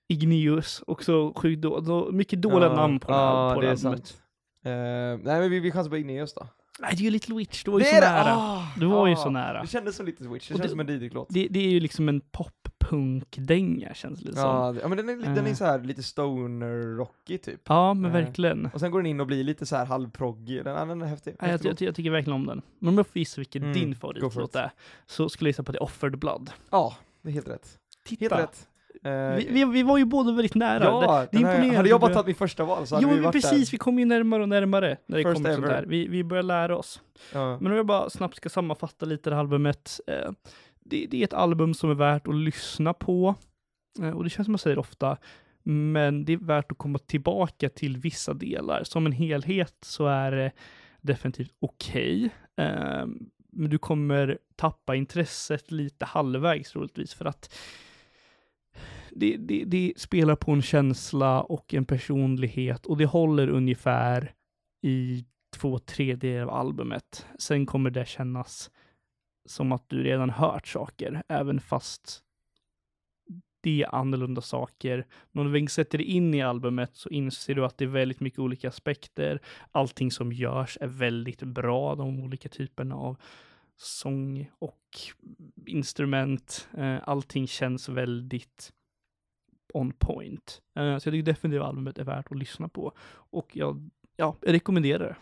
Igneous, 0.09 0.83
också 0.87 1.33
sjukt 1.37 1.63
då, 1.63 1.81
då, 1.81 2.13
mycket 2.13 2.43
dåliga 2.43 2.69
Ja, 2.69 2.77
namn 2.77 3.01
på, 3.01 3.11
den 3.11 3.21
ja, 3.21 3.49
här, 3.49 3.55
på 3.55 3.61
det 3.61 3.69
är 3.71 3.77
sant. 3.77 4.23
Eh, 4.65 4.71
nej 4.71 5.41
men 5.41 5.51
vi, 5.51 5.61
vi 5.61 5.73
chansar 5.73 5.91
på 5.91 5.97
Igneous 5.97 6.35
då. 6.35 6.49
Nej, 6.81 6.91
det 6.97 7.01
är 7.03 7.05
ju 7.05 7.11
Little 7.11 7.35
Witch, 7.35 7.65
det 7.65 7.71
var 7.71 7.79
ju 7.79 7.85
det 7.85 7.91
så 7.91 8.01
nära. 8.01 8.35
Ah, 8.37 8.63
Det 8.79 8.87
var 8.87 9.07
ju 9.07 9.13
ah. 9.13 9.17
så 9.17 9.31
nära. 9.31 9.61
Det 9.63 9.69
kändes 9.69 9.97
som 9.97 10.07
Little 10.07 10.29
Witch, 10.29 10.49
det 10.49 10.63
det- 10.63 10.69
som 10.69 10.81
en 10.81 10.87
Didrik-låt. 10.87 11.29
Det, 11.31 11.49
det 11.51 11.59
är 11.61 11.69
ju 11.71 11.81
liksom 11.81 12.09
en 12.09 12.21
pop-punk-dänga 12.91 13.95
känns 13.95 14.21
det 14.21 14.33
som. 14.33 14.41
Ja, 14.43 14.67
Ja, 14.67 14.73
det- 14.73 14.81
ja 14.81 14.89
men 14.89 14.97
den 14.97 15.09
är, 15.09 15.17
den 15.35 15.45
är 15.47 15.51
Eh. 15.51 15.55
så 15.55 15.65
här 15.65 15.79
lite 15.79 16.03
stoner-rocky 16.03 17.39
typ. 17.39 17.69
men 17.69 18.05
Eh. 18.05 18.11
verkligen. 18.13 18.67
Och 18.75 18.81
sen 18.81 18.91
går 18.91 18.99
den 18.99 19.07
in 19.07 19.21
och 19.21 19.27
blir 19.27 19.45
lite 19.45 19.67
så 19.67 19.77
här 19.77 19.85
halvproggig, 19.87 20.65
den, 20.65 20.75
ja, 20.77 20.85
den 20.85 21.03
är 21.03 21.07
häftig. 21.07 21.37
Nej, 21.41 21.51
jag, 21.51 21.65
jag, 21.65 21.83
jag 21.83 21.95
tycker 21.95 22.11
verkligen 22.11 22.35
om 22.35 22.47
den. 22.47 22.63
Men 22.79 22.89
om 22.89 22.97
jag 22.97 23.07
får 23.07 23.19
gissa 23.19 23.41
vilken 23.41 23.63
Mm, 23.63 23.75
din 23.75 23.95
favoritlåt 23.97 24.51
it. 24.51 24.57
är, 24.57 24.71
så 25.07 25.29
skulle 25.29 25.49
jag 25.49 25.51
gissa 25.53 25.63
på 25.63 25.71
att 25.71 25.75
det 25.75 25.79
är 25.79 25.83
Offered 25.83 26.19
Blood. 26.19 26.51
ja, 26.71 26.97
det 27.23 27.29
är 27.29 27.33
helt 27.33 27.49
rätt. 27.49 27.79
Titta! 28.05 28.37
Helt 28.37 28.49
rätt. 28.49 28.69
Eh, 29.03 29.11
Vi, 29.37 29.49
vi, 29.51 29.65
vi 29.65 29.83
var 29.83 29.99
ju 29.99 30.05
båda 30.05 30.33
väldigt 30.33 30.55
nära. 30.55 30.85
ja, 30.85 31.27
det, 31.33 31.39
det 31.39 31.47
här, 31.47 31.77
hade 31.77 31.89
jag 31.89 32.01
bara 32.01 32.13
tagit 32.15 32.27
min 32.27 32.35
första 32.35 32.65
val 32.65 32.87
så 32.87 32.95
hade 32.95 33.07
Jo, 33.09 33.15
vi 33.15 33.21
varit 33.21 33.33
precis, 33.33 33.73
vi 33.73 33.79
kommer 33.79 33.99
ju 33.99 34.05
närmare 34.05 34.43
och 34.43 34.49
närmare 34.49 34.97
när 35.07 35.17
det 35.19 35.23
First 35.25 35.35
kommer 35.35 35.55
sånt 35.55 35.65
ever. 35.67 35.77
där. 35.77 35.87
Vi, 35.89 36.09
vi 36.09 36.25
börjar 36.25 36.43
lära 36.43 36.77
oss. 36.77 37.01
där. 37.33 37.41
Ja. 37.41 37.59
Men 37.61 37.73
om 37.73 37.77
jag 37.77 37.87
bara 37.87 38.11
snabbt 38.11 38.37
ska 38.37 38.49
sammanfatta 38.49 39.07
lite 39.07 39.31
det 39.31 39.37
här 39.37 39.41
albumet. 39.41 40.01
Eh, 40.07 40.31
det, 40.85 41.07
det 41.07 41.21
är 41.21 41.25
ett 41.25 41.33
album 41.33 41.75
som 41.75 41.91
är 41.91 41.95
värt 41.95 42.29
att 42.29 42.35
lyssna 42.35 42.95
på. 42.95 43.35
Eh, 44.01 44.11
och 44.11 44.25
det 44.25 44.31
känns 44.31 44.47
som 44.47 44.53
jag 44.53 44.61
säger 44.61 44.79
ofta. 44.79 45.19
Men 45.63 46.25
det 46.25 46.33
är 46.33 46.37
värt 46.37 46.73
att 46.73 46.79
komma 46.79 46.99
tillbaka 46.99 47.69
till 47.69 47.97
vissa 47.97 48.35
delar. 48.35 48.85
Som 48.85 49.07
en 49.07 49.13
helhet 49.13 49.77
så 49.81 50.07
är 50.07 50.33
det 50.33 50.53
definitivt 51.01 51.53
okej. 51.61 52.31
Eh, 52.57 53.07
men 53.53 53.71
du 53.71 53.79
kommer 53.79 54.39
tappa 54.57 54.95
intresset 54.95 55.71
lite 55.71 56.05
halvvägs 56.05 56.71
troligtvis 56.71 57.15
för 57.15 57.25
att 57.25 57.55
det, 59.11 59.37
det, 59.37 59.65
det 59.65 59.93
spelar 59.97 60.37
på 60.37 60.53
en 60.53 60.63
känsla 60.63 61.43
och 61.43 61.75
en 61.75 61.85
personlighet 61.85 62.87
och 62.87 62.97
det 62.97 63.07
håller 63.07 63.49
ungefär 63.49 64.33
i 64.83 65.25
två 65.57 65.79
tredjedelar 65.79 66.47
av 66.47 66.55
albumet. 66.55 67.27
Sen 67.39 67.67
kommer 67.67 67.91
det 67.91 68.09
kännas 68.09 68.71
som 69.47 69.73
att 69.73 69.89
du 69.89 70.03
redan 70.03 70.31
hört 70.31 70.67
saker, 70.67 71.23
även 71.29 71.61
fast 71.61 72.25
det 73.65 73.83
är 73.83 73.95
annorlunda 73.95 74.41
saker. 74.41 75.07
Men 75.33 75.47
om 75.47 75.53
du 75.53 75.67
sätter 75.67 75.99
dig 75.99 76.07
in 76.07 76.35
i 76.35 76.43
albumet 76.43 76.97
så 76.97 77.09
inser 77.09 77.55
du 77.55 77.65
att 77.65 77.79
det 77.79 77.85
är 77.85 77.89
väldigt 77.89 78.21
mycket 78.21 78.39
olika 78.39 78.69
aspekter. 78.69 79.41
Allting 79.73 80.11
som 80.11 80.33
görs 80.33 80.79
är 80.81 80.87
väldigt 80.87 81.43
bra, 81.43 81.95
de 81.95 82.21
olika 82.21 82.49
typerna 82.49 82.95
av 82.95 83.17
sång 83.77 84.51
och 84.59 84.81
instrument. 85.67 86.69
Eh, 86.77 86.97
allting 87.03 87.47
känns 87.47 87.89
väldigt 87.89 88.73
on 89.75 89.93
point. 89.93 90.63
Eh, 90.75 90.99
så 90.99 91.09
jag 91.09 91.13
tycker 91.13 91.23
definitivt 91.23 91.63
albumet 91.63 91.99
är 91.99 92.05
värt 92.05 92.33
att 92.33 92.39
lyssna 92.39 92.69
på. 92.69 92.93
Och 93.13 93.57
jag, 93.57 93.91
ja, 94.17 94.37
jag 94.41 94.55
rekommenderar 94.55 95.09
det. 95.09 95.17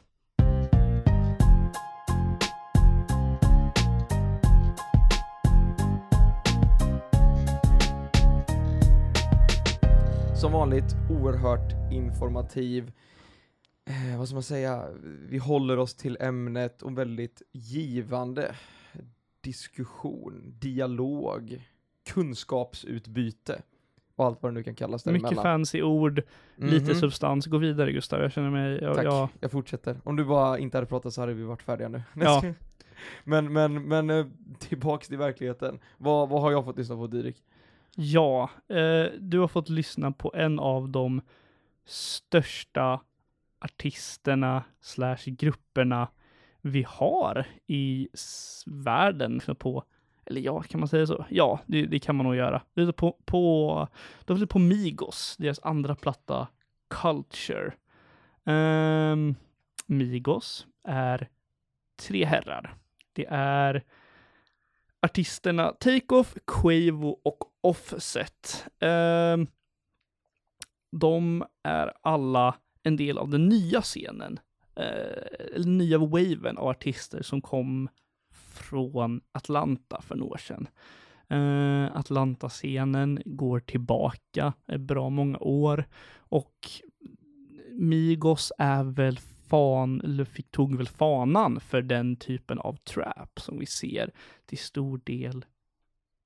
Som 10.42 10.52
vanligt 10.52 10.96
oerhört 11.10 11.92
informativ. 11.92 12.92
Eh, 13.84 14.18
vad 14.18 14.28
ska 14.28 14.34
man 14.34 14.42
säga? 14.42 14.84
Vi 15.28 15.38
håller 15.38 15.78
oss 15.78 15.94
till 15.94 16.16
ämnet 16.20 16.82
och 16.82 16.98
väldigt 16.98 17.42
givande 17.52 18.54
diskussion, 19.40 20.54
dialog, 20.58 21.62
kunskapsutbyte 22.14 23.62
och 24.16 24.24
allt 24.26 24.42
vad 24.42 24.52
det 24.52 24.54
nu 24.54 24.62
kan 24.62 24.74
kallas 24.74 25.06
Mycket 25.06 25.22
däremellan. 25.22 25.42
fancy 25.44 25.82
ord, 25.82 26.22
lite 26.56 26.90
Mhm. 26.92 27.00
substans. 27.00 27.46
Gå 27.46 27.58
vidare 27.58 27.92
Gustav, 27.92 28.20
jag 28.20 28.32
känner 28.32 28.50
mig, 28.50 28.78
jag, 28.82 28.96
Tack, 28.96 29.04
jag, 29.04 29.28
jag 29.40 29.50
fortsätter. 29.50 30.00
Om 30.04 30.16
du 30.16 30.24
bara 30.24 30.58
inte 30.58 30.76
hade 30.76 30.86
pratat 30.86 31.14
så 31.14 31.20
hade 31.20 31.34
vi 31.34 31.42
varit 31.42 31.62
färdiga 31.62 31.88
nu. 31.88 32.02
Ja. 32.14 32.42
men, 33.24 33.52
men, 33.52 33.82
men 33.88 34.10
eh, 34.10 34.26
tillbaks 34.58 35.08
till 35.08 35.18
verkligheten. 35.18 35.78
Vad, 35.98 36.28
vad 36.28 36.40
har 36.42 36.52
jag 36.52 36.64
fått 36.64 36.78
lyssna 36.78 36.96
på 36.96 37.06
Didrik? 37.06 37.36
Ja, 37.96 38.50
eh, 38.68 39.04
du 39.18 39.38
har 39.38 39.48
fått 39.48 39.68
lyssna 39.68 40.12
på 40.12 40.32
en 40.34 40.58
av 40.58 40.88
de 40.88 41.20
största 41.84 43.00
artisterna 43.58 44.64
slash 44.80 45.24
grupperna 45.24 46.08
vi 46.60 46.84
har 46.88 47.46
i 47.66 48.08
världen. 48.66 49.40
På, 49.58 49.84
eller 50.24 50.40
ja, 50.40 50.62
kan 50.62 50.80
man 50.80 50.88
säga 50.88 51.06
så? 51.06 51.26
Ja, 51.28 51.60
det, 51.66 51.86
det 51.86 51.98
kan 51.98 52.16
man 52.16 52.26
nog 52.26 52.36
göra. 52.36 52.62
Det 52.74 52.82
är 52.82 52.92
på, 52.92 53.16
på, 53.24 53.74
var 54.26 54.46
på 54.46 54.58
Migos, 54.58 55.36
deras 55.38 55.60
andra 55.62 55.94
platta 55.94 56.48
Culture. 56.88 57.72
Ehm, 58.44 59.34
Migos 59.86 60.66
är 60.84 61.28
tre 61.96 62.24
herrar. 62.24 62.74
Det 63.12 63.26
är 63.30 63.84
artisterna 65.02 65.72
Takeoff, 65.72 66.34
Quavo 66.46 67.20
och 67.22 67.38
Offset. 67.60 68.66
Eh, 68.80 69.36
de 70.96 71.44
är 71.62 71.92
alla 72.02 72.54
en 72.82 72.96
del 72.96 73.18
av 73.18 73.30
den 73.30 73.48
nya 73.48 73.82
scenen, 73.82 74.40
eh, 74.76 75.54
eller 75.54 75.66
nya 75.66 75.98
waven 75.98 76.58
av 76.58 76.68
artister 76.68 77.22
som 77.22 77.40
kom 77.40 77.88
från 78.52 79.20
Atlanta 79.32 80.02
för 80.02 80.14
några 80.14 80.32
år 80.32 80.38
sedan. 80.38 80.68
Eh, 81.28 81.96
Atlanta-scenen 81.96 83.22
går 83.24 83.60
tillbaka 83.60 84.52
ett 84.66 84.80
bra 84.80 85.10
många 85.10 85.38
år 85.38 85.84
och 86.16 86.54
Migos 87.70 88.52
är 88.58 88.84
väl 88.84 89.18
fan, 89.52 90.00
Luffy 90.04 90.42
tog 90.42 90.76
väl 90.76 90.88
fanan 90.88 91.60
för 91.60 91.82
den 91.82 92.16
typen 92.16 92.58
av 92.58 92.76
trap 92.76 93.40
som 93.40 93.58
vi 93.58 93.66
ser 93.66 94.10
till 94.46 94.58
stor 94.58 95.00
del 95.04 95.44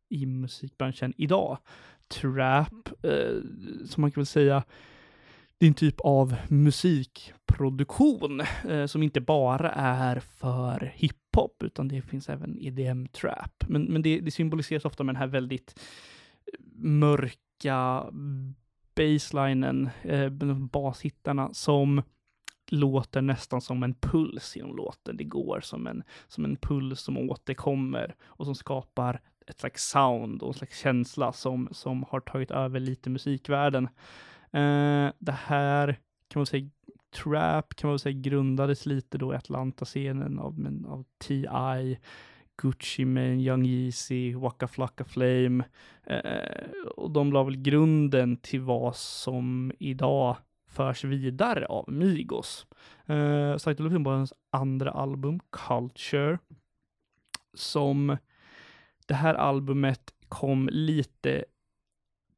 i 0.08 0.26
musikbranschen 0.26 1.12
idag. 1.16 1.58
Trap, 2.08 2.88
eh, 3.02 3.40
som 3.86 4.00
man 4.00 4.10
kan 4.10 4.20
väl 4.20 4.26
säga, 4.26 4.64
det 5.58 5.66
är 5.66 5.68
en 5.68 5.74
typ 5.74 6.00
av 6.00 6.36
musikproduktion 6.48 8.42
eh, 8.68 8.86
som 8.86 9.02
inte 9.02 9.20
bara 9.20 9.70
är 9.72 10.20
för 10.20 10.92
hiphop, 10.94 11.62
utan 11.62 11.88
det 11.88 12.02
finns 12.02 12.28
även 12.28 12.58
EDM-trap. 12.60 13.64
Men, 13.68 13.82
men 13.82 14.02
det, 14.02 14.20
det 14.20 14.30
symboliseras 14.30 14.84
ofta 14.84 15.04
med 15.04 15.14
den 15.14 15.20
här 15.20 15.26
väldigt 15.26 15.80
eh, 16.52 16.60
mörka 16.74 18.04
baselinen, 18.94 19.90
eh, 20.02 20.28
bashittarna 20.72 21.54
som 21.54 22.02
låter 22.68 23.22
nästan 23.22 23.60
som 23.60 23.82
en 23.82 23.94
puls 23.94 24.56
genom 24.56 24.76
låten. 24.76 25.16
Det 25.16 25.24
går 25.24 25.60
som 25.60 25.86
en, 25.86 26.02
som 26.28 26.44
en 26.44 26.56
puls 26.56 27.00
som 27.00 27.18
återkommer 27.18 28.14
och 28.24 28.44
som 28.46 28.54
skapar 28.54 29.20
ett 29.46 29.58
slags 29.58 29.88
sound 29.88 30.42
och 30.42 30.48
en 30.48 30.54
slags 30.54 30.78
känsla 30.78 31.32
som, 31.32 31.68
som 31.70 32.04
har 32.08 32.20
tagit 32.20 32.50
över 32.50 32.80
lite 32.80 33.10
musikvärlden. 33.10 33.84
Eh, 34.52 35.12
det 35.18 35.36
här 35.44 36.00
kan 36.28 36.40
man 36.40 36.46
säga, 36.46 36.70
trap 37.22 37.74
kan 37.74 37.90
man 37.90 37.98
säga 37.98 38.20
grundades 38.20 38.86
lite 38.86 39.18
då 39.18 39.32
i 39.32 39.36
Atlanta-scenen 39.36 40.38
av, 40.38 40.58
men, 40.58 40.86
av 40.86 41.04
T.I., 41.18 41.98
Gucci 42.62 43.04
Mane, 43.04 43.42
Young 43.42 43.66
Yeezy, 43.66 44.34
Waka 44.34 44.68
Flocka 44.68 45.04
Flame. 45.04 45.64
Eh, 46.06 46.70
och 46.96 47.10
de 47.10 47.32
la 47.32 47.42
väl 47.44 47.56
grunden 47.56 48.36
till 48.36 48.60
vad 48.60 48.96
som 48.96 49.72
idag 49.78 50.36
förs 50.76 51.04
vidare 51.04 51.66
av 51.66 51.92
Migos. 51.92 52.66
Uh, 53.10 53.56
Saito 53.56 53.82
Lufinborgens 53.82 54.32
andra 54.50 54.90
album, 54.90 55.40
Culture, 55.50 56.38
som 57.54 58.16
det 59.06 59.14
här 59.14 59.34
albumet 59.34 60.14
kom 60.28 60.68
lite 60.72 61.44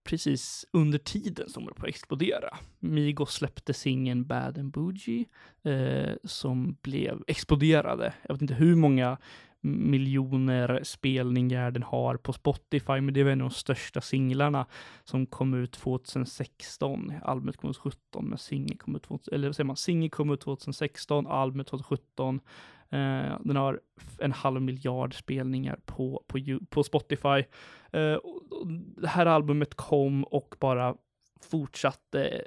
precis 0.04 0.66
under 0.72 0.98
tiden 0.98 1.48
som 1.48 1.66
det 1.66 1.74
på 1.74 1.82
att 1.82 1.88
explodera. 1.88 2.58
Migos 2.78 3.32
släppte 3.32 3.74
singeln 3.74 4.26
Bad 4.26 4.58
and 4.58 4.70
Bougie 4.72 5.24
eh, 5.62 6.12
som 6.24 6.76
blev 6.82 7.22
exploderade. 7.26 8.14
Jag 8.22 8.34
vet 8.34 8.42
inte 8.42 8.54
hur 8.54 8.74
många 8.74 9.18
miljoner 9.60 10.80
spelningar 10.84 11.70
den 11.70 11.82
har 11.82 12.16
på 12.16 12.32
Spotify, 12.32 13.00
men 13.00 13.14
det 13.14 13.24
var 13.24 13.30
en 13.30 13.40
av 13.40 13.48
de 13.48 13.54
största 13.54 14.00
singlarna 14.00 14.66
som 15.04 15.26
kom 15.26 15.54
ut 15.54 15.72
2016. 15.72 17.12
Albumet 17.22 17.56
kom 17.56 17.70
ut 17.70 17.76
2017, 17.76 18.28
men 18.28 18.38
singeln 18.38 18.78
kom 18.78 18.96
ut, 18.96 19.28
eller 19.28 19.48
vad 19.48 19.56
säger 19.56 19.66
man, 19.66 19.76
singeln 19.76 20.10
kom 20.10 20.30
ut 20.30 20.40
2016, 20.40 21.26
albumet 21.26 21.66
2017. 21.66 22.40
Eh, 22.90 23.40
den 23.40 23.56
har 23.56 23.80
en 24.18 24.32
halv 24.32 24.62
miljard 24.62 25.18
spelningar 25.18 25.78
på, 25.84 26.24
på, 26.26 26.38
på 26.70 26.84
Spotify. 26.84 27.44
Eh, 27.92 28.14
och, 28.14 28.52
och 28.52 28.66
det 28.96 29.08
här 29.08 29.26
albumet 29.26 29.74
kom 29.74 30.24
och 30.24 30.54
bara 30.60 30.94
fortsatte 31.40 32.42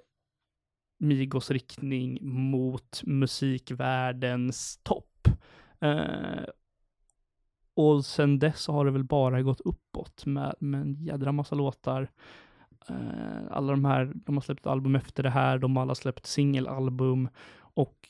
Migos 0.99 1.51
riktning 1.51 2.20
mot 2.22 3.01
musikvärldens 3.03 4.80
topp. 4.84 5.28
Eh, 5.80 6.43
och 7.88 8.05
sen 8.05 8.39
dess 8.39 8.67
har 8.67 8.86
det 8.86 8.91
väl 8.91 9.03
bara 9.03 9.41
gått 9.41 9.61
uppåt 9.61 10.25
med, 10.25 10.55
med 10.59 10.82
en 10.82 11.03
jädra 11.03 11.32
massa 11.32 11.55
låtar. 11.55 12.11
Eh, 12.89 13.51
alla 13.51 13.71
de 13.71 13.86
här, 13.86 14.11
de 14.15 14.36
har 14.36 14.41
släppt 14.41 14.67
album 14.67 14.95
efter 14.95 15.23
det 15.23 15.29
här, 15.29 15.57
de 15.57 15.75
har 15.75 15.84
alla 15.84 15.95
släppt 15.95 16.25
singelalbum 16.25 17.29
och 17.57 18.07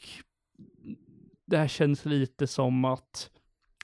det 1.46 1.58
här 1.58 1.68
känns 1.68 2.06
lite 2.06 2.48
som 2.48 2.86
att 2.86 3.32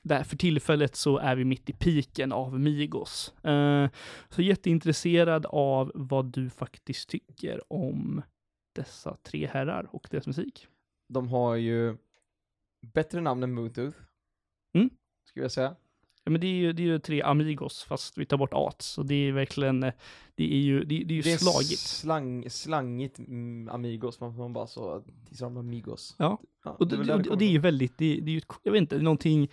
där 0.03 0.23
för 0.23 0.37
tillfället 0.37 0.95
så 0.95 1.17
är 1.17 1.35
vi 1.35 1.45
mitt 1.45 1.69
i 1.69 1.73
piken 1.73 2.31
av 2.31 2.59
Migos. 2.59 3.35
Eh, 3.43 3.89
så 4.29 4.41
jätteintresserad 4.41 5.45
av 5.45 5.91
vad 5.95 6.25
du 6.25 6.49
faktiskt 6.49 7.09
tycker 7.09 7.73
om 7.73 8.21
dessa 8.75 9.17
tre 9.23 9.47
herrar 9.47 9.89
och 9.91 10.07
deras 10.11 10.27
musik. 10.27 10.67
De 11.09 11.27
har 11.27 11.55
ju 11.55 11.97
bättre 12.93 13.21
namn 13.21 13.43
än 13.43 13.53
Mootooth. 13.53 13.97
Mm. 14.73 14.89
Skulle 15.37 15.45
jag 15.45 15.51
säga. 15.51 15.75
Ja, 16.23 16.31
men 16.31 16.41
det 16.41 16.47
är 16.47 16.53
ju, 16.55 16.73
det 16.73 16.81
är 16.81 16.85
ju 16.87 16.99
tre 16.99 17.21
Amigos, 17.21 17.83
fast 17.83 18.17
vi 18.17 18.25
tar 18.25 18.37
bort 18.37 18.49
Ats. 18.53 18.85
Så 18.85 19.03
det 19.03 19.15
är 19.15 19.31
verkligen, 19.31 19.83
eh, 19.83 19.93
det 20.35 20.53
är 20.53 20.57
ju, 20.57 20.79
det, 20.79 20.85
det 21.03 21.13
är 21.13 21.15
ju 21.15 21.21
Det 21.21 21.33
är 21.33 21.37
slagigt. 21.37 21.79
slang, 21.79 22.49
slangigt 22.49 23.19
mm, 23.19 23.69
Amigos, 23.69 24.19
man, 24.19 24.37
man 24.37 24.53
bara 24.53 24.67
så, 24.67 25.03
these 25.29 25.45
are 25.45 25.59
Amigos. 25.59 26.15
Ja. 26.17 26.37
Ja, 26.63 26.71
Och 26.79 26.87
det 26.87 26.95
det, 26.95 27.01
är 27.01 27.05
där 27.05 27.13
och, 27.13 27.19
och 27.19 27.25
kommer 27.25 27.37
det 27.39 27.45
är 27.45 27.49
ju 27.49 27.59
väldigt, 27.59 27.97
det, 27.97 28.19
det 28.19 28.31
är 28.31 28.33
ju, 28.33 28.41
jag 28.63 28.71
vet 28.71 28.79
inte, 28.81 28.95
det 28.95 29.01
är 29.01 29.03
någonting, 29.03 29.47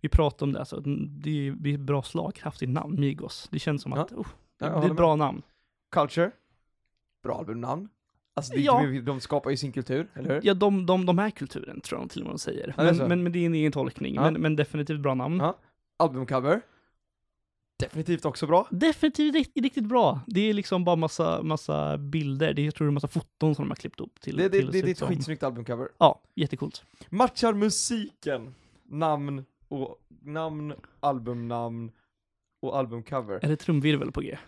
vi 0.00 0.08
pratar 0.08 0.46
om 0.46 0.52
det, 0.52 0.58
alltså, 0.58 0.80
det 0.80 1.30
är 1.30 1.34
ju 1.34 1.54
det 1.54 1.70
är 1.70 1.74
ett 1.74 1.80
bra 1.80 2.02
slagkraftigt 2.02 2.70
namn, 2.70 3.00
Migos. 3.00 3.48
Det 3.50 3.58
känns 3.58 3.82
som 3.82 3.92
Ja. 3.92 4.00
att, 4.00 4.12
oh, 4.12 4.26
Ja, 4.58 4.66
jag 4.66 4.82
det 4.82 4.86
är 4.86 4.90
ett 4.90 4.96
bra 4.96 5.16
namn. 5.16 5.42
Culture. 5.90 6.30
Bra 7.22 7.38
albumnamn. 7.38 7.88
Alltså 8.34 8.52
det, 8.54 8.60
Ja. 8.60 8.82
de, 8.82 9.00
de 9.00 9.20
skapar 9.20 9.50
ju 9.50 9.56
sin 9.56 9.72
kultur, 9.72 10.08
eller 10.14 10.34
hur? 10.34 10.40
Ja, 10.44 10.54
de, 10.54 10.86
de, 10.86 11.06
de 11.06 11.18
är 11.18 11.30
kulturen, 11.30 11.80
tror 11.80 12.00
jag 12.00 12.08
de 12.08 12.12
till 12.12 12.22
och 12.22 12.28
med 12.30 12.40
säger. 12.40 12.74
Ja, 12.76 12.82
det 12.82 12.88
men, 12.88 12.96
så. 12.96 13.08
men, 13.08 13.22
men 13.22 13.32
det 13.32 13.38
är 13.38 13.46
en 13.46 13.54
egen 13.54 13.72
tolkning, 13.72 14.14
Ja. 14.14 14.22
men, 14.30 14.40
men 14.42 14.56
definitivt 14.56 15.00
bra 15.00 15.14
namn. 15.14 15.38
Ja. 15.40 15.58
Albumcover. 15.98 16.60
Definitivt 17.78 18.24
också 18.24 18.46
bra. 18.46 18.66
Definitivt 18.70 19.34
riktigt, 19.34 19.62
riktigt 19.62 19.84
bra. 19.86 20.20
Det 20.26 20.40
är 20.40 20.54
liksom 20.54 20.84
bara 20.84 20.96
massa, 20.96 21.42
massa 21.42 21.98
bilder, 21.98 22.54
det 22.54 22.62
är, 22.62 22.64
jag 22.64 22.74
tror 22.74 22.86
det 22.86 22.90
är 22.90 22.92
massa 22.92 23.08
foton 23.08 23.54
som 23.54 23.64
de 23.64 23.70
har 23.70 23.76
klippt 23.76 24.00
upp 24.00 24.20
till. 24.20 24.36
Det, 24.36 24.42
det, 24.42 24.50
till 24.58 24.66
det, 24.70 24.82
det 24.82 24.88
är 24.88 24.92
ett 24.92 25.00
skitsnyggt 25.00 25.42
albumcover. 25.42 25.88
Ja, 25.98 26.20
jättecoolt. 26.34 26.84
Matchar 27.08 27.52
musiken, 27.52 28.54
namn 28.84 29.44
och 29.68 29.96
namn, 30.22 30.74
albumnamn 31.00 31.90
och 32.62 32.78
albumcover. 32.78 33.38
Är 33.42 33.48
det 33.48 33.56
trumvirvel 33.56 34.12
på 34.12 34.20
G? 34.20 34.38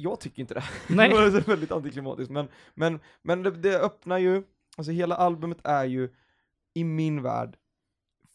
Jag 0.00 0.20
tycker 0.20 0.40
inte 0.40 0.54
det. 0.54 0.64
Nej. 0.94 1.08
det 1.08 1.14
var 1.14 1.40
väldigt 1.40 1.72
antiklimatiskt, 1.72 2.30
men, 2.30 2.48
men, 2.74 3.00
men 3.22 3.42
det, 3.42 3.50
det 3.50 3.80
öppnar 3.80 4.18
ju, 4.18 4.42
alltså 4.76 4.92
hela 4.92 5.16
albumet 5.16 5.58
är 5.64 5.84
ju 5.84 6.14
i 6.74 6.84
min 6.84 7.22
värld 7.22 7.56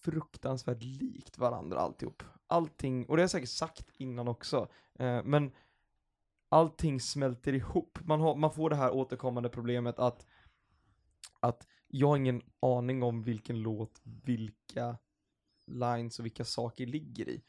fruktansvärt 0.04 0.84
likt 0.84 1.38
varandra 1.38 1.80
alltihop. 1.80 2.24
Allting, 2.48 3.06
och 3.06 3.16
det 3.16 3.22
har 3.22 3.24
jag 3.24 3.30
säkert 3.30 3.50
sagt 3.50 3.92
innan 3.98 4.28
också, 4.28 4.68
eh, 5.00 5.24
men 5.24 5.52
allting 6.50 7.00
smälter 7.00 7.54
ihop. 7.54 8.00
Man, 8.04 8.22
har, 8.22 8.36
man 8.36 8.52
får 8.52 8.70
det 8.70 8.76
här 8.76 8.92
återkommande 8.92 9.50
problemet 9.50 10.00
att, 10.00 10.26
att 11.40 11.68
jag 11.88 12.08
har 12.08 12.18
ingen 12.18 12.42
aning 12.60 13.04
om 13.04 13.24
vilken 13.24 13.62
låt, 13.62 14.02
vilka 14.04 14.98
lines 15.68 16.20
och 16.20 16.26
vilka 16.26 16.46
saker 16.46 16.86
ligger 16.86 17.30
i. 17.30 17.44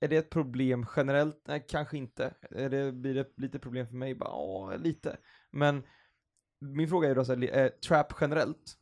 Är 0.00 0.08
det 0.08 0.16
ett 0.16 0.30
problem 0.30 0.86
generellt? 0.96 1.42
Nej, 1.48 1.64
kanske 1.68 1.98
inte. 1.98 2.34
Är 2.50 2.70
det, 2.70 2.92
blir 2.92 3.14
det 3.14 3.28
lite 3.36 3.58
problem 3.58 3.86
för 3.86 3.94
mig? 3.94 4.14
Bara, 4.14 4.28
ja, 4.28 4.76
lite. 4.76 5.16
Men 5.50 5.82
min 6.60 6.88
fråga 6.88 7.10
är 7.10 7.14
då 7.14 7.24
så 7.24 7.34
här, 7.34 7.44
är 7.44 7.68
trap 7.68 8.14
generellt, 8.20 8.76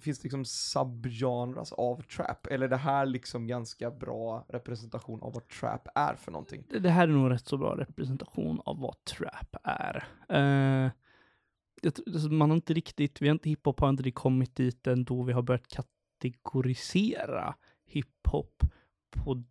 finns 0.00 0.18
det 0.18 0.24
liksom 0.24 0.44
subgenres 0.44 1.72
av 1.72 2.02
trap? 2.02 2.46
Eller 2.46 2.66
är 2.66 2.70
det 2.70 2.76
här 2.76 3.06
liksom 3.06 3.46
ganska 3.46 3.90
bra 3.90 4.46
representation 4.48 5.22
av 5.22 5.32
vad 5.32 5.48
trap 5.48 5.88
är 5.94 6.14
för 6.14 6.32
någonting? 6.32 6.64
Det 6.70 6.78
det 6.78 6.90
här 6.90 7.08
är 7.08 7.12
nog 7.12 7.30
rätt 7.30 7.46
så 7.46 7.58
bra 7.58 7.76
representation 7.76 8.60
av 8.64 8.80
vad 8.80 9.04
trap 9.04 9.56
är. 9.64 10.06
Uh, 10.32 10.90
man 12.30 12.50
har 12.50 12.56
inte 12.56 12.74
riktigt, 12.74 13.22
vi 13.22 13.28
har 13.28 13.32
inte, 13.32 13.48
hiphop 13.48 13.80
har 13.80 13.88
inte 13.88 14.02
riktigt 14.02 14.22
kommit 14.22 14.56
dit 14.56 14.86
ändå 14.86 15.22
vi 15.22 15.32
har 15.32 15.42
börjat 15.42 15.68
kategorisera 15.68 17.54
hiphop 17.86 18.62
på 19.10 19.44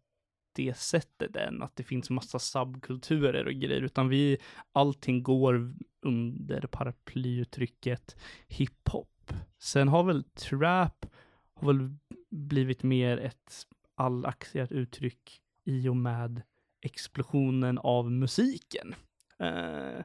det 0.57 0.77
sättet 0.77 1.35
än 1.35 1.63
att 1.63 1.75
det 1.75 1.83
finns 1.83 2.09
massa 2.09 2.39
subkulturer 2.39 3.45
och 3.45 3.53
grejer, 3.53 3.81
utan 3.81 4.09
vi, 4.09 4.37
allting 4.71 5.23
går 5.23 5.73
under 6.01 6.61
paraplyuttrycket 6.61 8.15
hiphop. 8.47 9.33
Sen 9.59 9.87
har 9.87 10.03
väl 10.03 10.23
trap, 10.23 11.05
har 11.53 11.67
väl 11.67 11.95
blivit 12.29 12.83
mer 12.83 13.17
ett 13.17 13.67
allaccepterat 13.95 14.71
uttryck 14.71 15.41
i 15.63 15.89
och 15.89 15.97
med 15.97 16.41
explosionen 16.81 17.77
av 17.77 18.11
musiken. 18.11 18.95
Eh, 19.39 20.03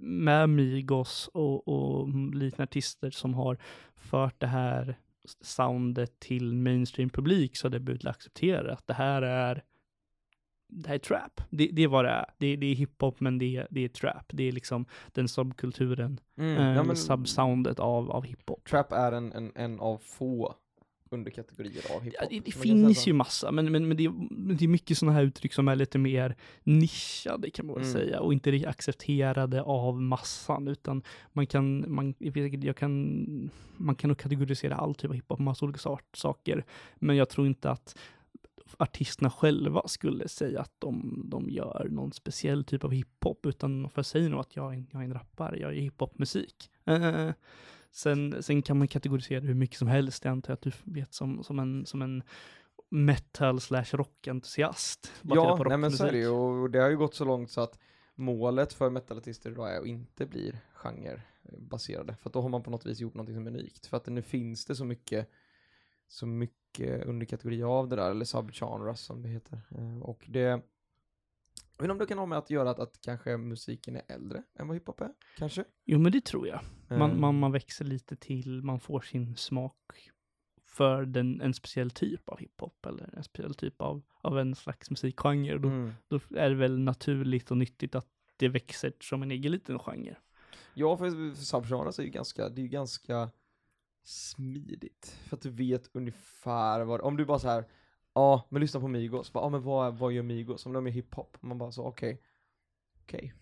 med 0.00 0.48
Migos 0.48 1.28
och, 1.34 1.68
och 1.68 2.08
liknande 2.34 2.62
artister 2.62 3.10
som 3.10 3.34
har 3.34 3.58
fört 3.96 4.40
det 4.40 4.46
här 4.46 4.98
soundet 5.40 6.20
till 6.20 6.52
mainstream-publik 6.54 7.56
så 7.56 7.66
har 7.66 7.70
det 7.70 7.80
blivit 7.80 8.06
accepterat 8.06 8.78
att 8.78 8.86
det 8.86 8.94
här 8.94 9.22
är 9.22 9.62
det 10.68 10.88
här 10.88 10.94
är 10.94 10.98
trap. 10.98 11.40
Det, 11.50 11.66
det 11.72 11.82
är 11.82 11.88
vad 11.88 12.04
det 12.04 12.10
är. 12.10 12.26
Det, 12.38 12.56
det 12.56 12.66
är 12.66 12.74
hiphop 12.74 13.20
men 13.20 13.38
det, 13.38 13.56
är- 13.56 13.66
det 13.70 13.80
är 13.84 13.88
trap. 13.88 14.24
Det 14.32 14.44
är 14.48 14.52
liksom 14.52 14.86
den 15.12 15.28
subkulturen, 15.28 16.20
Mm, 16.38 16.56
eh, 16.56 16.76
ja, 16.76 16.82
men 16.82 16.96
subsoundet 16.96 17.78
av, 17.80 18.10
av 18.10 18.24
hiphop. 18.24 18.68
trap 18.68 18.92
är 18.92 19.12
en, 19.12 19.32
en, 19.32 19.52
en 19.54 19.80
av 19.80 19.98
få 19.98 20.54
underkategorier 21.14 21.82
av 21.96 22.02
hiphop. 22.02 22.18
Ja, 22.20 22.26
det, 22.30 22.40
det 22.40 22.52
finns 22.52 23.08
ju 23.08 23.12
massa, 23.12 23.52
men, 23.52 23.72
men, 23.72 23.88
men, 23.88 23.96
det, 23.96 24.10
det 24.54 24.64
är 24.64 24.68
mycket 24.68 24.98
sådana 24.98 25.16
här 25.18 25.24
uttryck 25.24 25.52
som 25.52 25.68
är 25.68 25.76
lite 25.76 25.98
mer 25.98 26.36
nischade 26.62 27.50
kan 27.50 27.66
man 27.66 27.74
väl 27.74 27.84
Mm. 27.84 27.92
säga 27.92 28.20
och 28.20 28.32
inte 28.32 28.50
riktigt 28.50 28.68
accepterade 28.68 29.62
av 29.62 30.02
massan 30.02 30.68
utan 30.68 31.02
man 31.32 31.46
kan, 31.46 31.84
man, 31.94 32.14
jag 32.18 32.64
jag 32.64 32.76
kan, 32.76 33.50
man 33.76 33.94
kan 33.94 34.08
nog 34.08 34.18
kategorisera 34.18 34.74
all 34.76 34.94
typ 34.94 35.10
av 35.10 35.14
hiphop 35.14 35.38
massa 35.38 35.64
olika 35.64 35.78
sort, 35.78 36.16
saker, 36.16 36.64
men 36.94 37.16
jag 37.16 37.28
tror 37.28 37.46
inte 37.46 37.70
att 37.70 37.96
artisterna 38.78 39.30
själva 39.30 39.82
skulle 39.88 40.28
säga 40.28 40.60
att 40.60 40.72
de, 40.78 41.22
de 41.26 41.50
gör 41.50 41.88
någon 41.90 42.12
speciell 42.12 42.64
typ 42.64 42.84
av 42.84 42.90
hiphop, 42.92 43.46
utan 43.46 43.82
de 43.82 43.90
får 43.90 44.02
säga 44.02 44.28
nog 44.28 44.40
att 44.40 44.56
jag, 44.56 44.74
är 44.74 44.84
jag 44.90 45.00
är 45.00 45.04
en 45.04 45.14
rappare, 45.14 45.58
jag 45.58 45.74
gör 45.74 45.80
hiphopmusik. 45.80 46.70
Eh, 46.84 47.30
sen, 47.94 48.42
sen 48.42 48.62
kan 48.62 48.78
man 48.78 48.88
kategorisera 48.88 49.40
det 49.40 49.46
hur 49.46 49.54
mycket 49.54 49.78
som 49.78 49.88
helst, 49.88 50.24
jag 50.24 50.32
antar 50.32 50.52
att 50.52 50.62
du 50.62 50.72
vet 50.84 51.14
som, 51.14 51.44
som, 51.44 51.58
en, 51.58 51.86
som 51.86 52.02
en 52.02 52.22
metal 52.88 53.60
slash 53.60 53.84
rockentusiast. 53.92 55.12
Ja, 55.22 55.56
på 55.56 55.64
nej 55.64 55.78
men 55.78 55.92
så 55.92 56.04
är 56.04 56.12
det 56.12 56.18
ju, 56.18 56.28
och 56.28 56.70
det 56.70 56.78
har 56.78 56.90
ju 56.90 56.96
gått 56.96 57.14
så 57.14 57.24
långt 57.24 57.50
så 57.50 57.60
att 57.60 57.78
målet 58.14 58.72
för 58.72 58.90
metalartister 58.90 59.50
idag 59.50 59.74
är 59.74 59.80
att 59.80 59.86
inte 59.86 60.26
bli 60.26 60.52
genrebaserade, 60.74 62.16
för 62.16 62.28
att 62.28 62.32
då 62.32 62.42
har 62.42 62.48
man 62.48 62.62
på 62.62 62.70
något 62.70 62.86
vis 62.86 63.00
gjort 63.00 63.14
någonting 63.14 63.36
som 63.36 63.46
är 63.46 63.50
unikt, 63.50 63.86
för 63.86 63.96
att 63.96 64.06
nu 64.06 64.22
finns 64.22 64.64
det 64.64 64.76
så 64.76 64.84
mycket, 64.84 65.30
så 66.08 66.26
mycket 66.26 67.04
underkategorier 67.04 67.64
av 67.64 67.88
det 67.88 67.96
där, 67.96 68.10
eller 68.10 68.24
subgenres 68.24 69.00
som 69.00 69.22
det 69.22 69.28
heter, 69.28 69.60
Eh, 69.70 69.98
och 69.98 70.24
det, 70.28 70.62
inte 71.80 71.92
om 71.92 71.98
det 71.98 72.06
kan 72.06 72.18
ha 72.18 72.26
med 72.26 72.38
att 72.38 72.50
göra 72.50 72.70
att, 72.70 72.78
att 72.78 73.00
kanske 73.00 73.36
musiken 73.36 73.96
är 73.96 74.02
äldre 74.08 74.42
än 74.58 74.68
vad 74.68 74.76
hiphop 74.76 75.00
är, 75.00 75.10
kanske? 75.38 75.64
Jo, 75.84 75.98
men 75.98 76.12
det 76.12 76.24
tror 76.24 76.48
jag. 76.48 76.60
Man, 76.88 77.10
Eh, 77.10 77.16
man, 77.16 77.38
man 77.38 77.52
växer 77.52 77.84
lite 77.84 78.16
till, 78.16 78.62
man 78.62 78.80
får 78.80 79.00
sin 79.00 79.36
smak 79.36 80.10
för 80.64 81.04
den, 81.04 81.40
en 81.40 81.54
speciell 81.54 81.90
typ 81.90 82.28
av 82.28 82.38
hiphop 82.38 82.86
eller 82.86 83.16
en 83.16 83.24
speciell 83.24 83.54
typ 83.54 83.82
av, 83.82 84.02
av 84.20 84.38
en 84.38 84.54
slags 84.54 84.90
musikgenre. 84.90 85.58
Då, 85.58 85.68
mm. 85.68 85.92
då 86.08 86.20
är 86.36 86.50
det 86.50 86.56
väl 86.56 86.78
naturligt 86.78 87.50
och 87.50 87.56
nyttigt 87.56 87.94
att 87.94 88.08
det 88.36 88.48
växer 88.48 88.92
som 89.00 89.22
en 89.22 89.30
egen 89.30 89.52
liten 89.52 89.78
genre. 89.78 90.16
Ja, 90.74 90.96
för, 90.96 91.34
för 91.34 91.42
subgenres 91.42 91.98
är 91.98 92.02
ju 92.02 92.10
ganska, 92.10 92.48
det 92.48 92.60
är 92.60 92.62
ju 92.62 92.68
ganska 92.68 93.30
smidigt. 94.04 95.18
För 95.28 95.36
att 95.36 95.42
du 95.42 95.50
vet 95.50 95.90
ungefär 95.92 96.84
vad, 96.84 97.00
om 97.00 97.16
du 97.16 97.24
bara 97.24 97.38
så 97.38 97.48
här, 97.48 97.64
ja, 98.14 98.46
men 98.50 98.60
lyssna 98.60 98.80
på 98.80 98.88
Migos, 98.88 99.32
bara, 99.32 99.44
ja 99.44 99.48
men 99.48 99.62
vad, 99.62 99.98
vad 99.98 100.12
gör 100.12 100.22
Migos? 100.22 100.66
Om 100.66 100.72
de 100.72 100.86
är 100.86 100.90
hiphop, 100.90 101.36
man 101.40 101.58
bara 101.58 101.72
så, 101.72 101.84
okej, 101.84 102.20
okej. 103.02 103.32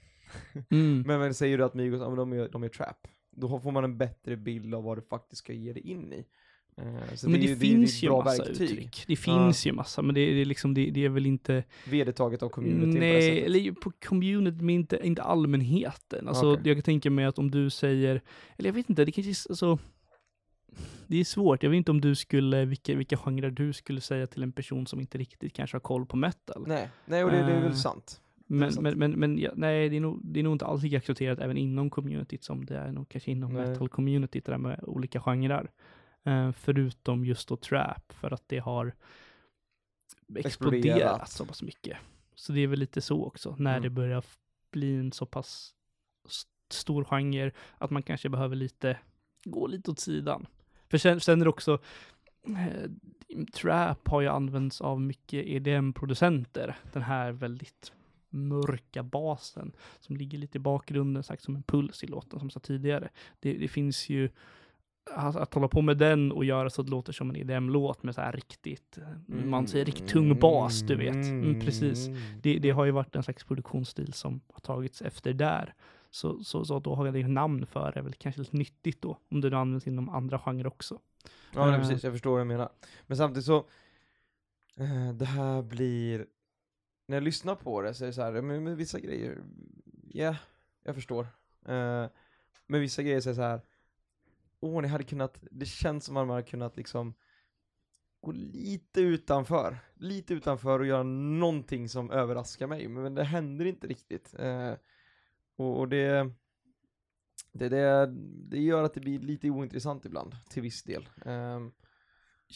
Mm. 0.70 1.00
Men, 1.06 1.20
men 1.20 1.34
säger 1.34 1.58
du 1.58 1.64
att 1.64 1.74
Migos, 1.74 2.00
ja 2.00 2.08
men 2.08 2.16
de 2.18 2.32
är, 2.32 2.48
de 2.48 2.62
är 2.62 2.68
trap, 2.68 3.08
då 3.30 3.60
får 3.60 3.72
man 3.72 3.84
en 3.84 3.98
bättre 3.98 4.36
bild 4.36 4.74
av 4.74 4.82
vad 4.84 4.98
du 4.98 5.02
faktiskt 5.02 5.38
ska 5.38 5.52
ge 5.52 5.72
dig 5.72 5.82
in 5.82 6.12
i. 6.12 6.24
Så 7.14 7.28
men 7.30 7.40
det, 7.40 7.46
är 7.46 7.48
ju- 7.48 7.56
finns 7.56 7.96
ett 7.96 8.02
ju 8.02 8.10
massa 8.10 8.44
verktyg. 8.44 8.70
uttryck. 8.70 9.04
Det 9.06 9.16
finns 9.16 9.66
ju 9.66 9.72
massa, 9.72 10.02
men 10.02 10.14
det, 10.14 10.34
det, 10.34 10.40
är 10.40 10.44
liksom, 10.44 10.74
det, 10.74 10.90
det 10.90 11.04
är 11.04 11.08
väl 11.08 11.26
inte... 11.26 11.64
Vedertaget 11.90 12.42
av 12.42 12.48
communityn 12.48 12.80
på 12.94 12.94
det 12.94 13.00
Nej, 13.00 13.22
sättet. 13.22 13.44
eller 13.46 13.72
på 13.72 13.92
community, 14.08 14.56
men 14.64 14.70
inte, 14.74 15.00
inte 15.04 15.22
allmänheten. 15.22 16.28
Alltså, 16.28 16.52
Okej. 16.52 16.62
jag 16.68 16.76
kan 16.76 16.82
tänka 16.82 17.10
mig 17.10 17.24
att 17.24 17.38
om 17.38 17.50
du 17.50 17.70
säger, 17.70 18.20
eller 18.56 18.68
jag 18.68 18.74
vet 18.74 18.90
inte, 18.90 19.04
det 19.04 19.12
kanske, 19.12 19.48
alltså, 19.50 19.78
det 21.06 21.16
är 21.20 21.24
svårt. 21.24 21.62
Jag 21.62 21.70
vet 21.70 21.76
inte 21.76 21.90
om 21.90 22.00
du 22.00 22.14
skulle, 22.14 22.64
vilka, 22.64 22.94
vilka 22.96 23.16
genrer 23.16 23.50
du 23.50 23.72
skulle 23.72 24.00
säga 24.00 24.26
till 24.26 24.42
en 24.42 24.52
person 24.52 24.86
som 24.86 25.00
inte 25.00 25.18
riktigt 25.18 25.52
kanske 25.52 25.74
har 25.74 25.80
koll 25.80 26.06
på 26.06 26.16
metal. 26.16 26.64
Nej, 26.66 26.90
nej 27.04 27.24
och 27.24 27.30
det, 27.30 27.36
det 27.36 27.52
är 27.52 27.60
väl 27.60 27.70
Eh, 27.70 27.72
sant. 27.74 28.18
Men, 28.46 28.72
men, 28.80 28.98
men, 28.98 29.10
men 29.12 29.38
ja, 29.38 29.50
nej, 29.56 29.88
det 29.88 29.96
är, 29.96 30.00
nog, 30.00 30.20
det 30.24 30.40
är 30.40 30.44
nog 30.44 30.54
inte 30.54 30.64
alls 30.66 30.82
lika 30.82 30.96
accepterat 30.98 31.38
även 31.38 31.56
inom 31.56 31.90
communityt 31.90 32.44
som 32.44 32.64
det 32.66 32.76
är 32.78 32.92
nog 32.92 33.08
kanske 33.08 33.30
inom 33.30 33.52
metal-communityt, 33.56 34.44
det 34.44 34.52
där 34.52 34.58
med 34.58 34.80
olika 34.82 35.20
genrer. 35.20 35.70
Eh, 36.24 36.52
förutom 36.52 37.24
just 37.24 37.48
då 37.48 37.56
trap, 37.56 38.12
för 38.12 38.30
att 38.34 38.42
det 38.46 38.58
har 38.58 38.94
exploderat, 40.34 40.46
Exploderat. 40.46 41.30
så 41.30 41.46
pass 41.46 41.62
mycket. 41.62 41.96
Så 42.34 42.52
det 42.52 42.60
är 42.60 42.66
väl 42.66 42.78
lite 42.78 43.00
så 43.00 43.24
också, 43.24 43.56
när 43.58 43.70
Mm. 43.70 43.82
det 43.82 43.90
börjar 43.90 44.24
bli 44.70 44.96
en 44.96 45.12
så 45.12 45.26
pass 45.26 45.74
stor 46.70 47.04
genre, 47.04 47.50
att 47.78 47.90
man 47.90 48.02
kanske 48.02 48.28
behöver 48.28 48.56
lite, 48.56 48.98
gå 49.44 49.66
lite 49.66 49.90
åt 49.90 49.98
sidan. 50.00 50.46
För 50.92 50.98
sen, 50.98 51.20
sen 51.20 51.40
är 51.40 51.44
det 51.44 51.50
också, 51.50 51.78
eh, 52.46 52.90
trap 53.54 54.08
har 54.08 54.20
ju 54.20 54.28
använts 54.28 54.80
av 54.80 55.00
mycket 55.00 55.46
EDM-producenter, 55.46 56.76
den 56.92 57.02
här 57.02 57.32
väldigt 57.32 57.92
mörka 58.30 59.02
basen 59.02 59.72
som 60.00 60.16
ligger 60.16 60.38
lite 60.38 60.58
i 60.58 60.60
bakgrunden, 60.60 61.22
sagt 61.22 61.42
som 61.42 61.56
en 61.56 61.62
puls 61.62 62.04
i 62.04 62.06
låten 62.06 62.38
som 62.38 62.46
jag 62.46 62.52
sa 62.52 62.60
tidigare. 62.60 63.08
Det, 63.40 63.52
det 63.52 63.68
finns 63.68 64.08
ju 64.08 64.28
att, 65.10 65.36
att 65.36 65.54
hålla 65.54 65.68
på 65.68 65.82
med 65.82 65.98
den 65.98 66.32
och 66.32 66.44
göra 66.44 66.70
så 66.70 66.80
att 66.80 66.86
det 66.86 66.90
låter 66.90 67.12
som 67.12 67.30
en 67.30 67.36
EDM-låt 67.36 68.02
med 68.02 68.14
så 68.14 68.20
här 68.20 68.32
riktigt, 68.32 68.98
mm. 69.28 69.50
man 69.50 69.68
säger 69.68 69.84
riktigt 69.84 70.08
tung 70.08 70.38
bas, 70.38 70.80
du 70.80 70.96
vet. 70.96 71.14
Mm, 71.14 71.60
precis. 71.60 72.08
Det, 72.42 72.58
det 72.58 72.70
har 72.70 72.84
ju 72.84 72.90
varit 72.90 73.16
en 73.16 73.22
slags 73.22 73.44
produktionsstil 73.44 74.12
som 74.12 74.40
har 74.52 74.60
tagits 74.60 75.02
efter 75.02 75.32
där. 75.32 75.74
Så, 76.14 76.44
så, 76.44 76.64
så 76.64 76.78
då 76.78 76.94
har 76.94 77.04
jag 77.04 77.14
det 77.14 77.28
namn 77.28 77.66
för 77.66 77.92
det 77.92 77.98
är 78.00 78.02
väl 78.02 78.14
kanske 78.14 78.40
lite 78.40 78.56
nyttigt 78.56 79.02
då, 79.02 79.18
om 79.30 79.40
det 79.40 79.50
nu 79.50 79.56
används 79.56 79.86
inom 79.86 80.08
andra 80.08 80.38
genrer 80.38 80.66
också. 80.66 81.00
Ja 81.54 81.64
men 81.66 81.74
Eh. 81.74 81.80
precis, 81.80 82.04
jag 82.04 82.12
förstår 82.12 82.30
vad 82.30 82.40
du 82.40 82.44
menar. 82.44 82.68
Men 83.06 83.16
samtidigt 83.16 83.46
så, 83.46 83.56
eh, 84.76 85.12
det 85.14 85.24
här 85.24 85.62
blir, 85.62 86.26
när 87.06 87.16
jag 87.16 87.22
lyssnar 87.22 87.54
på 87.54 87.82
det 87.82 87.94
så 87.94 88.04
är 88.04 88.06
det 88.06 88.12
så 88.12 88.22
här, 88.22 88.42
men, 88.42 88.64
men 88.64 88.76
vissa 88.76 89.00
grejer, 89.00 89.42
ja, 90.08 90.36
jag 90.82 90.94
förstår. 90.94 91.26
Eh, 91.66 92.06
men 92.66 92.80
vissa 92.80 93.02
grejer 93.02 93.20
så 93.20 93.28
är 93.28 93.32
det 93.32 93.36
så 93.36 93.42
här, 93.42 93.60
åh 94.60 94.82
ni 94.82 94.88
hade 94.88 95.04
kunnat, 95.04 95.38
det 95.50 95.66
känns 95.66 96.04
som 96.04 96.16
att 96.16 96.26
man 96.26 96.34
hade 96.34 96.48
kunnat 96.48 96.76
liksom 96.76 97.14
gå 98.20 98.32
lite 98.32 99.00
utanför, 99.00 99.78
lite 99.94 100.34
utanför 100.34 100.78
och 100.80 100.86
göra 100.86 101.02
någonting 101.02 101.88
som 101.88 102.10
överraskar 102.10 102.66
mig, 102.66 102.88
men 102.88 103.14
det 103.14 103.24
händer 103.24 103.64
inte 103.64 103.86
riktigt. 103.86 104.34
Eh, 104.38 104.72
och, 105.56 105.78
och 105.78 105.88
det, 105.88 106.32
det, 107.52 107.68
det, 107.68 108.06
det 108.48 108.60
gör 108.60 108.82
att 108.82 108.94
det 108.94 109.00
blir 109.00 109.18
lite 109.18 109.50
ointressant 109.50 110.04
ibland, 110.04 110.34
till 110.48 110.62
viss 110.62 110.82
del. 110.82 111.08
Um, 111.24 111.72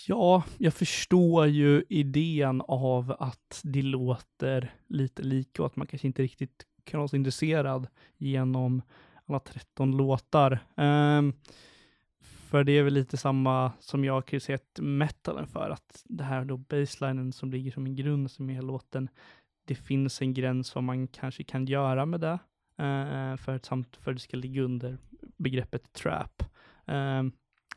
Ja, 0.08 0.44
jag 0.58 0.74
förstår 0.74 1.46
ju 1.46 1.84
idén 1.88 2.62
av 2.68 3.16
att 3.18 3.60
det 3.64 3.82
låter 3.82 4.74
lite 4.86 5.22
lika 5.22 5.62
och 5.62 5.66
att 5.66 5.76
man 5.76 5.86
kanske 5.86 6.06
inte 6.06 6.22
riktigt 6.22 6.66
kan 6.84 6.98
vara 6.98 7.08
så 7.08 7.16
intresserad 7.16 7.88
genom 8.16 8.82
alla 9.26 9.40
13 9.40 9.96
låtar. 9.96 10.58
Um, 10.76 11.32
För 12.20 12.64
det 12.64 12.72
är 12.72 12.82
väl 12.82 12.94
lite 12.94 13.16
samma 13.16 13.72
som 13.80 14.04
jag 14.04 14.12
har 14.12 14.22
kritiserat 14.22 14.78
metalen 14.80 15.46
för, 15.46 15.70
att 15.70 16.02
det 16.04 16.24
här 16.24 16.44
då 16.44 16.56
baselinen 16.56 17.32
som 17.32 17.50
ligger 17.50 17.70
som 17.70 17.86
en 17.86 17.94
grund 17.94 18.30
som 18.30 18.50
är 18.50 18.62
låten, 18.62 19.08
det 19.64 19.74
finns 19.74 20.22
en 20.22 20.34
gräns 20.34 20.74
vad 20.74 20.84
man 20.84 21.08
kanske 21.08 21.44
kan 21.44 21.66
göra 21.66 22.06
med 22.06 22.20
det, 22.20 22.38
för 23.38 23.48
att 23.54 23.64
samt 23.64 23.96
för 23.96 24.10
att 24.10 24.16
det 24.16 24.20
ska 24.20 24.36
ligga 24.36 24.62
under 24.62 24.98
begreppet 25.36 25.92
trap. 25.92 26.42
Eh, 26.86 27.22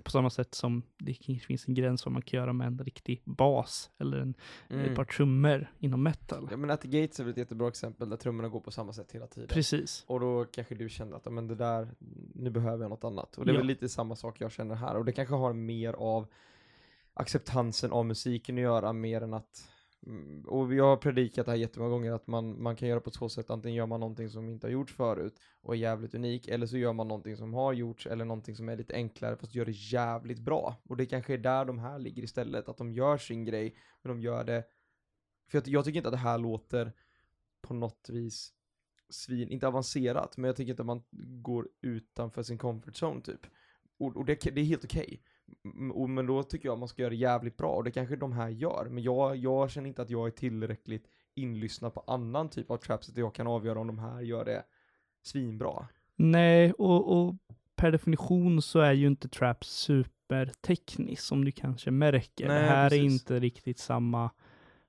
på 0.03 0.11
samma 0.11 0.29
sätt 0.29 0.53
som 0.55 0.83
det 0.97 1.13
finns 1.13 1.67
en 1.67 1.73
gräns 1.73 2.05
vad 2.05 2.13
man 2.13 2.21
kan 2.21 2.39
göra 2.39 2.53
med 2.53 2.67
en 2.67 2.79
riktig 2.79 3.21
bas 3.25 3.91
eller 3.97 4.17
en, 4.19 4.33
ett 4.69 4.95
par 4.95 5.05
trummor 5.05 5.71
inom 5.79 6.03
metal. 6.03 6.47
Ja 6.51 6.57
men 6.57 6.69
At 6.71 6.81
the 6.81 6.87
Gates 6.87 7.19
är 7.19 7.23
väl 7.23 7.31
ett 7.31 7.37
jättebra 7.37 7.67
exempel 7.67 8.09
där 8.09 8.17
trummorna 8.17 8.49
går 8.49 8.59
på 8.59 8.71
samma 8.71 8.93
sätt 8.93 9.11
hela 9.11 9.27
tiden. 9.27 9.47
Precis. 9.49 10.03
Och 10.07 10.19
då 10.19 10.45
kanske 10.45 10.75
du 10.75 10.89
känner 10.89 11.15
att, 11.15 11.21
"Ja, 11.25 11.31
men 11.31 11.47
det 11.47 11.55
där, 11.55 11.89
nu 12.35 12.49
behöver 12.49 12.83
jag 12.83 12.89
något 12.89 13.03
annat. 13.03 13.37
Och 13.37 13.45
det 13.45 13.51
är 13.51 13.53
Ja. 13.53 13.59
väl 13.59 13.67
lite 13.67 13.89
samma 13.89 14.15
sak 14.15 14.41
jag 14.41 14.51
känner 14.51 14.75
här. 14.75 14.95
Och 14.97 15.05
det 15.05 15.11
kanske 15.11 15.35
har 15.35 15.53
mer 15.53 15.93
av 15.93 16.27
acceptansen 17.13 17.91
av 17.91 18.05
musiken 18.05 18.55
att 18.55 18.61
göra, 18.61 18.93
mer 18.93 19.21
än 19.21 19.33
att 19.33 19.69
mm, 19.69 19.78
Mm, 20.07 20.41
och 20.47 20.73
jag 20.73 20.83
har 20.83 20.97
predikat 20.97 21.45
det 21.45 21.51
här 21.51 21.57
jättemånga 21.57 21.91
gånger 21.91 22.11
att 22.11 22.27
man, 22.27 22.61
man 22.61 22.75
kan 22.75 22.87
göra 22.87 22.99
på 22.99 23.11
två 23.11 23.29
sätt, 23.29 23.49
antingen 23.49 23.75
gör 23.75 23.85
man 23.85 23.99
någonting 23.99 24.29
som 24.29 24.49
inte 24.49 24.67
har 24.67 24.71
gjorts 24.71 24.93
förut 24.93 25.39
och 25.61 25.73
är 25.73 25.79
jävligt 25.79 26.15
unik, 26.15 26.47
eller 26.47 26.67
så 26.67 26.77
gör 26.77 26.93
man 26.93 27.07
någonting 27.07 27.37
som 27.37 27.53
har 27.53 27.73
gjorts, 27.73 28.07
eller 28.07 28.25
någonting 28.25 28.55
som 28.55 28.69
är 28.69 28.77
lite 28.77 28.93
enklare 28.93 29.37
fast 29.37 29.55
gör 29.55 29.65
det 29.65 29.71
jävligt 29.71 30.39
bra. 30.39 30.75
Och 30.89 30.97
det 30.97 31.05
kanske 31.05 31.33
är 31.33 31.37
där 31.37 31.65
de 31.65 31.79
här 31.79 31.99
ligger 31.99 32.23
istället, 32.23 32.69
att 32.69 32.77
de 32.77 32.91
gör 32.91 33.17
sin 33.17 33.45
grej, 33.45 33.75
men 34.01 34.09
de 34.09 34.21
gör 34.21 34.43
det, 34.43 34.63
för 35.51 35.57
jag, 35.57 35.67
jag 35.67 35.85
tycker 35.85 35.97
inte 35.97 36.09
att 36.09 36.13
det 36.13 36.17
här 36.17 36.37
låter 36.37 36.93
på 37.61 37.73
något 37.73 38.09
vis 38.09 38.53
svin, 39.09 39.49
inte 39.49 39.67
avancerat, 39.67 40.37
men 40.37 40.47
jag 40.47 40.55
tycker 40.55 40.71
inte 40.71 40.81
att 40.81 40.85
man 40.85 41.03
går 41.41 41.69
utanför 41.81 42.43
sin 42.43 42.57
comfort 42.57 43.03
zone 43.03 43.21
typ. 43.21 43.45
Och, 43.97 44.17
och 44.17 44.25
det, 44.25 44.41
det 44.41 44.61
är 44.61 44.65
helt 44.65 44.85
okej. 44.85 45.03
Okay 45.03 45.19
och- 45.93 46.09
Men 46.09 46.25
då 46.25 46.43
tycker 46.43 46.69
jag 46.69 46.79
man 46.79 46.87
ska 46.87 47.01
göra 47.01 47.09
det 47.09 47.15
jävligt 47.15 47.57
bra, 47.57 47.71
och 47.71 47.83
det 47.83 47.91
kanske 47.91 48.15
de 48.15 48.31
här 48.31 48.49
gör. 48.49 48.87
Men 48.89 49.03
jag, 49.03 49.35
jag 49.35 49.71
känner 49.71 49.87
inte 49.87 50.01
att 50.01 50.09
jag 50.09 50.27
är 50.27 50.31
tillräckligt 50.31 51.07
inlyssnad 51.35 51.93
på 51.93 52.03
annan 52.07 52.49
typ 52.49 52.71
av 52.71 52.77
trap, 52.77 53.03
så 53.03 53.11
att 53.11 53.17
jag 53.17 53.35
kan 53.35 53.47
avgöra 53.47 53.79
om 53.79 53.87
de 53.87 53.99
här 53.99 54.21
gör 54.21 54.45
det 54.45 54.63
svinbra. 55.21 55.87
Nej, 56.15 56.73
och, 56.73 57.17
och 57.17 57.35
per 57.75 57.91
definition 57.91 58.61
så 58.61 58.79
är 58.79 58.93
ju 58.93 59.07
inte 59.07 59.29
trap 59.29 59.65
superteknisk 59.65 61.23
som 61.23 61.45
du 61.45 61.51
kanske 61.51 61.91
märker. 61.91 62.47
Nej, 62.47 62.61
det 62.61 62.67
här 62.67 62.85
är 62.85 62.89
precis. 62.89 63.11
inte 63.21 63.39
riktigt 63.39 63.79
samma, 63.79 64.29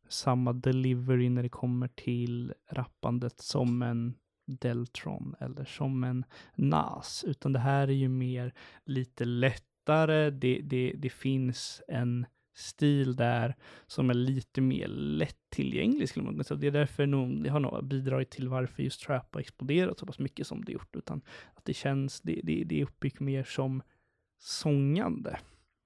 samma 0.09 0.53
delivery 0.53 1.29
när 1.29 1.43
det 1.43 1.49
kommer 1.49 1.89
till 1.89 2.55
rappandet 2.71 3.41
som 3.41 3.83
en 3.83 4.15
Deltron 4.47 5.35
eller 5.41 5.65
som 5.65 6.05
en 6.05 6.25
Nas, 6.55 7.25
utan 7.27 7.53
det 7.53 7.59
här 7.59 7.89
är 7.89 7.93
ju 7.93 8.09
mer 8.09 8.55
lite 8.85 9.25
lättare. 9.81 10.31
Det, 10.31 10.61
det, 10.63 10.93
det 10.97 11.11
finns 11.11 11.83
en 11.89 12.27
stil 12.55 13.17
där 13.17 13.57
som 13.87 14.11
är 14.11 14.15
lite 14.15 14.61
mer 14.61 14.89
lättillgänglig 14.89 16.09
skulle 16.09 16.25
man 16.25 16.35
kunna 16.35 16.45
säga. 16.45 16.59
Det 16.59 16.67
är 16.67 16.71
därför 16.71 17.07
nog, 17.07 17.45
det 17.45 17.51
har 17.51 17.61
nog 17.61 17.85
bidragit 17.85 18.31
till 18.31 18.49
varför 18.49 18.83
just 18.83 19.01
trap 19.01 19.35
har 19.35 19.41
exploderat 19.41 19.99
så 19.99 20.07
pass 20.07 20.19
mycket 20.19 20.47
som 20.47 20.65
det 20.65 20.73
gjort, 20.73 20.97
utan 20.97 21.23
att 21.55 21.65
det 21.65 21.75
känns, 21.75 22.21
det, 22.21 22.41
det, 22.45 22.65
det 22.65 22.81
är 22.81 22.85
uppbyggt 22.85 23.21
mer 23.21 23.45
som 23.45 23.83
sångande. 24.39 25.39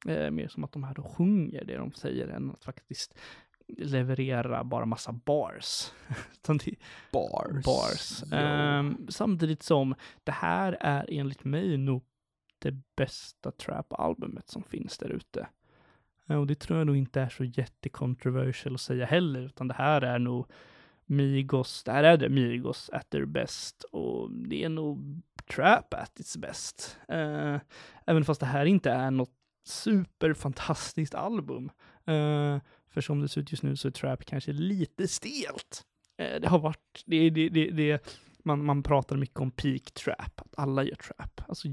Eh, 0.06 0.30
mer 0.30 0.48
som 0.48 0.64
att 0.64 0.72
de 0.72 0.84
här 0.84 0.94
då 0.94 1.02
sjunger 1.02 1.64
det 1.64 1.76
de 1.76 1.92
säger 1.92 2.28
än 2.28 2.50
att 2.50 2.64
faktiskt 2.64 3.14
leverera 3.68 4.64
bara 4.64 4.86
massa 4.86 5.12
bars. 5.12 5.90
Bars. 7.12 7.64
bars. 7.64 8.32
Ehm, 8.32 9.06
samtidigt 9.08 9.62
som 9.62 9.94
det 10.24 10.32
här 10.32 10.76
är 10.80 11.06
enligt 11.08 11.44
mig 11.44 11.76
nog 11.76 12.02
det 12.58 12.74
bästa 12.96 13.50
trap-albumet 13.50 14.48
som 14.48 14.62
finns 14.62 14.98
där 14.98 15.08
ute. 15.08 15.48
Eh, 16.28 16.36
och 16.36 16.46
det 16.46 16.54
tror 16.54 16.78
jag 16.78 16.86
nog 16.86 16.96
inte 16.96 17.20
är 17.20 17.28
så 17.28 17.44
jättekontroversial 17.44 18.74
att 18.74 18.80
säga 18.80 19.06
heller, 19.06 19.40
utan 19.40 19.68
det 19.68 19.74
här 19.74 20.02
är 20.02 20.18
nog 20.18 20.46
Migos, 21.06 21.84
det 21.84 21.92
här 21.92 22.04
är 22.04 22.16
det 22.16 22.28
Migos 22.28 22.90
at 22.92 23.10
their 23.10 23.24
best 23.24 23.82
och 23.82 24.30
det 24.30 24.64
är 24.64 24.68
nog 24.68 25.22
trap 25.54 25.94
at 25.94 26.20
its 26.20 26.36
best. 26.36 26.98
Eh, 27.08 27.56
även 28.06 28.24
fast 28.24 28.40
det 28.40 28.46
här 28.46 28.66
inte 28.66 28.90
är 28.90 29.10
något 29.10 29.34
superfantastiskt 29.64 31.14
album. 31.14 31.70
Eh, 32.06 32.58
för 32.88 33.00
som 33.00 33.20
det 33.20 33.28
ser 33.28 33.40
ut 33.40 33.52
just 33.52 33.62
nu 33.62 33.76
så 33.76 33.88
är 33.88 33.92
trap 33.92 34.24
kanske 34.24 34.52
lite 34.52 35.08
stelt. 35.08 35.86
Eh, 36.16 36.40
det 36.40 36.48
har 36.48 36.58
varit, 36.58 37.02
det, 37.06 37.30
det, 37.30 37.48
det, 37.48 37.70
det, 37.70 38.06
man, 38.44 38.64
man 38.64 38.82
pratar 38.82 39.16
mycket 39.16 39.40
om 39.40 39.50
peak 39.50 39.92
trap, 39.92 40.40
att 40.40 40.54
alla 40.56 40.82
gör 40.82 40.96
trap. 40.96 41.42
Alltså, 41.48 41.68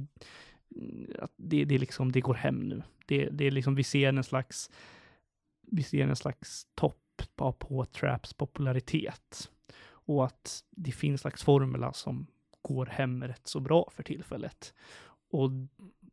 Mm, 0.76 1.12
att 1.20 1.32
det, 1.36 1.66
det, 1.66 1.78
liksom, 1.78 2.12
det 2.12 2.22
går 2.22 2.34
hem 2.34 2.60
nu. 2.60 2.84
Det, 3.06 3.30
det 3.30 3.48
är 3.48 3.52
liksom, 3.52 3.76
vi 3.76 3.84
ser 3.84 4.10
en 4.10 4.24
slags, 4.24 4.72
vi 5.62 5.84
ser 5.84 6.08
en 6.08 6.16
slags 6.16 6.68
topp 6.76 7.22
på, 7.36 7.54
på 7.54 7.86
traps 7.86 8.34
popularitet. 8.34 9.52
Och 9.84 10.26
att 10.26 10.64
det 10.70 10.92
finns 10.92 11.12
en 11.12 11.18
slags 11.18 11.44
formula 11.44 11.94
som 11.94 12.28
går 12.62 12.86
hem 12.86 13.24
rätt 13.24 13.48
så 13.48 13.60
bra 13.60 13.90
för 13.96 14.04
tillfället. 14.04 14.74
Och 15.32 15.50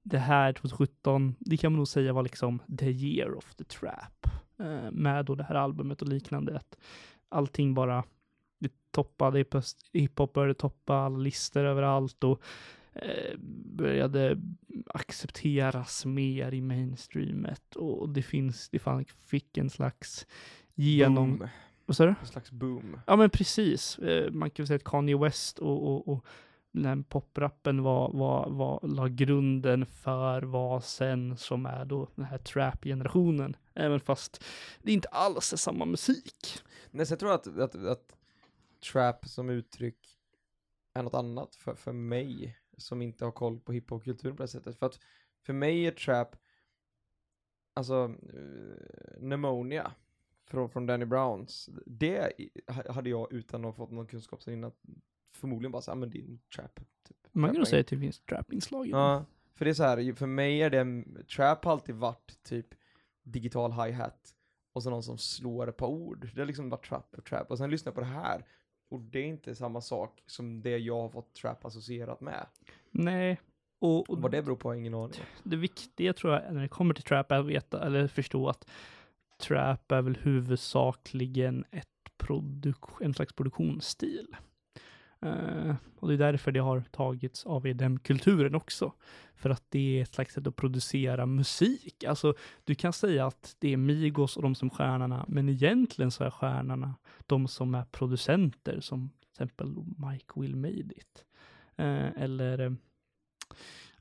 det 0.03 0.19
här 0.19 0.53
2017, 0.53 1.35
det 1.39 1.57
kan 1.57 1.73
man 1.73 1.77
nog 1.77 1.89
säga 1.89 2.13
var 2.13 2.23
liksom 2.23 2.63
the 2.79 2.91
year 2.91 3.35
of 3.35 3.55
the 3.55 3.65
trap. 3.65 4.27
Eh, 4.59 4.91
med 4.91 5.25
då 5.25 5.35
det 5.35 5.45
här 5.45 5.55
albumet 5.55 6.03
och 6.03 6.09
liknande. 6.09 6.57
Att 6.57 6.79
allting 7.29 7.75
bara 7.75 8.05
det 8.59 8.73
toppade, 8.91 9.45
hiphop 9.93 10.33
började 10.33 10.55
toppa 10.55 10.95
alla 10.95 11.19
listor 11.19 11.65
överallt 11.65 12.25
och 12.25 12.43
började 13.76 14.40
accepteras 14.86 16.07
mer 16.07 16.55
i 16.55 16.61
mainstreamet 16.61 17.76
och 17.76 18.09
det 18.09 18.22
finns, 18.22 18.68
det 18.68 18.78
fan, 18.78 19.05
fick 19.05 19.59
en 19.59 19.70
slags 19.70 20.26
genom... 20.74 21.38
Boom. 21.38 21.49
Vad 21.86 21.96
sa 21.96 22.05
du? 22.05 22.14
En 22.20 22.26
slags 22.26 22.51
boom. 22.51 23.01
Ja 23.07 23.16
men 23.16 23.30
precis. 23.30 23.99
Eh, 23.99 24.32
man 24.32 24.51
kan 24.51 24.62
väl 24.62 24.66
säga 24.66 24.76
att 24.76 24.84
Kanye 24.84 25.16
West 25.16 25.59
och, 25.59 25.86
och, 25.86 26.09
och 26.09 26.26
den 26.72 27.05
poprappen 27.05 27.82
var, 27.82 28.12
var, 28.12 28.51
var, 28.51 28.80
la 28.82 29.09
grunden 29.09 29.86
för 29.86 30.42
vad 30.42 30.84
sen 30.84 31.36
som 31.36 31.66
är 31.66 31.84
då 31.84 32.09
den 32.14 32.24
här 32.24 32.38
trap-generationen. 32.38 33.57
Även 33.74 34.01
fast 34.01 34.44
det 34.82 34.92
inte 34.92 35.09
alls 35.09 35.53
är 35.53 35.57
samma 35.57 35.84
musik. 35.84 36.62
Nej, 36.90 37.07
så 37.07 37.12
jag 37.12 37.18
tror 37.18 37.32
att, 37.32 37.59
att, 37.59 37.74
att 37.74 38.16
trap 38.92 39.28
som 39.28 39.51
uttryck 39.51 40.18
är 40.94 41.03
något 41.03 41.14
annat 41.14 41.55
för, 41.55 41.74
för 41.74 41.92
mig 41.92 42.58
som 42.79 43.03
inte 43.03 43.24
har 43.24 43.33
koll 43.33 43.61
på 43.61 43.72
hiphopkulturen 43.72 44.37
på 44.37 44.43
det 44.43 44.49
sättet. 44.49 44.79
För 44.79 44.87
att 44.87 45.01
för 45.43 45.53
mig 45.53 45.87
är 45.87 45.91
trap, 45.91 46.37
alltså, 47.74 48.09
uh, 48.09 49.18
Pneumonia 49.18 49.93
från, 50.47 50.70
från 50.70 50.87
Danny 50.87 51.05
Browns, 51.05 51.70
det 51.87 52.33
hade 52.66 53.11
jag 53.11 53.33
utan 53.33 53.61
att 53.61 53.66
ha 53.66 53.72
fått 53.72 53.91
någon 53.91 54.07
kunskap 54.07 54.43
sen 54.43 54.55
innan 54.55 54.72
förmodligen 55.33 55.72
bara 55.72 55.83
såhär, 55.83 55.97
men 55.97 56.11
det 56.11 56.18
är 56.18 56.24
en 56.24 56.41
trap. 56.57 56.81
Typ. 57.09 57.16
Man 57.33 57.51
kan 57.51 57.57
nog 57.57 57.66
säga 57.66 57.81
att 57.81 57.87
det 57.87 57.99
finns 57.99 58.20
trap-inslag 58.20 58.87
i. 58.87 58.91
Ja, 58.91 59.24
för 59.55 59.64
det 59.64 59.70
är 59.70 59.74
så 59.74 59.83
här, 59.83 60.12
för 60.12 60.26
mig 60.26 60.62
är 60.62 60.70
det, 60.70 61.05
trap 61.24 61.64
har 61.64 61.72
alltid 61.72 61.95
varit 61.95 62.43
typ 62.43 62.66
digital 63.22 63.72
hi-hat 63.72 64.35
och 64.72 64.83
så 64.83 64.91
någon 64.91 65.03
som 65.03 65.18
slår 65.18 65.68
ett 65.68 65.76
par 65.76 65.87
ord. 65.87 66.31
Det 66.35 66.41
har 66.41 66.47
liksom 66.47 66.70
varit 66.70 66.89
trap 66.89 67.14
och 67.18 67.24
trap. 67.24 67.51
Och 67.51 67.59
sen 67.59 67.70
lyssnar 67.70 67.91
jag 67.91 67.95
på 67.95 68.01
det 68.01 68.07
här 68.07 68.47
och 68.89 69.01
det 69.01 69.18
är 69.18 69.24
inte 69.26 69.55
samma 69.55 69.80
sak 69.80 70.22
som 70.26 70.62
det 70.62 70.78
jag 70.78 71.01
har 71.01 71.09
fått 71.09 71.34
trap 71.34 71.64
associerat 71.64 72.20
med. 72.20 72.47
Nej. 72.91 73.41
Och, 73.80 74.11
och 74.11 74.22
Vad 74.22 74.30
det 74.30 74.43
beror 74.43 74.57
på 74.57 74.68
har 74.68 74.74
jag 74.74 74.80
ingen 74.80 74.95
aning 74.95 75.20
det 75.43 75.57
viktiga 75.57 76.12
tror 76.12 76.32
jag 76.34 76.55
när 76.55 76.62
det 76.62 76.68
kommer 76.68 76.95
till 76.95 77.05
trap 77.05 77.32
är 77.32 77.39
att 77.39 77.47
veta, 77.47 77.86
eller 77.86 78.09
förstå 78.09 78.49
att 78.49 78.68
trap 79.39 79.93
är 79.93 80.03
väl 80.03 80.16
huvudsakligen 80.16 81.64
ett 81.70 81.89
produk- 82.18 83.01
en 83.03 83.14
slags 83.14 83.32
produktionsstil. 83.32 84.36
Uh, 85.27 85.75
och 85.97 86.09
det 86.09 86.14
är 86.14 86.19
därför 86.19 86.53
det 86.53 86.61
har 86.61 86.81
tagits 86.81 87.47
av 87.47 87.66
EDM-kulturen 87.66 88.55
också. 88.55 88.93
För 89.35 89.51
att 89.51 89.64
det 89.69 89.99
är 89.99 90.03
ett 90.03 90.14
slags 90.14 90.35
sätt 90.35 90.47
att 90.47 90.57
producera 90.57 91.27
musik. 91.27 92.05
Alltså, 92.05 92.35
du 92.64 92.75
kan 92.75 92.93
säga 92.93 93.27
att 93.27 93.57
det 93.59 93.73
är 93.73 93.77
Migos 93.77 94.37
och 94.37 94.43
de 94.43 94.55
som 94.55 94.69
är 94.69 94.75
stjärnorna, 94.75 95.25
men 95.29 95.49
egentligen 95.49 96.11
så 96.11 96.25
är 96.25 96.31
stjärnorna 96.31 96.95
de 97.27 97.49
som 97.49 97.75
är 97.75 97.85
producenter, 97.85 98.81
som 98.81 99.11
till 99.21 99.31
exempel 99.31 99.77
Mike 100.11 100.41
Will 100.41 100.57
Made 100.57 100.95
It. 100.95 101.25
Uh, 101.81 102.23
eller 102.23 102.77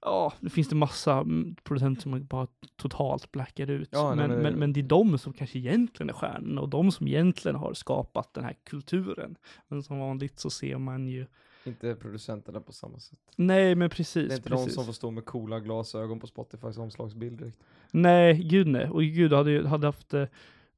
Ja, 0.07 0.33
det 0.39 0.49
finns 0.49 0.69
det 0.69 0.75
massa 0.75 1.25
producenter 1.63 2.01
som 2.01 2.25
bara 2.25 2.47
totalt 2.75 3.31
blackar 3.31 3.69
ut. 3.69 3.89
Ja, 3.91 4.15
nej, 4.15 4.27
men, 4.27 4.29
men- 4.29 4.43
men, 4.43 4.59
men 4.59 4.73
det 4.73 4.79
är 4.79 4.83
de 4.83 5.17
som 5.17 5.33
kanske 5.33 5.57
egentligen 5.59 6.09
är 6.09 6.13
stjärnorna 6.13 6.61
och 6.61 6.69
de 6.69 6.91
som 6.91 7.07
egentligen 7.07 7.55
har 7.55 7.73
skapat 7.73 8.33
den 8.33 8.43
här 8.43 8.55
kulturen. 8.63 9.35
Men 9.67 9.83
som 9.83 9.99
vanligt 9.99 10.39
så 10.39 10.49
ser 10.49 10.77
man 10.77 11.07
ju, 11.07 11.25
Inte 11.65 11.95
producenterna 11.95 12.61
på 12.61 12.71
samma 12.73 12.99
sätt. 12.99 13.19
nej 13.35 13.75
men 13.75 13.89
precis. 13.89 14.27
Det 14.27 14.33
är 14.33 14.37
inte 14.37 14.49
precis. 14.49 14.65
de 14.67 14.71
som 14.73 14.85
får 14.85 14.93
stå 14.93 15.11
med 15.11 15.25
coola 15.25 15.59
glasögon 15.59 16.19
på 16.19 16.27
Spotifys 16.27 16.77
omslagsbild 16.77 17.37
direkt. 17.39 17.57
Nej, 17.91 18.43
gud 18.43 18.67
nej. 18.67 18.89
Och 18.89 19.01
gud, 19.03 19.33
hade 19.33 19.51
ju 19.51 19.65
hade 19.65 19.87
haft, 19.87 20.13
eh, 20.13 20.23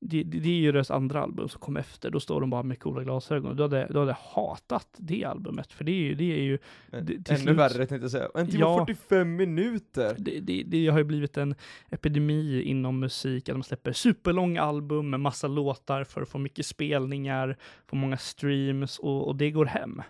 det, 0.02 0.24
det, 0.24 0.40
det 0.40 0.50
är 0.50 0.54
ju 0.60 0.72
deras 0.72 0.92
andra 0.92 1.22
album 1.24 1.50
som 1.50 1.60
kom 1.62 1.78
efter, 1.78 2.10
då 2.10 2.20
står 2.20 2.42
de 2.42 2.50
bara 2.50 2.64
med 2.64 2.80
coola 2.80 3.04
glasögon. 3.04 3.56
Du 3.56 3.62
hade, 3.64 3.88
du 3.90 4.00
hade 4.00 4.16
hatat 4.34 4.88
det 4.98 5.26
albumet, 5.26 5.74
för 5.74 5.84
det 5.84 5.92
är 5.92 5.96
ju, 5.96 6.16
det 6.16 6.24
är 6.40 6.42
ju 6.44 6.58
Men 6.88 7.06
Det- 7.06 7.14
till 7.24 7.34
Ännu 7.34 7.44
slut- 7.44 7.58
värre 7.58 7.74
tänkte 7.86 7.96
jag 7.96 8.12
säga. 8.12 8.30
En 8.36 8.48
timme 8.48 8.64
och 8.66 8.72
Ja. 8.80 8.86
45 8.86 9.36
minuter! 9.36 10.16
det, 10.18 10.64
det, 10.64 10.88
har 10.88 10.98
ju 10.98 11.04
blivit 11.04 11.38
en 11.38 11.56
epidemi 11.90 12.62
inom 12.62 13.00
musik, 13.00 13.50
att 13.50 13.56
de 13.56 13.64
släpper 13.64 13.94
superlånga 13.94 14.62
album 14.62 15.10
med 15.10 15.20
massa 15.20 15.48
låtar 15.48 16.04
för 16.04 16.22
att 16.22 16.30
få 16.30 16.38
mycket 16.38 16.66
spelningar, 16.66 17.58
få 17.88 17.96
många 17.96 18.18
streams 18.18 19.00
och, 19.00 19.28
och 19.28 19.36
det 19.36 19.52
går 19.52 19.66
hem. 19.66 20.02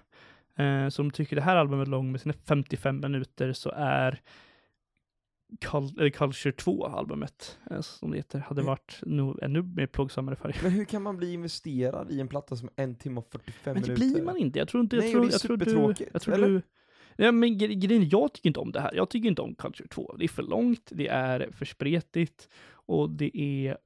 Eh, 0.57 0.89
så 0.89 1.01
om 1.01 1.09
du 1.09 1.13
tycker 1.15 1.35
det 1.35 1.41
här 1.41 1.55
albumet 1.55 1.87
är 1.87 1.91
långt 1.91 2.11
med 2.11 2.21
sina 2.21 2.33
55 2.47 2.99
minuter 3.01 3.53
så 3.53 3.71
är 3.75 4.21
Cul- 5.61 6.11
Culture 6.11 6.51
2-albumet, 6.51 7.57
eh, 7.71 7.81
som 7.81 8.11
det 8.11 8.17
heter, 8.17 8.39
hade 8.39 8.61
Mm. 8.61 8.67
varit 8.69 8.99
nog 9.05 9.43
ännu 9.43 9.61
mer 9.61 9.87
plågsammare 9.87 10.35
för 10.35 10.47
dig. 10.49 10.57
Men 10.63 10.71
hur 10.71 10.85
kan 10.85 11.01
man 11.03 11.17
bli 11.17 11.33
investerad 11.33 12.11
i 12.11 12.19
en 12.21 12.27
platta 12.27 12.55
som 12.55 12.69
är 12.75 12.83
en 12.83 12.95
timme 12.95 13.19
och 13.19 13.27
45 13.31 13.73
Men 13.73 13.81
det 13.83 13.87
minuter? 13.89 14.13
blir 14.15 14.23
man 14.25 14.37
inte. 14.37 14.59
Jag 14.59 14.67
tror 14.67 14.83
inte, 14.83 14.95
jag 14.95 15.03
Nej, 15.03 15.11
tror, 15.11 15.21
det 15.21 15.27
är 15.27 15.31
jag 15.31 15.41
tror 15.41 15.57
du, 15.57 16.05
jag 16.13 16.21
tror 16.21 16.33
eller? 16.35 16.47
du, 16.47 16.61
Ja, 17.15 17.31
men 17.31 17.49
gre- 17.49 17.73
grejen, 17.73 18.09
jag 18.09 18.33
tycker 18.33 18.49
inte 18.49 18.59
om 18.59 18.71
det 18.71 18.79
här. 18.81 18.93
Jag 18.95 19.09
tycker 19.09 19.29
inte 19.29 19.41
om 19.41 19.55
Culture 19.55 19.87
2. 19.87 20.15
Det 20.19 20.23
är 20.23 20.27
för 20.27 20.43
långt, 20.43 20.89
det 20.95 21.07
är 21.07 21.51
för 21.51 21.65
spretigt 21.65 22.49
och 22.71 23.09
det 23.09 23.37
är 23.37 23.77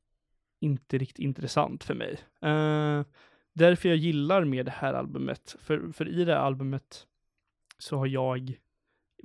inte 0.59 0.97
riktigt 0.97 1.19
intressant 1.19 1.83
för 1.83 1.93
mig. 1.93 2.19
Eh, 2.41 3.05
därför 3.53 3.89
jag 3.89 3.97
gillar 3.97 4.43
med 4.45 4.65
det 4.65 4.71
här 4.71 4.93
albumet, 4.93 5.55
för, 5.59 5.91
för 5.93 6.07
i 6.09 6.25
det 6.25 6.33
här 6.33 6.39
albumet 6.39 7.07
så 7.77 7.97
har 7.97 8.07
jag 8.07 8.53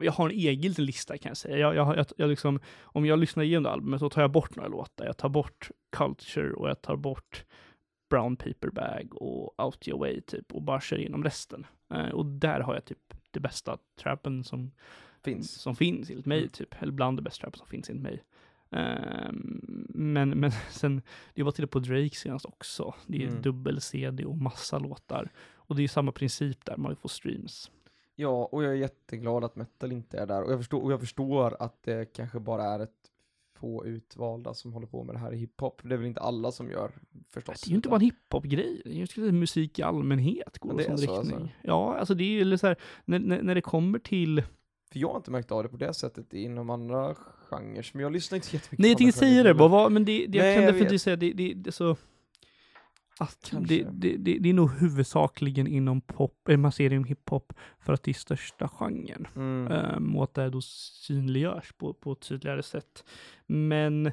jag 0.00 0.12
har 0.12 0.28
en 0.28 0.34
egen 0.36 0.68
liten 0.70 0.84
lista 0.84 1.18
kan 1.18 1.30
jag 1.30 1.36
säga. 1.36 1.58
Jag, 1.58 1.74
jag, 1.74 1.96
jag, 1.98 2.06
jag 2.16 2.30
liksom, 2.30 2.60
om 2.82 3.06
jag 3.06 3.18
lyssnar 3.18 3.44
igenom 3.44 3.72
albumet 3.72 4.00
så 4.00 4.10
tar 4.10 4.20
jag 4.22 4.30
bort 4.30 4.56
några 4.56 4.68
låtar. 4.68 5.04
Jag 5.06 5.16
tar 5.16 5.28
bort 5.28 5.70
Culture 5.96 6.52
och 6.52 6.68
jag 6.68 6.82
tar 6.82 6.96
bort 6.96 7.44
Brown 8.10 8.36
Paper 8.36 8.70
Bag 8.70 9.08
och 9.14 9.64
Out 9.64 9.88
Your 9.88 9.98
Way 10.00 10.20
typ 10.20 10.52
och 10.54 10.62
bara 10.62 10.80
kör 10.80 10.98
igenom 10.98 11.24
resten. 11.24 11.66
Eh, 11.94 12.08
och 12.08 12.26
där 12.26 12.60
har 12.60 12.74
jag 12.74 12.84
typ 12.84 13.14
det 13.30 13.40
bästa 13.40 13.78
trappen 14.00 14.44
som 14.44 14.70
Finns. 15.24 15.50
som 15.52 15.76
finns 15.76 16.10
enligt 16.10 16.26
mig, 16.26 16.38
Mm. 16.38 16.48
typ. 16.50 16.74
Eller 16.82 16.92
bland 16.92 17.18
det 17.18 17.22
bästa 17.22 17.40
trappen 17.40 17.58
som 17.58 17.66
finns 17.68 17.90
enligt 17.90 18.02
mig. 18.02 18.22
Ehm, 18.70 19.60
men, 19.94 20.30
men 20.30 20.50
sen, 20.70 21.02
det 21.34 21.42
var 21.42 21.52
till 21.52 21.66
på 21.66 21.78
Drake 21.78 22.14
senast 22.16 22.44
också. 22.44 22.94
Det 23.06 23.22
är 23.24 23.28
Mm. 23.28 23.42
dubbel-CD 23.42 24.24
och 24.24 24.36
massa 24.38 24.78
låtar. 24.78 25.30
Och 25.54 25.76
det 25.76 25.82
är 25.84 25.88
samma 25.88 26.12
princip 26.12 26.64
där, 26.64 26.76
man 26.76 26.96
får 26.96 27.08
streams. 27.08 27.70
Ja, 28.20 28.48
och 28.52 28.64
jag 28.64 28.72
är 28.72 28.76
jätteglad 28.76 29.44
att 29.44 29.56
metal 29.56 29.92
inte 29.92 30.18
är 30.18 30.26
där. 30.26 30.42
Och 30.42 30.52
jag 30.52 30.58
förstår, 30.58 30.82
och 30.82 30.92
jag 30.92 31.00
förstår 31.00 31.56
att 31.60 31.82
det 31.82 32.12
kanske 32.12 32.40
bara 32.40 32.64
är 32.64 32.80
ett 32.80 33.10
få 33.54 33.86
utvalda 33.86 34.54
som 34.54 34.72
håller 34.72 34.86
på 34.86 35.04
med 35.04 35.14
det 35.14 35.18
här 35.18 35.32
i 35.32 35.36
hiphop. 35.36 35.80
Det 35.84 35.94
är 35.94 35.96
väl 35.96 36.06
inte 36.06 36.20
alla 36.20 36.52
som 36.52 36.70
gör 36.70 36.90
förstås. 37.30 37.60
Det 37.60 37.68
är 37.68 37.70
ju 37.70 37.76
inte 37.76 37.88
bara 37.88 37.96
en 37.96 38.00
hiphop-grej. 38.00 38.82
Det 38.84 38.90
är 38.90 39.24
ju 39.24 39.32
musik 39.32 39.78
i 39.78 39.82
allmänhet 39.82 40.58
går 40.58 40.80
i 40.80 40.84
sån 40.84 40.98
så, 40.98 41.02
riktning. 41.02 41.36
alltså. 41.36 41.48
Ja, 41.62 41.96
alltså 41.96 42.14
det 42.14 42.24
är 42.24 42.44
ju 42.44 42.58
så 42.58 42.66
här, 42.66 42.76
när, 43.04 43.18
när, 43.18 43.42
när 43.42 43.54
det 43.54 43.60
kommer 43.60 43.98
till 43.98 44.42
För 44.92 44.98
jag 44.98 45.08
har 45.08 45.16
inte 45.16 45.30
märkt 45.30 45.52
av 45.52 45.62
det 45.62 45.68
på 45.68 45.76
det 45.76 45.94
sättet 45.94 46.34
inom 46.34 46.70
andra 46.70 47.14
genrer. 47.14 47.90
Men 47.92 48.02
jag 48.02 48.12
lyssnar 48.12 48.36
inte 48.36 48.48
jättemycket 48.56 48.78
Nej, 48.78 48.90
jag 48.90 48.98
tänkte 48.98 49.18
säga 49.18 49.42
det, 49.42 49.54
bara, 49.54 49.88
men 49.88 50.04
det, 50.04 50.26
det 50.26 50.38
Nej, 50.38 50.46
jag 50.46 50.56
kan 50.56 50.64
jag 50.64 50.74
definitivt 50.74 50.92
vet. 50.92 51.02
säga, 51.02 51.16
det, 51.16 51.32
det, 51.32 51.54
det 51.54 51.72
så... 51.72 51.96
Det, 53.68 53.86
det, 53.90 54.16
det, 54.16 54.38
det 54.38 54.48
är 54.48 54.54
nog 54.54 54.70
huvudsakligen 54.70 55.66
inom 55.66 56.00
pop, 56.00 56.48
eh, 56.48 56.56
man 56.56 56.72
ser 56.72 56.88
det 56.88 56.94
inom 56.94 57.04
hiphop, 57.04 57.52
för 57.80 57.92
att 57.92 58.02
det 58.02 58.10
är 58.10 58.14
största 58.14 58.68
genren. 58.68 59.28
Mm. 59.36 59.72
Um, 59.96 60.16
och 60.16 60.24
att 60.24 60.34
det 60.34 60.50
då 60.50 60.60
synliggörs 60.60 61.72
på, 61.72 61.94
på 61.94 62.12
ett 62.12 62.20
tydligare 62.20 62.62
sätt. 62.62 63.04
Men 63.46 64.12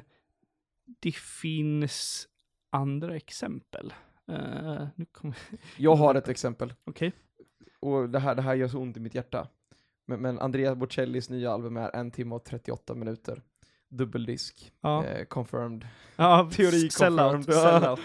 det 1.00 1.14
finns 1.14 2.28
andra 2.70 3.16
exempel. 3.16 3.94
Uh, 4.30 4.86
nu 4.94 5.04
kommer... 5.04 5.36
Jag 5.76 5.96
har 5.96 6.14
ett 6.14 6.28
exempel. 6.28 6.74
Okej. 6.84 7.12
Och 7.80 8.10
det 8.10 8.18
här, 8.18 8.34
det 8.34 8.42
här 8.42 8.54
gör 8.54 8.68
så 8.68 8.78
ont 8.78 8.96
i 8.96 9.00
mitt 9.00 9.14
hjärta. 9.14 9.48
Men, 10.06 10.20
men 10.20 10.38
Andrea 10.38 10.74
Bocellis 10.74 11.30
nya 11.30 11.52
album 11.52 11.76
är 11.76 11.96
en 11.96 12.10
timme 12.10 12.34
och 12.34 12.44
38 12.44 12.94
minuter. 12.94 13.42
Dubbeldisk. 13.88 14.72
Ja. 14.80 15.04
Eh, 15.04 15.24
confirmed. 15.24 15.86
ja, 16.16 16.50
teori 16.52 16.90
sellout. 16.90 17.48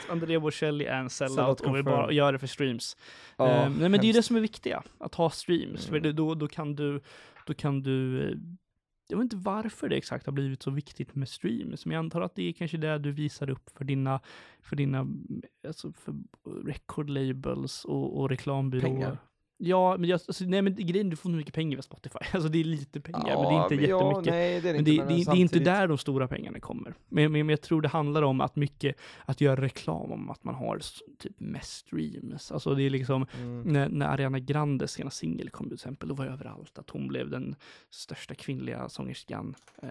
Andrea 0.09 0.39
Bocelli 0.39 0.86
är 0.86 0.95
en 0.97 1.09
sellout, 1.09 1.36
Sellout 1.36 1.61
och 1.61 1.75
vill 1.75 1.84
bara 1.84 2.11
göra 2.11 2.32
det 2.32 2.39
för 2.39 2.47
streams. 2.47 2.97
Ja, 3.38 3.47
Ehm, 3.49 3.73
nej, 3.73 3.89
men 3.89 3.91
det 3.91 4.05
är 4.05 4.07
ju 4.07 4.13
det 4.13 4.23
som 4.23 4.36
är 4.36 4.39
viktiga, 4.41 4.84
att 4.99 5.15
ha 5.15 5.29
streams. 5.29 5.86
För 5.86 5.95
Mm. 5.95 6.03
det, 6.03 6.13
då, 6.13 6.36
då 6.36 6.47
kan 6.47 6.75
du, 6.75 7.01
då 7.47 7.53
kan 7.53 7.82
du, 7.84 8.21
eh, 8.32 8.38
jag 9.07 9.17
vet 9.17 9.23
inte 9.23 9.36
varför 9.38 9.89
det 9.89 9.95
exakt 9.97 10.25
har 10.25 10.34
blivit 10.34 10.63
så 10.63 10.71
viktigt 10.71 11.15
med 11.15 11.29
streams, 11.29 11.86
men 11.86 11.93
jag 11.95 11.99
antar 11.99 12.21
att 12.21 12.36
det 12.36 12.43
är 12.49 12.53
kanske 12.53 12.77
det 12.77 12.97
du 12.97 13.11
visar 13.11 13.49
upp 13.49 13.69
för 13.77 13.84
dina, 13.86 14.19
för 14.61 14.75
dina, 14.75 15.07
alltså 15.67 15.93
för 15.93 16.13
record 16.65 17.09
labels 17.09 17.86
och, 17.86 18.19
och 18.19 18.29
reklambyråer. 18.29 18.88
Pengar. 18.93 19.17
Ja, 19.64 19.97
men 19.97 20.09
jag, 20.09 20.20
alltså, 20.28 20.43
nej 20.45 20.62
men 20.62 20.76
grejen, 20.76 21.09
du 21.09 21.16
får 21.16 21.30
nog 21.30 21.38
mycket 21.38 21.53
pengar 21.53 21.76
via 21.78 21.82
Spotify. 21.82 22.20
Alltså 22.34 22.49
det 22.49 22.59
är 22.59 22.64
lite 22.64 23.01
pengar, 23.01 23.20
men 23.26 23.43
det 23.43 23.47
är 23.47 23.51
Ja, 23.51 23.64
inte 23.64 23.76
ja, 23.76 23.82
jättemycket. 23.82 24.34
nej, 24.34 24.62
det 24.62 24.70
är 24.70 24.74
det 24.74 24.78
Men 24.78 24.84
det, 24.84 24.91
inte. 24.91 25.05
det, 25.14 25.32
det 25.32 25.38
är 25.38 25.41
inte 25.41 25.59
där 25.59 25.88
de 25.88 25.97
stora 25.97 26.28
pengarna 26.28 26.59
kommer. 26.59 26.93
Men, 27.09 27.24
men, 27.32 27.45
men 27.45 27.49
jag 27.49 27.62
tror 27.62 27.82
det 27.82 27.88
handlar 27.88 28.22
om 28.22 28.41
att 28.41 28.55
mycket, 28.55 28.95
att 29.26 29.41
göra 29.41 29.62
reklam 29.62 30.12
om 30.12 30.30
att 30.30 30.43
man 30.43 30.55
har 30.55 30.80
typ 31.20 31.39
mest 31.39 31.74
streams. 31.74 32.51
Alltså 32.51 32.76
det 32.76 32.84
är 32.84 32.89
liksom, 32.89 33.26
Mm. 33.38 33.62
när, 33.62 33.89
när 33.89 34.05
Ariana 34.07 34.39
Grandes 34.39 34.91
sena 34.91 35.09
singel 35.09 35.49
kom 35.49 35.66
till 35.68 35.74
exempel, 35.76 36.09
då 36.09 36.16
var 36.16 36.26
överallt 36.26 36.78
att 36.78 36.89
hon 36.89 37.07
blev 37.07 37.30
den 37.30 37.55
största 37.89 38.36
kvinnliga 38.36 38.89
sångerskan. 38.89 39.55
Eh, 39.84 39.89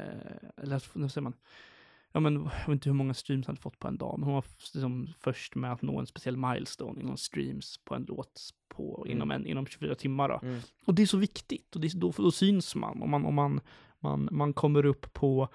eller 0.63 0.83
vad 0.93 1.13
säger 1.13 1.23
man? 1.23 1.33
Ja 2.13 2.21
men 2.21 2.35
jag 2.35 2.43
vet 2.51 2.69
inte 2.69 2.89
hur 2.89 2.95
många 2.95 3.15
streams 3.15 3.47
hon 3.47 3.53
hade 3.53 3.61
fått 3.63 3.79
på 3.79 3.89
en 3.89 3.97
dag, 3.99 4.19
men 4.19 4.25
hon 4.25 4.35
var 4.35 4.45
liksom 4.75 5.09
först 5.21 5.55
med 5.55 5.73
att 5.73 5.83
nå 5.83 5.99
en 6.01 6.07
speciell 6.07 6.37
milestone 6.37 7.01
inom 7.01 7.17
streams 7.17 7.79
på 7.85 7.95
en 7.95 8.05
låt 8.09 8.41
på, 8.69 9.03
Mm. 9.07 9.17
inom, 9.17 9.31
en, 9.31 9.47
inom 9.47 9.67
24 9.67 9.95
timmar. 9.95 10.29
Då. 10.29 10.41
Mm. 10.43 10.61
Och 10.85 10.95
det 10.95 11.03
är 11.03 11.07
så 11.07 11.17
viktigt, 11.19 11.75
och 11.75 11.81
det 11.81 11.87
är, 11.95 11.99
då, 11.99 12.13
då 12.17 12.31
syns 12.31 12.75
man. 12.75 13.03
Om 13.03 13.11
man, 13.11 13.27
om 13.27 13.35
man, 13.35 13.61
man, 14.01 14.29
man 14.33 14.53
kommer 14.53 14.85
upp 14.85 15.13
på, 15.13 15.49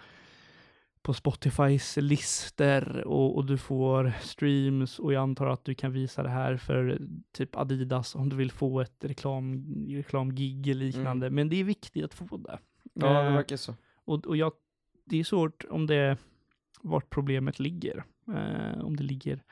på 1.02 1.14
Spotifys 1.14 1.98
lister 2.02 3.04
och, 3.08 3.36
och 3.36 3.46
du 3.46 3.58
får 3.58 4.14
streams 4.22 5.00
och 5.00 5.14
jag 5.14 5.22
antar 5.22 5.46
att 5.48 5.66
du 5.66 5.76
kan 5.76 5.92
visa 5.92 6.24
det 6.24 6.30
här 6.30 6.58
för 6.58 7.00
typ 7.32 7.56
Adidas 7.56 8.16
om 8.16 8.30
du 8.30 8.36
vill 8.36 8.52
få 8.52 8.82
ett 8.82 9.04
reklam, 9.04 9.66
reklamgig 9.90 10.68
eller 10.68 10.86
liknande. 10.86 11.30
Men 11.30 11.50
det 11.50 11.60
är 11.60 11.64
viktigt 11.64 12.04
att 12.04 12.14
få 12.14 12.38
det. 12.38 12.60
Ja, 12.94 13.08
det 13.22 13.28
Eh, 13.28 13.34
verkar 13.34 13.58
så. 13.58 13.76
och, 14.06 14.26
och 14.26 14.38
jag, 14.38 14.52
det 15.06 15.20
är 15.20 15.24
svårt 15.24 15.66
om 15.70 15.88
det, 15.88 16.18
vart 16.86 17.10
problemet 17.10 17.60
ligger. 17.60 18.06
Eh, 18.28 18.80
om 18.86 18.96
det 18.96 19.04
ligger 19.04 19.44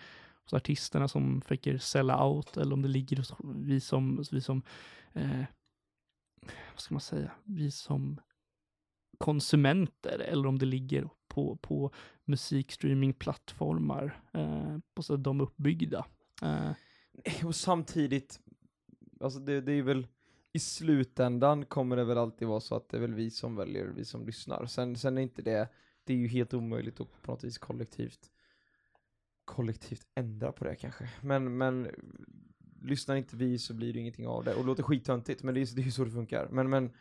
hos 0.44 0.54
artisterna 0.54 1.08
som 1.08 1.42
försöker 1.42 1.78
sälja 1.78 2.26
out 2.26 2.58
eller 2.58 2.74
om 2.74 2.82
det 2.82 2.88
ligger 2.88 3.18
hos 3.18 3.34
vi 3.56 3.80
som, 3.80 4.24
vi 4.32 4.42
som 4.42 4.62
eh, 5.14 5.44
vad 6.72 6.80
ska 6.80 6.94
man 6.94 7.02
säga, 7.02 7.32
vi 7.44 7.72
som 7.72 8.22
konsumenter 9.18 10.20
eller 10.20 10.48
om 10.48 10.60
det 10.60 10.66
ligger 10.66 11.10
på, 11.28 11.56
på 11.56 11.92
musikstreamingplattformar 12.26 14.22
eh, 14.34 14.78
på 14.94 15.04
så 15.04 15.14
att 15.14 15.24
de 15.24 15.42
uppbyggda. 15.42 16.06
Eh, 16.42 16.72
Och 17.46 17.56
samtidigt, 17.56 18.40
alltså 19.20 19.40
det, 19.40 19.62
det 19.62 19.74
är 19.74 19.82
väl, 19.82 20.08
i 20.54 20.60
slutändan 20.60 21.66
kommer 21.66 21.96
det 21.96 22.04
väl 22.04 22.18
alltid 22.18 22.48
vara 22.48 22.60
så 22.60 22.76
att 22.76 22.90
det 22.90 22.98
är 22.98 23.02
väl 23.02 23.14
vi 23.14 23.32
som 23.32 23.56
väljer, 23.56 23.86
vi 23.86 24.06
som 24.06 24.26
lyssnar. 24.26 24.66
Sen, 24.66 24.96
sen 24.96 25.18
är 25.18 25.22
inte 25.22 25.42
det, 25.42 25.70
det 26.04 26.14
är 26.14 26.18
ju 26.18 26.28
helt 26.28 26.54
omöjligt 26.54 27.00
att 27.02 27.22
på 27.22 27.32
något 27.32 27.44
vis 27.44 27.58
kollektivt, 27.58 28.32
kollektivt 29.46 30.08
ändra 30.16 30.52
på 30.52 30.64
det 30.64 30.76
kanske. 30.76 31.10
Men, 31.22 31.58
men 31.58 31.88
lyssnar 32.82 33.16
inte 33.16 33.36
vi 33.36 33.58
så 33.58 33.74
blir 33.74 33.94
det 33.94 34.00
ingenting 34.00 34.28
av 34.28 34.44
det. 34.44 34.54
Och 34.54 34.62
det 34.62 34.68
låter 34.68 34.84
skittöntigt, 34.84 35.44
men 35.44 35.54
det 35.54 35.62
är, 35.62 35.76
det 35.76 35.82
är 35.82 35.86
ju 35.86 35.92
så 35.92 36.04
det 36.06 36.12
funkar. 36.12 36.48
Men, 36.52 36.70
men 36.70 36.92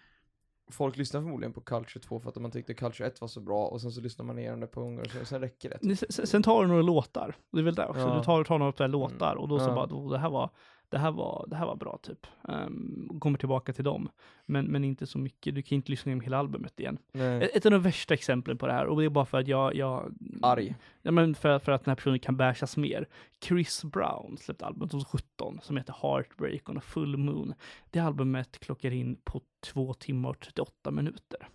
folk 0.71 0.97
lyssnar 0.97 1.21
förmodligen 1.21 1.53
på 1.53 1.61
Culture 1.61 2.01
2 2.03 2.21
för 2.21 2.29
att 2.29 2.37
man 2.37 2.51
tyckte 2.51 2.75
Culture 2.75 3.07
1 3.09 3.21
var 3.21 3.29
så 3.29 3.41
bra 3.41 3.67
och 3.67 3.81
sen 3.81 3.93
så 3.93 4.01
lyssnar 4.01 4.25
man 4.25 4.39
igenom 4.39 4.61
det 4.61 4.67
på 4.67 4.81
gånger 4.81 5.21
och 5.21 5.27
sen 5.27 5.41
räcker 5.41 5.71
det. 5.71 5.79
typ. 5.79 6.13
Sen, 6.13 6.27
sen 6.27 6.43
tar 6.43 6.63
du 6.63 6.69
några 6.69 6.83
låtar. 6.83 7.37
Det 7.53 7.59
är 7.59 7.63
väl 7.65 7.75
där 7.75 7.89
också. 7.89 8.01
Ja. 8.01 8.17
Du 8.19 8.25
tar, 8.25 8.45
tar 8.45 8.59
några 8.59 8.73
där 8.73 8.89
låtar 8.89 9.37
och 9.37 9.49
då 9.49 9.59
så 9.59 9.65
Ja. 9.65 9.75
bara, 9.75 9.87
då, 9.87 10.11
det 10.11 10.19
här 10.19 10.31
var, 10.31 10.51
det 10.93 10.99
här 10.99 11.13
var, 11.13 11.45
det 11.49 11.57
här 11.57 11.67
var 11.67 11.77
bra 11.77 11.99
typ. 12.03 12.27
Um, 12.43 13.19
kommer 13.21 13.39
tillbaka 13.39 13.73
till 13.73 13.85
dem. 13.85 14.09
Men, 14.47 14.67
men 14.67 14.85
inte 14.85 15.07
så 15.07 15.19
mycket. 15.19 15.55
Du 15.55 15.63
kan 15.63 15.77
inte 15.77 15.91
lyssna 15.91 16.11
igenom 16.11 16.21
hela 16.21 16.39
albumet 16.39 16.81
igen. 16.81 16.99
Nej. 17.13 17.43
Ett, 17.43 17.57
ett 17.57 17.67
av 17.67 17.73
de 17.73 17.83
värsta 17.83 18.15
exemplen 18.15 18.59
på 18.59 18.67
det 18.67 18.73
här, 18.73 18.87
och 18.87 19.01
det 19.01 19.05
är 19.05 19.09
bara 19.09 19.27
för 19.27 19.39
att 19.39 19.49
jag, 19.49 19.75
jag 19.75 20.15
Arg. 20.43 20.75
Ja, 21.03 21.11
men 21.11 21.35
för, 21.35 21.59
för 21.59 21.73
att 21.73 21.85
den 21.85 21.91
här 21.91 21.97
personen 21.97 22.19
kan 22.19 22.37
bärsas 22.37 22.77
mer. 22.77 23.09
Chris 23.45 23.85
Brown 23.85 24.39
släppte 24.41 24.67
albumet 24.67 24.91
2017 24.91 25.59
som 25.63 25.77
heter 25.77 25.95
Heartbreak 26.03 26.69
on 26.69 26.79
a 26.79 26.81
full 26.81 27.17
moon. 27.17 27.55
Det 27.91 27.99
albumet 27.99 28.59
klockar 28.59 28.91
in 28.91 29.17
på 29.25 29.41
två 29.61 29.95
timmar 29.95 30.31
och 30.31 30.41
38 30.41 30.91
minuter. 30.91 31.49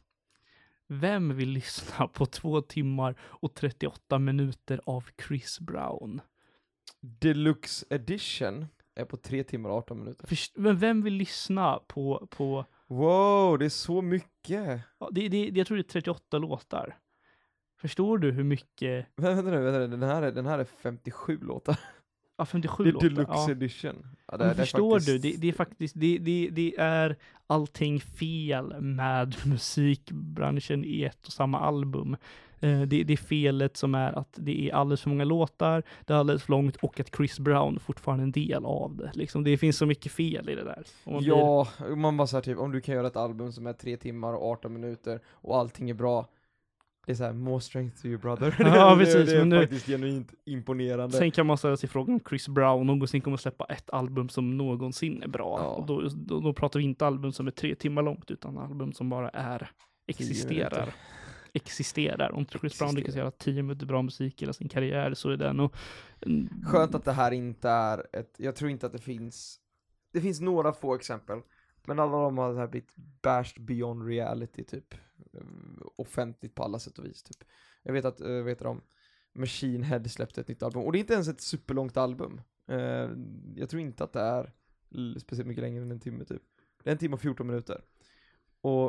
Vem 0.87 1.35
vill 1.35 1.49
lyssna 1.49 2.07
på 2.07 2.25
två 2.25 2.61
timmar 2.61 3.15
och 3.19 3.53
38 3.53 4.19
minuter 4.19 4.81
av 4.85 5.05
Chris 5.27 5.59
Brown? 5.59 6.21
Deluxe 7.01 7.85
edition 7.89 8.65
är 8.97 9.05
på 9.05 9.17
3 9.17 9.43
timmar 9.43 9.69
och 9.69 9.75
18 9.75 9.99
minuter. 9.99 10.27
Först, 10.27 10.57
men 10.57 10.77
vem 10.77 11.01
vill 11.01 11.13
lyssna 11.13 11.79
på, 11.87 12.27
på 12.31 12.65
Wow, 12.87 13.57
det 13.59 13.65
är 13.65 13.69
så 13.69 14.01
mycket! 14.01 14.81
ja, 14.99 15.09
det, 15.11 15.29
det, 15.29 15.49
jag 15.53 15.67
tror 15.67 15.77
det 15.77 15.81
är 15.81 15.91
38 15.91 16.37
låtar. 16.37 16.97
Förstår 17.81 18.17
du 18.17 18.31
hur 18.31 18.43
mycket, 18.43 19.07
vänta 19.15 19.49
nu, 19.49 19.61
vänta 19.61 19.79
nu, 19.79 19.87
den 19.87 20.03
här 20.03 20.21
är, 20.21 20.31
den 20.31 20.45
här 20.45 20.59
är 20.59 20.63
57 20.63 21.39
låtar. 21.41 21.79
Ja 22.37 22.45
57 22.45 22.83
Det 22.83 22.89
är 22.89 22.93
låtar. 22.93 23.09
deluxe 23.09 23.33
Ja. 23.33 23.51
edition. 23.51 24.07
Ja, 24.31 24.37
Men 24.37 24.49
är 24.49 24.53
förstår 24.53 24.99
faktiskt- 24.99 25.21
du, 25.23 25.31
det, 25.31 25.37
det 25.37 25.47
är 25.47 25.53
faktiskt, 25.53 25.93
det, 25.97 26.17
det, 26.17 26.49
det 26.51 26.75
är 26.77 27.15
allting 27.47 27.99
fel 27.99 28.81
med 28.81 29.35
musikbranschen 29.45 30.85
i 30.85 31.03
ett 31.03 31.27
och 31.27 31.33
samma 31.33 31.59
album. 31.59 32.17
Eh, 32.59 32.81
Det, 32.81 33.03
det 33.03 33.13
är 33.13 33.17
felet 33.17 33.77
som 33.77 33.95
är 33.95 34.19
att 34.19 34.33
det 34.35 34.69
är 34.69 34.73
alldeles 34.73 35.01
för 35.01 35.09
många 35.09 35.23
låtar, 35.23 35.83
det 36.05 36.13
är 36.13 36.17
alldeles 36.17 36.43
för 36.43 36.51
långt 36.51 36.75
och 36.75 36.99
att 36.99 37.15
Chris 37.15 37.39
Brown 37.39 37.75
är 37.75 37.79
fortfarande 37.79 38.23
en 38.23 38.31
del 38.31 38.65
av 38.65 38.95
det. 38.97 39.11
Liksom, 39.13 39.43
det 39.43 39.57
finns 39.57 39.77
så 39.77 39.85
mycket 39.85 40.11
fel 40.11 40.49
i 40.49 40.55
det 40.55 40.63
där. 40.63 40.83
Man 41.05 41.17
blir- 41.17 41.27
Ja, 41.29 41.67
man 41.95 42.17
bara 42.17 42.27
såhär 42.27 42.41
typ, 42.41 42.57
om 42.57 42.71
du 42.71 42.81
kan 42.81 42.95
göra 42.95 43.07
ett 43.07 43.17
album 43.17 43.51
som 43.51 43.67
är 43.67 43.73
3 43.73 43.97
timmar 43.97 44.33
och 44.33 44.43
18 44.51 44.73
minuter 44.73 45.19
och 45.27 45.57
allting 45.57 45.89
är 45.89 45.93
bra. 45.93 46.25
Det 47.07 47.13
är 47.13 47.15
såhär, 47.15 47.33
more 47.33 47.61
strength 47.61 48.01
to 48.01 48.07
your 48.07 48.17
brother. 48.17 48.55
Ja, 48.59 48.95
det, 48.95 49.05
precis, 49.05 49.29
det 49.29 49.35
är 49.35 49.39
men 49.39 49.49
nu- 49.49 49.59
faktiskt 49.61 49.85
genuint 49.85 50.33
imponerande. 50.45 51.17
Sen 51.17 51.31
kan 51.31 51.45
man 51.45 51.57
ställa 51.57 51.77
sig 51.77 51.89
frågan 51.89 52.13
om 52.13 52.21
Chris 52.29 52.47
Brown 52.47 52.87
någonsin 52.87 53.21
kommer 53.21 53.37
släppa 53.37 53.65
ett 53.65 53.89
album 53.89 54.29
som 54.29 54.57
någonsin 54.57 55.23
är 55.23 55.27
bra. 55.27 55.59
Ja. 55.59 55.65
Och 55.67 55.85
då, 55.85 56.09
då, 56.15 56.39
då 56.39 56.53
pratar 56.53 56.79
vi 56.79 56.85
inte 56.85 57.05
album 57.05 57.31
som 57.31 57.47
är 57.47 57.51
tre 57.51 57.75
timmar 57.75 58.01
långt, 58.01 58.31
utan 58.31 58.57
album 58.57 58.93
som 58.93 59.09
bara 59.09 59.29
är, 59.29 59.71
existerar. 60.07 60.93
Existerar. 61.53 62.31
Om 62.31 62.45
Chris 62.45 62.51
Brown 62.59 62.65
Existerar. 62.65 62.91
lyckas 62.95 63.15
göra 63.15 63.31
tio 63.31 63.63
minuter 63.63 63.85
bra 63.85 64.01
musik 64.01 64.41
hela 64.41 64.53
sin 64.53 64.69
karriär 64.69 65.13
så 65.13 65.29
är 65.29 65.37
det 65.37 65.53
nog... 65.53 65.73
Skönt 66.65 66.95
att 66.95 67.05
det 67.05 67.11
här 67.11 67.31
inte 67.31 67.69
är 67.69 68.05
ett, 68.13 68.35
jag 68.37 68.55
tror 68.55 68.71
inte 68.71 68.85
att 68.85 68.91
det 68.91 68.99
finns, 69.01 69.59
det 70.13 70.21
finns 70.21 70.41
några 70.41 70.73
få 70.73 70.95
exempel, 70.95 71.39
men 71.87 71.99
alla 71.99 72.17
de 72.17 72.37
har 72.37 72.55
här 72.55 72.67
blivit 72.67 72.93
bashed 73.21 73.61
beyond 73.65 74.07
reality 74.07 74.63
typ, 74.63 74.93
eh, 75.33 75.41
offentligt 75.95 76.55
på 76.55 76.63
alla 76.63 76.79
sätt 76.79 76.99
och 76.99 77.05
vis 77.05 77.23
typ. 77.23 77.43
Jag 77.83 77.93
vet 77.93 78.05
att, 78.05 78.21
uh, 78.21 78.43
vet 78.43 78.59
de, 78.59 78.81
Machine 79.33 79.83
Head 79.83 80.03
släppte 80.03 80.41
ett 80.41 80.47
nytt 80.47 80.63
album, 80.63 80.83
och 80.83 80.91
det 80.91 80.97
är 80.97 80.99
inte 80.99 81.13
ens 81.13 81.27
ett 81.27 81.41
superlångt 81.41 81.97
album. 81.97 82.41
Eh, 82.67 83.09
jag 83.55 83.69
tror 83.69 83.81
inte 83.81 84.03
att 84.03 84.13
det 84.13 84.19
är 84.19 84.53
speciellt 85.19 85.47
mycket 85.47 85.61
längre 85.61 85.81
än 85.81 85.91
en 85.91 85.99
timme 85.99 86.25
typ. 86.25 86.41
Det 86.83 86.89
är 86.89 86.91
en 86.91 86.97
timme 86.97 87.13
och 87.13 87.21
14 87.21 87.47
minuter. 87.47 87.81
Och, 88.61 88.85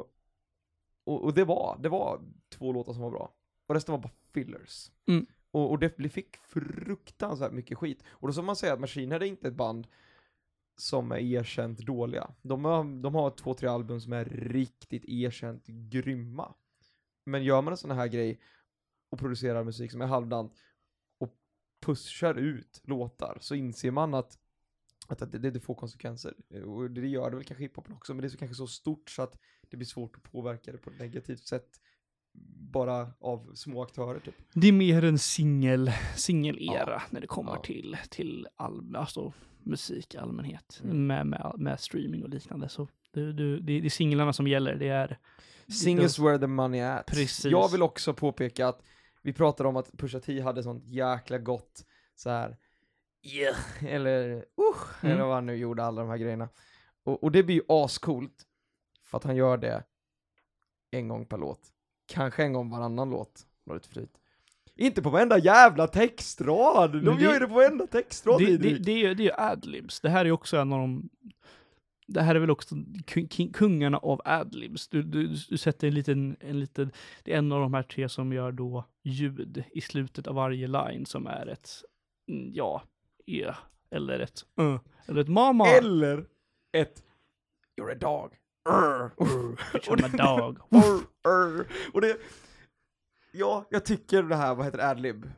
och, 1.04 1.24
och 1.24 1.34
det 1.34 1.44
var, 1.44 1.78
det 1.82 1.88
var 1.88 2.20
två 2.48 2.72
låtar 2.72 2.92
som 2.92 3.02
var 3.02 3.10
bra. 3.10 3.34
Och 3.66 3.74
resten 3.74 3.92
var 3.92 3.98
bara 3.98 4.12
fillers. 4.32 4.90
Mm. 5.06 5.26
Och, 5.50 5.70
och 5.70 5.78
det 5.78 6.08
fick 6.08 6.36
fruktansvärt 6.36 7.52
mycket 7.52 7.78
skit. 7.78 8.02
Och 8.08 8.28
då 8.28 8.32
ska 8.32 8.42
man 8.42 8.56
säga 8.56 8.72
att 8.72 8.80
Machine 8.80 9.12
Head 9.12 9.22
är 9.22 9.28
inte 9.28 9.48
ett 9.48 9.54
band 9.54 9.86
som 10.80 11.12
är 11.12 11.16
erkänt 11.18 11.78
dåliga. 11.78 12.30
De 12.42 12.64
har, 12.64 13.02
de 13.02 13.14
har 13.14 13.30
två, 13.30 13.54
tre 13.54 13.68
album 13.68 14.00
som 14.00 14.12
är 14.12 14.24
riktigt 14.24 15.04
erkänt 15.04 15.66
grymma. 15.66 16.54
Men 17.26 17.44
gör 17.44 17.62
man 17.62 17.72
en 17.72 17.76
sån 17.76 17.90
här 17.90 18.06
grej 18.08 18.40
och 19.10 19.18
producerar 19.18 19.64
musik 19.64 19.92
som 19.92 20.00
är 20.00 20.06
halvdant 20.06 20.52
och 21.18 21.34
pushar 21.86 22.34
ut 22.34 22.80
låtar 22.84 23.38
så 23.40 23.54
inser 23.54 23.90
man 23.90 24.14
att, 24.14 24.38
att, 25.08 25.32
det, 25.32 25.38
det 25.50 25.60
får 25.60 25.74
konsekvenser. 25.74 26.34
Och 26.64 26.90
det 26.90 27.08
gör 27.08 27.30
det 27.30 27.36
väl 27.36 27.44
kanske 27.44 27.64
hiphopen 27.64 27.94
också, 27.94 28.14
men 28.14 28.20
det 28.22 28.26
är 28.26 28.30
så 28.30 28.38
kanske 28.38 28.54
så 28.54 28.66
stort 28.66 29.10
så 29.10 29.22
att 29.22 29.38
det 29.70 29.76
blir 29.76 29.86
svårt 29.86 30.16
att 30.16 30.22
påverka 30.22 30.72
det 30.72 30.78
på 30.78 30.90
ett 30.90 30.98
negativt 30.98 31.46
sätt 31.46 31.80
bara 32.72 33.12
av 33.20 33.54
små 33.54 33.82
aktörer 33.82 34.20
typ. 34.20 34.34
Det 34.54 34.68
är 34.68 34.72
mer 34.72 35.04
en 35.04 35.18
singel, 35.18 35.90
singel-era 36.16 36.90
Ja. 36.90 37.02
när 37.10 37.20
det 37.20 37.26
kommer 37.26 37.52
Ja. 37.52 37.62
till, 37.62 37.96
till 38.10 38.48
all, 38.56 38.96
alltså, 38.96 39.32
musik 39.62 40.14
i 40.14 40.18
allmänhet. 40.18 40.80
Mm. 40.84 41.06
Med, 41.06 41.26
med, 41.26 41.52
med 41.56 41.80
streaming 41.80 42.22
och 42.22 42.28
liknande. 42.28 42.68
Så 42.68 42.88
det, 43.12 43.32
det, 43.32 43.60
det, 43.60 43.80
det 43.80 43.86
är 43.86 43.90
singlarna 43.90 44.32
som 44.32 44.48
gäller. 44.48 44.74
Det 44.74 44.88
är... 44.88 45.18
Singles 45.68 46.18
where 46.18 46.38
the 46.38 46.46
money 46.46 46.80
at. 46.80 47.06
Precis. 47.06 47.44
Jag 47.44 47.72
vill 47.72 47.82
också 47.82 48.14
påpeka 48.14 48.68
att 48.68 48.82
vi 49.22 49.32
pratade 49.32 49.68
om 49.68 49.76
att 49.76 49.92
Pusha 49.92 50.20
T 50.20 50.40
hade 50.40 50.62
sånt 50.62 50.84
jäkla 50.86 51.38
gott 51.38 51.84
så 52.14 52.30
här. 52.30 52.56
yeah, 53.22 53.84
eller 53.84 54.30
uh, 54.30 54.42
Mm. 55.02 55.12
eller 55.12 55.24
vad 55.24 55.34
han 55.34 55.46
nu 55.46 55.56
gjorde, 55.56 55.84
alla 55.84 56.02
de 56.02 56.10
här 56.10 56.16
grejerna. 56.16 56.48
Och, 57.04 57.24
och 57.24 57.32
det 57.32 57.42
blir 57.42 57.54
ju 57.54 57.62
ascoolt, 57.68 58.46
för 59.04 59.18
att 59.18 59.24
han 59.24 59.36
gör 59.36 59.56
det 59.56 59.84
en 60.90 61.08
gång 61.08 61.26
per 61.26 61.38
låt. 61.38 61.60
Kanske 62.06 62.42
en 62.42 62.52
gång 62.52 62.70
varannan 62.70 63.10
låt, 63.10 63.46
var 63.64 63.74
lite 63.74 63.88
flyt. 63.88 64.18
Inte 64.78 65.02
på 65.02 65.10
varenda 65.10 65.38
jävla 65.38 65.86
textrad! 65.86 66.92
De 66.92 67.16
det- 67.16 67.22
gör 67.22 67.32
ju 67.32 67.38
det 67.38 67.46
på 67.46 67.54
varenda 67.54 67.86
textrad 67.86 68.38
Det, 68.38 68.44
det, 68.44 68.56
Didrik. 68.56 68.86
det, 68.86 69.04
är 69.04 69.14
det 69.14 69.22
är 69.22 69.24
ju 69.24 69.32
adlibs. 69.32 70.00
Det 70.00 70.08
här 70.08 70.20
är 70.20 70.24
ju 70.24 70.32
också 70.32 70.56
en 70.56 70.72
av 70.72 70.78
de... 70.78 71.08
Det 72.06 72.20
här 72.20 72.34
är 72.34 72.38
väl 72.38 72.50
också 72.50 72.74
kungarna 73.52 73.98
av 73.98 74.20
adlibs. 74.24 74.88
Du, 74.88 75.02
du, 75.02 75.34
du 75.48 75.58
sätter 75.58 75.88
en 75.88 75.94
liten, 75.94 76.36
en 76.40 76.60
liten... 76.60 76.92
Det 77.24 77.34
är 77.34 77.38
en 77.38 77.52
av 77.52 77.60
de 77.60 77.74
här 77.74 77.82
tre 77.82 78.08
som 78.08 78.32
gör 78.32 78.52
då 78.52 78.84
ljud 79.04 79.64
i 79.70 79.80
slutet 79.80 80.26
av 80.26 80.34
varje 80.34 80.66
line 80.66 81.06
som 81.06 81.26
är 81.26 81.46
ett 81.46 81.70
mm, 82.30 82.50
ja, 82.54 82.82
ja, 83.24 83.54
eller 83.90 84.20
ett 84.20 84.44
uh, 84.60 84.80
eller 85.06 85.20
ett 85.20 85.28
mama. 85.28 85.68
Eller 85.68 86.24
ett 86.72 87.02
You're 87.80 87.92
a 87.92 87.98
dog. 88.00 88.32
Urr. 88.68 89.10
Som 89.82 90.04
en 90.04 90.16
dog. 90.16 90.58
Urr, 90.70 91.02
urr. 91.28 91.66
Och 91.92 92.00
det, 92.00 92.16
ja, 93.32 93.66
jag 93.70 93.84
tycker 93.84 94.22
det 94.22 94.36
här, 94.36 94.54
vad 94.54 94.64
heter 94.66 94.78
det, 94.78 94.88
adlib? 94.88 95.30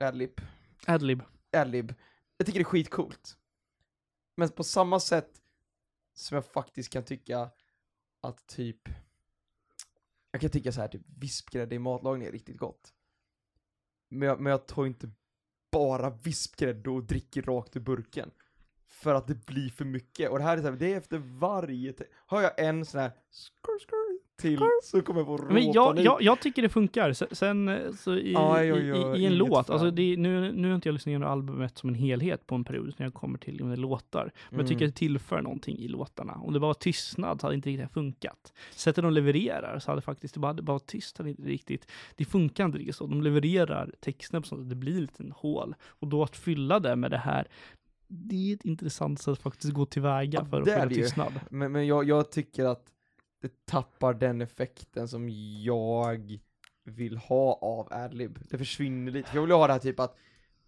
Adlib? 0.00 0.40
Adlib. 0.86 1.22
Adlib. 1.52 1.94
Jag 2.36 2.46
tycker 2.46 2.58
det 2.58 2.62
är 2.62 2.64
skitcoolt. 2.64 3.36
Men 4.36 4.48
på 4.48 4.64
samma 4.64 5.00
sätt 5.00 5.30
som 6.14 6.34
jag 6.34 6.44
faktiskt 6.44 6.92
kan 6.92 7.04
tycka 7.04 7.50
att 8.20 8.46
typ, 8.46 8.88
jag 10.30 10.40
kan 10.40 10.50
tycka 10.50 10.72
så 10.72 10.80
här 10.80 10.88
typ 10.88 11.02
vispgrädde 11.18 11.74
i 11.74 11.78
matlagning 11.78 12.28
är 12.28 12.32
riktigt 12.32 12.56
gott. 12.56 12.92
Men 14.08 14.28
jag, 14.28 14.40
men 14.40 14.50
jag 14.50 14.66
tar 14.66 14.86
inte 14.86 15.10
bara 15.70 16.10
vispgrädde 16.10 16.90
och 16.90 17.04
dricker 17.04 17.42
rakt 17.42 17.76
ur 17.76 17.80
burken. 17.80 18.30
För 18.86 19.14
att 19.14 19.26
det 19.26 19.46
blir 19.46 19.70
för 19.70 19.84
mycket. 19.84 20.30
Och 20.30 20.38
det 20.38 20.44
här 20.44 20.56
är 20.56 20.62
så 20.62 20.70
här, 20.70 20.76
det 20.76 20.92
är 20.92 20.96
efter 20.96 21.18
varje, 21.18 21.94
har 22.12 22.42
jag 22.42 22.58
en 22.58 22.86
sån 22.86 23.00
här 23.00 23.12
skur, 23.30 23.78
skur, 23.78 24.05
till 24.36 24.60
så 24.82 25.02
kommer 25.02 25.20
jag 25.20 25.26
få 25.26 25.44
Men 25.52 25.72
jag, 25.72 25.98
jag, 25.98 26.22
jag 26.22 26.40
tycker 26.40 26.62
det 26.62 26.68
funkar. 26.68 27.12
Sen- 27.34 27.68
eh, 27.68 27.92
så 27.92 28.14
i, 28.16 28.34
Aj, 28.36 28.68
i, 28.68 28.72
oj, 28.72 29.18
i, 29.18 29.22
i 29.22 29.26
en 29.26 29.36
låt, 29.36 29.70
alltså 29.70 29.90
det, 29.90 30.16
nu, 30.16 30.52
nu 30.52 30.68
har 30.68 30.74
inte 30.74 30.88
jag 30.88 30.92
lyssnat 30.92 31.06
igenom 31.06 31.28
albumet 31.30 31.78
som 31.78 31.88
en 31.88 31.94
helhet 31.94 32.46
på 32.46 32.54
en 32.54 32.64
period 32.64 32.94
när 32.96 33.06
jag 33.06 33.14
kommer 33.14 33.38
till 33.38 33.64
med 33.64 33.78
låtar. 33.78 34.32
Men 34.50 34.58
jag 34.60 34.68
tycker 34.68 34.80
Mm. 34.80 34.88
att 34.88 34.94
det 34.94 34.98
tillför 34.98 35.42
någonting 35.42 35.78
i 35.78 35.88
låtarna. 35.88 36.32
Om 36.34 36.52
det 36.52 36.60
bara 36.60 36.66
var 36.66 36.74
tystnad 36.74 37.40
så 37.40 37.46
hade 37.46 37.56
inte 37.56 37.68
riktigt 37.70 37.92
funkat. 37.92 38.52
Sättet 38.70 39.02
de 39.04 39.12
levererar 39.12 39.78
så 39.78 39.90
hade 39.90 40.00
faktiskt, 40.02 40.34
det 40.34 40.40
bara, 40.40 40.52
det 40.52 40.62
bara 40.62 40.72
var 40.72 40.78
tyst 40.78 41.18
hade 41.18 41.30
inte 41.30 41.42
riktigt, 41.42 41.90
det 42.16 42.24
funkar 42.24 42.64
inte 42.64 42.78
riktigt 42.78 42.96
så. 42.96 43.06
De 43.06 43.22
levererar 43.22 43.92
texten 44.00 44.42
på 44.42 44.48
så 44.48 44.54
att 44.54 44.68
det 44.68 44.74
blir 44.76 44.94
en 44.94 45.00
liten 45.00 45.32
hål. 45.32 45.74
Och 45.86 46.08
då 46.08 46.22
att 46.22 46.36
fylla 46.36 46.80
det 46.80 46.96
med 46.96 47.10
det 47.10 47.18
här, 47.18 47.46
det 48.08 48.50
är 48.50 48.54
ett 48.54 48.64
intressant 48.64 49.20
sätt 49.20 49.32
att 49.32 49.38
faktiskt 49.42 49.72
gå 49.72 49.86
tillväga 49.86 50.38
Ja, 50.42 50.44
för 50.50 50.60
att 50.84 50.90
ju. 50.90 50.94
tystnad. 50.94 51.32
Men, 51.50 51.72
men 51.72 51.86
jag, 51.86 52.04
jag 52.04 52.30
tycker 52.32 52.64
att 52.64 52.82
det 53.46 53.66
tappar 53.66 54.14
den 54.14 54.40
effekten 54.40 55.08
som 55.08 55.28
jag 55.62 56.38
vill 56.84 57.16
ha 57.16 57.58
av 57.62 57.88
adlib. 57.92 58.38
Det 58.50 58.58
försvinner 58.58 59.12
lite. 59.12 59.28
För 59.28 59.36
jag 59.36 59.42
vill 59.42 59.52
ha 59.52 59.66
det 59.66 59.72
här 59.72 59.80
typ 59.80 60.00
att, 60.00 60.16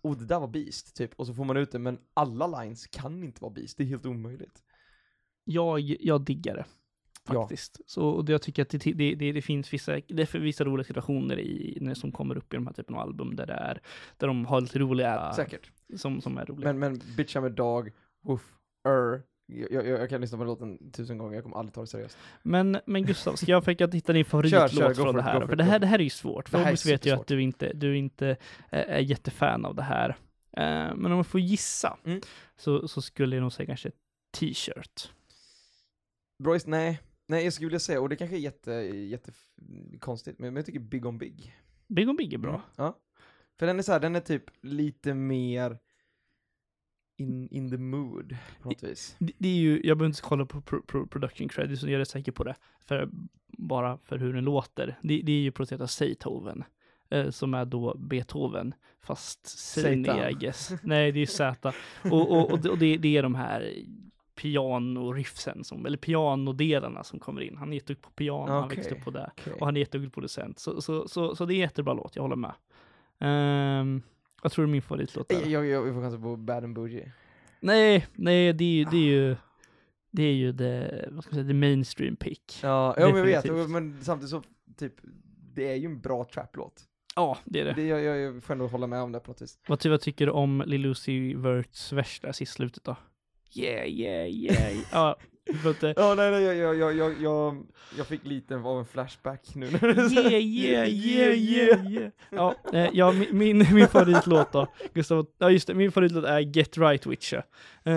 oh 0.03 0.17
det 0.19 0.27
där 0.27 0.41
var 0.41 0.49
beast, 0.49 0.97
typ. 0.97 1.15
Och 1.17 1.27
så 1.27 1.35
får 1.35 1.45
man 1.45 1.57
ut 1.57 1.71
det, 1.73 1.79
men 1.79 1.99
alla 2.15 2.63
lines 2.63 2.87
kan 2.87 3.25
inte 3.25 3.43
vara 3.43 3.53
beast. 3.53 3.77
Det 3.79 3.83
är 3.85 3.87
helt 3.87 4.07
omöjligt. 4.07 4.63
jag, 5.45 5.81
jag 5.81 6.21
diggar 6.25 6.55
det. 6.55 6.65
Ja. 7.29 7.43
Faktiskt. 7.43 7.81
Så 7.87 8.09
och 8.09 8.25
det- 8.25 8.33
jag 8.33 8.43
tycker 8.43 8.63
att 8.63 8.69
det, 8.69 8.79
det, 8.93 9.15
det, 9.15 9.33
det 9.33 9.43
finns 9.43 9.73
vissa, 9.73 10.01
det 10.09 10.35
vissa 10.35 10.65
roliga 10.65 10.85
situationer 10.85 11.39
i, 11.39 11.79
när, 11.81 11.95
som 11.95 12.13
kommer 12.13 12.37
upp 12.37 12.53
i 12.53 12.57
de 12.57 12.67
här 12.67 12.75
typen 12.75 12.95
av 12.95 13.01
album 13.01 13.37
där 13.37 13.47
det 13.47 13.53
är, 13.53 13.81
där 14.17 14.27
de 14.27 14.47
har 14.47 14.61
lite 14.61 14.79
roliga, 14.79 15.33
Säkert. 15.33 15.71
som, 15.97 16.21
som 16.21 16.39
är 16.39 16.47
roliga. 16.47 16.73
Men, 16.73 16.79
men 16.79 17.01
bitch 17.17 17.37
I'm 17.37 17.47
a 17.47 17.49
dog, 17.49 17.93
woof, 18.23 18.55
er. 18.89 19.23
Jag, 19.51 19.73
jag, 19.73 19.87
jag 19.87 20.09
kan 20.11 20.21
lyssna 20.21 20.39
på 20.39 20.45
låten 20.45 20.91
tusen 20.93 21.19
gånger, 21.19 21.35
jag 21.35 21.45
kommer 21.45 21.57
aldrig 21.57 21.75
ta 21.75 21.81
det 21.81 21.87
seriöst. 21.87 22.19
Men, 22.43 22.81
men 22.87 23.07
Gustav, 23.07 23.35
ska 23.35 23.51
jag 23.51 23.65
försöka 23.65 23.87
hitta 23.87 24.13
din 24.13 24.25
favoritlåt 24.25 24.71
Kör, 24.71 24.79
kör, 24.79 24.89
go 24.89 24.95
från 24.95 25.15
det 25.15 25.23
här? 25.23 25.47
För 25.47 25.57
det 25.57 25.65
här, 25.65 25.73
for 25.73 25.81
det 25.81 25.87
här 25.87 25.99
är 25.99 26.03
ju 26.03 26.11
svårt. 26.11 26.49
För 26.49 26.59
August 26.59 26.87
vet 26.87 27.07
ju 27.07 27.11
att 27.11 27.27
du 27.27 27.43
inte, 27.43 27.73
du 27.73 27.97
inte 27.97 28.37
är, 28.71 28.99
jättefan 28.99 29.65
av 29.65 29.75
det 29.75 29.83
här. 29.83 30.09
Eh, 30.53 30.95
men 30.97 31.07
om 31.07 31.17
jag 31.17 31.27
får 31.27 31.41
gissa, 31.41 31.99
Mm. 32.05 32.21
så, 32.57 32.89
så 32.89 33.03
skulle 33.03 33.37
jag 33.37 33.43
nog 33.43 33.53
säga 33.53 33.67
kanske 33.67 33.91
t-shirt. 34.39 35.11
Brois, 36.43 36.67
nej. 36.67 37.01
Nej, 37.29 37.45
jag 37.45 37.53
skulle 37.53 37.67
vilja 37.67 37.81
säga, 37.81 38.01
och 38.01 38.09
det 38.09 38.17
kanske 38.17 38.37
är 38.37 38.41
jätte, 38.41 38.73
jätte 38.73 39.33
konstigt, 39.99 40.39
men 40.39 40.49
men 40.49 40.57
jag 40.57 40.67
tycker 40.67 40.81
Big 40.81 41.07
on 41.07 41.19
Big. 41.19 41.57
Big 41.89 42.09
on 42.09 42.17
Big 42.17 42.35
är 42.35 42.39
bra. 42.39 42.51
Mm. 42.55 42.63
Ja. 42.77 42.99
För 43.59 43.67
den 43.67 43.79
är 43.79 43.83
så 43.83 43.93
här, 43.93 44.01
den 44.01 44.17
är 44.17 44.21
typ 44.21 44.45
lite 44.63 45.15
mer 45.15 45.79
in, 47.21 47.49
in 47.51 47.71
the 47.71 47.77
mood 47.77 48.37
på 48.63 48.69
något 48.69 48.83
vis. 48.83 49.17
Det, 49.19 49.33
det 49.39 49.49
är 49.49 49.57
ju, 49.57 49.81
jag 49.85 49.99
behöver 49.99 50.07
inte 50.07 50.23
kolla 50.23 50.47
på 50.47 50.61
pro, 50.61 50.83
pro, 50.83 51.07
production 51.07 51.49
credits, 51.49 51.83
jag 51.83 51.93
är 51.93 51.99
rätt 51.99 52.09
säker 52.09 52.33
på 52.33 52.45
det. 52.45 52.55
För, 52.87 53.09
bara 53.47 53.99
för 54.05 54.19
hur 54.19 54.33
den 54.33 54.45
låter. 54.45 54.99
Det, 55.03 55.23
det 55.23 55.33
är 55.33 55.41
ju 55.41 55.53
producerat 55.53 55.81
av 55.81 55.87
Seithoven. 55.87 56.65
Eh, 57.11 57.31
som 57.31 57.55
är 57.55 57.65
då 57.65 57.95
Beethoven, 57.99 58.75
fast. 59.01 59.47
Seneges. 59.47 60.73
Nej, 60.83 61.13
det 61.13 61.19
är 61.19 61.21
ju 61.21 61.27
Z. 61.27 61.73
Och, 62.05 62.31
och, 62.31 62.51
och, 62.51 62.59
det, 62.59 62.71
och 62.71 62.79
det, 62.79 62.97
det 62.97 63.17
är 63.17 63.23
de 63.23 63.35
här 63.35 63.75
pianoriffsen, 64.35 65.65
som, 65.65 65.87
eller 65.87 65.99
pianodelarna 65.99 67.05
som 67.05 67.19
kommer 67.19 67.41
in. 67.41 67.57
Han 67.57 67.73
är 67.73 67.75
jätteduktig 67.75 68.03
på 68.03 68.11
piano, 68.11 68.53
han 68.53 68.65
Okej, 68.65 68.77
växte 68.77 68.95
upp 68.95 69.05
på 69.05 69.11
det. 69.11 69.31
Okej. 69.39 69.53
Och 69.53 69.67
han 69.67 69.77
är 69.77 69.81
jätteduktig 69.81 70.15
producent. 70.15 70.59
Så, 70.59 70.81
så, 70.81 71.09
så, 71.09 71.37
så 71.37 71.45
det 71.45 71.53
är 71.53 71.57
en 71.57 71.61
jättebra 71.61 71.95
låt, 71.95 72.17
jag 72.17 72.23
håller 72.23 72.37
med. 72.37 72.55
Um, 73.81 74.03
jag 74.43 74.53
tror 74.53 74.65
det 74.65 74.71
är 74.71 74.73
min 74.73 74.83
favoritlåt. 74.83 75.33
Jag, 75.33 75.47
jag, 75.47 75.67
jag 75.67 75.95
får 75.95 76.03
chansa 76.03 76.19
på 76.19 76.37
Bad 76.37 76.65
and 76.65 76.75
Bougie. 76.75 77.13
Nej, 77.61 78.07
nej, 78.15 78.53
det 78.53 78.65
är 78.65 78.69
ju, 78.69 78.85
det 78.85 78.97
är 78.97 79.01
ju, 79.01 79.37
det 80.11 80.23
är 80.23 80.33
ju 80.33 80.53
det, 80.53 81.09
vad 81.11 81.25
ska 81.25 81.35
man 81.35 81.45
säga, 81.45 81.49
the 81.49 81.55
mainstream 81.55 82.17
pick. 82.17 82.61
Ja, 82.63 82.95
ja 82.99 83.07
men 83.07 83.17
jag 83.17 83.43
vet, 83.43 83.71
men 83.71 84.05
samtidigt 84.05 84.31
så, 84.31 84.43
typ, 84.77 84.95
det 85.55 85.73
är 85.73 85.75
ju 85.75 85.87
en 85.87 86.01
bra 86.01 86.25
trap-låt. 86.25 86.85
Ja, 87.17 87.39
det 87.45 87.61
är 87.61 87.65
det. 87.65 87.73
Det, 87.73 87.87
jag, 87.87 88.03
jag, 88.03 88.19
jag 88.19 88.43
får 88.43 88.55
ändå 88.55 88.67
hålla 88.67 88.87
med 88.87 89.03
om 89.03 89.13
det 89.13 89.21
på 89.21 89.31
något 89.31 89.43
vis. 89.43 89.59
Vad, 89.67 89.87
vad 89.87 90.01
tycker 90.01 90.27
du 90.27 90.33
om 90.33 90.63
Lil 90.67 90.87
Uzi 90.87 91.35
Verts 91.35 91.93
vers 91.93 92.21
där 92.21 92.33
sist 92.33 92.53
slutet 92.53 92.85
då? 92.85 92.97
Yeah, 93.55 93.89
yeah, 93.89 94.29
yeah. 94.29 94.79
ja, 94.93 95.19
Ja, 95.97 96.15
nej, 96.15 96.31
nej, 96.31 96.43
jag, 96.43 96.77
jag, 96.77 96.97
jag, 96.97 97.23
jag, 97.23 97.67
jag, 97.97 98.07
fick 98.07 98.25
lite 98.25 98.57
av 98.57 98.79
en 98.79 98.85
flashback 98.85 99.55
nu 99.55 99.67
Yeah, 99.67 100.33
yeah, 100.33 100.89
yeah, 100.89 101.35
yeah, 101.35 101.93
yeah. 101.93 102.11
Ja, 102.31 102.55
eh, 102.73 102.89
ja 102.93 103.13
min, 103.13 103.39
min, 103.39 103.59
min 103.75 103.89
favoritlåt 103.89 104.53
då, 104.53 104.67
Gustav, 104.95 105.27
ja 105.39 105.51
just 105.51 105.67
det, 105.67 105.75
min 105.75 105.93
favoritlåt 105.93 106.25
är 106.25 106.39
Get 106.41 106.79
Right 106.79 107.07
Witcher. 107.07 107.45
Uh, 107.87 107.95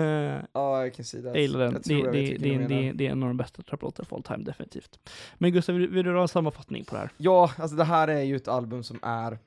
Ja, 0.52 0.82
jag 0.82 0.94
kan 0.94 1.04
se 1.04 1.20
det. 1.20 1.28
jag 1.28 1.40
gillar 1.40 1.60
den, 1.60 1.72
det, 1.84 2.10
det, 2.10 2.92
det, 2.92 3.06
är 3.06 3.10
en 3.10 3.22
av 3.22 3.28
de 3.28 3.36
bästa 3.36 3.62
traplåtarna 3.62 4.06
of 4.10 4.12
all 4.12 4.22
time, 4.22 4.44
definitivt. 4.44 5.10
Men 5.38 5.52
Gustav, 5.52 5.74
vill, 5.74 5.88
vill 5.88 6.04
du 6.04 6.14
ha 6.14 6.22
en 6.22 6.28
sammanfattning 6.28 6.84
på 6.84 6.94
det 6.94 7.00
här? 7.00 7.10
Ja, 7.16 7.50
alltså 7.58 7.76
det 7.76 7.84
här 7.84 8.08
är 8.08 8.22
ju 8.22 8.36
ett 8.36 8.48
album 8.48 8.82
som 8.82 8.98
är, 9.02 9.38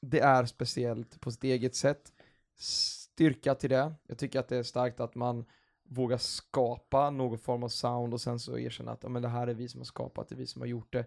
det 0.00 0.20
är 0.20 0.44
speciellt 0.44 1.20
på 1.20 1.30
sitt 1.30 1.44
eget 1.44 1.74
sätt. 1.74 2.12
Styrka 2.58 3.54
till 3.54 3.70
det. 3.70 3.92
Jag 4.08 4.18
tycker 4.18 4.40
att 4.40 4.48
det 4.48 4.56
är 4.56 4.62
starkt 4.62 5.00
att 5.00 5.14
man 5.14 5.44
Våga 5.88 6.18
skapa 6.18 7.10
någon 7.10 7.38
form 7.38 7.62
av 7.62 7.68
sound 7.68 8.14
och 8.14 8.20
sen 8.20 8.38
så 8.38 8.58
erkänna 8.58 8.92
att 8.92 9.02
ja, 9.02 9.08
men 9.08 9.22
det 9.22 9.28
här 9.28 9.46
är 9.46 9.54
vi 9.54 9.68
som 9.68 9.80
har 9.80 9.84
skapat, 9.84 10.28
det 10.28 10.34
är 10.34 10.36
vi 10.36 10.46
som 10.46 10.62
har 10.62 10.66
gjort 10.66 10.92
det. 10.92 11.06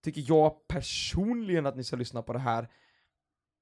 Tycker 0.00 0.24
jag 0.26 0.68
personligen 0.68 1.66
att 1.66 1.76
ni 1.76 1.84
ska 1.84 1.96
lyssna 1.96 2.22
på 2.22 2.32
det 2.32 2.38
här? 2.38 2.68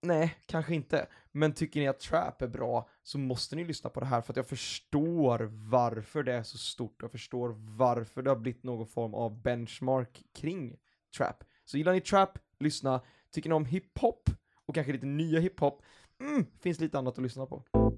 Nej, 0.03 0.35
kanske 0.47 0.75
inte. 0.75 1.07
Men 1.33 1.53
tycker 1.53 1.81
ni 1.81 1.89
att 1.89 2.01
trap 2.01 2.43
är 2.43 2.49
bra 2.49 2.89
så 3.03 3.19
måste 3.19 3.57
ni 3.57 3.65
lyssna 3.65 3.91
på 3.91 4.01
det 4.01 4.07
här 4.07 4.21
för 4.21 4.33
att 4.33 4.37
jag 4.37 4.47
förstår 4.47 5.39
varför 5.71 6.23
det 6.23 6.33
är 6.33 6.43
så 6.43 6.59
stort. 6.59 7.03
Jag 7.03 7.11
förstår 7.11 7.55
varför 7.59 8.23
det 8.23 8.31
har 8.31 8.37
blivit 8.37 8.63
någon 8.63 8.87
form 8.87 9.15
av 9.15 9.43
benchmark 9.43 10.23
kring 10.35 10.77
trap. 11.17 11.45
Så 11.65 11.79
gillar 11.79 11.93
ni 11.93 12.01
trap, 12.01 12.39
lyssna. 12.59 13.01
Tycker 13.31 13.49
ni 13.49 13.55
om 13.55 13.65
hiphop 13.65 14.31
och 14.67 14.75
kanske 14.75 14.93
lite 14.93 15.07
nya 15.07 15.41
hiphop, 15.41 15.83
mm, 16.21 16.47
finns 16.61 16.81
lite 16.81 16.99
annat 16.99 17.19
att 17.19 17.23
lyssna 17.23 17.47
på. 17.47 17.98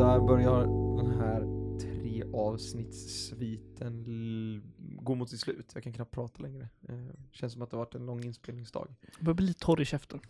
Där 0.00 0.20
börjar 0.20 0.66
den 0.96 1.20
här 1.20 1.40
tre 1.78 2.24
avsnittssviten 2.34 4.04
gå 4.78 5.14
mot 5.14 5.30
sitt 5.30 5.40
slut. 5.40 5.70
Jag 5.74 5.82
kan 5.82 5.92
knappt 5.92 6.10
prata 6.10 6.42
längre. 6.42 6.68
Eh, 6.88 6.94
känns 7.32 7.52
som 7.52 7.62
att 7.62 7.70
det 7.70 7.76
har 7.76 7.84
varit 7.84 7.94
en 7.94 8.06
lång 8.06 8.24
inspelningsdag. 8.24 8.94
Jag 9.16 9.24
börjar 9.24 9.34
bli 9.34 9.46
lite 9.46 9.60
torr 9.60 9.80
i 9.80 9.84
käften. 9.84 10.20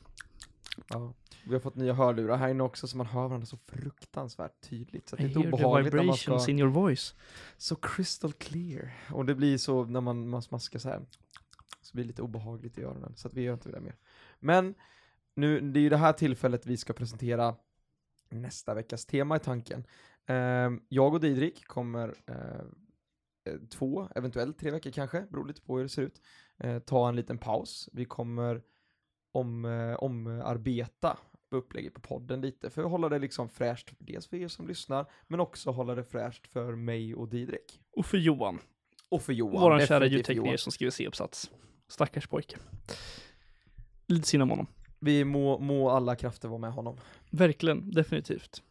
Ja. 0.89 1.15
Vi 1.47 1.53
har 1.53 1.61
fått 1.61 1.75
nya 1.75 1.95
hörlurar 1.95 2.37
här 2.37 2.49
inne 2.49 2.63
också 2.63 2.87
så 2.87 2.97
man 2.97 3.07
hör 3.07 3.29
varandra 3.29 3.47
så 3.47 3.57
fruktansvärt 3.57 4.61
tydligt. 4.61 5.09
Så 5.09 5.17
det 5.17 5.23
är 5.23 5.29
the 5.29 5.39
obehagligt 5.39 5.93
när 5.93 5.99
man 5.99 6.07
vibrations 6.07 6.43
ska... 6.43 6.53
in 6.53 6.59
your 6.59 6.71
voice. 6.71 7.15
Så 7.57 7.77
crystal 7.77 8.33
clear. 8.33 8.93
Och 9.13 9.25
det 9.25 9.35
blir 9.35 9.59
så 9.59 9.85
när 9.85 10.01
man, 10.01 10.29
man 10.29 10.43
smaskar 10.43 10.79
så 10.79 10.89
här. 10.89 11.07
Så 11.83 11.95
blir 11.95 12.05
det 12.05 12.09
lite 12.09 12.23
obehagligt 12.23 12.79
i 12.79 12.83
öronen. 12.83 13.13
Så 13.17 13.29
att 13.29 13.35
vi 13.35 13.43
gör 13.43 13.55
inte 13.55 13.71
det 13.71 13.81
mer. 13.81 13.97
Men 14.41 14.75
nu, 15.35 15.61
det 15.61 15.81
är 15.81 15.83
ju 15.83 15.89
det 15.89 15.97
här 15.97 16.13
tillfället 16.13 16.67
vi 16.67 16.77
ska 16.77 16.93
presentera 16.93 17.55
nästa 18.31 18.75
veckas 18.75 19.07
tema 19.07 19.37
i 19.37 19.39
tanken. 19.39 19.85
Ehm, 20.27 20.81
jag 20.89 21.15
och 21.15 21.21
Didrik 21.21 21.67
kommer 21.67 22.15
eh, 22.27 22.37
eh, 23.53 23.61
två, 23.71 24.09
eventuellt 24.15 24.59
tre 24.59 24.71
veckor 24.71 24.91
kanske, 24.91 25.27
beror 25.31 25.47
lite 25.47 25.63
på 25.63 25.77
hur 25.77 25.83
det 25.83 25.89
ser 25.89 26.03
ut, 26.03 26.21
eh, 26.59 26.79
ta 26.79 27.09
en 27.09 27.17
liten 27.17 27.39
paus. 27.39 27.89
Vi 27.93 28.05
kommer 28.05 28.63
om, 29.33 29.65
omarbeta 29.99 31.19
upplägget 31.51 31.95
på 31.95 32.01
podden 32.01 32.41
lite 32.41 32.71
för 32.71 32.85
att 32.85 32.91
hålla 32.91 33.09
det 33.09 33.19
liksom 33.19 33.49
fräscht, 33.49 33.93
dels 33.99 34.27
för 34.27 34.37
er 34.37 34.49
som 34.49 34.69
lyssnar, 34.69 35.07
men 35.27 35.41
också 35.41 35.71
hålla 35.71 35.95
det 35.95 36.05
fräscht 36.05 36.47
för 36.47 36.75
mig 36.75 37.15
och 37.15 37.29
Didrik. 37.29 37.81
Och 37.97 38.07
för 38.07 38.19
Johan, 38.19 38.59
Och 39.09 39.23
för 39.23 39.33
Johan. 39.33 39.61
vår 39.61 39.87
kära 39.87 40.07
ljudtekniker 40.07 40.57
som 40.57 40.73
skriver 40.73 40.91
C-uppsats. 40.91 41.51
Stackars 41.89 42.27
pojke. 42.27 42.57
Lite 44.07 44.29
synd 44.29 44.43
om 44.43 44.51
honom. 44.51 44.67
Vi 44.99 45.25
må, 45.25 45.59
må 45.59 45.91
alla 45.91 46.17
krafter 46.17 46.49
vara 46.49 46.59
med 46.59 46.73
honom. 46.73 46.97
Verkligen, 47.31 47.91
definitivt. 47.91 48.63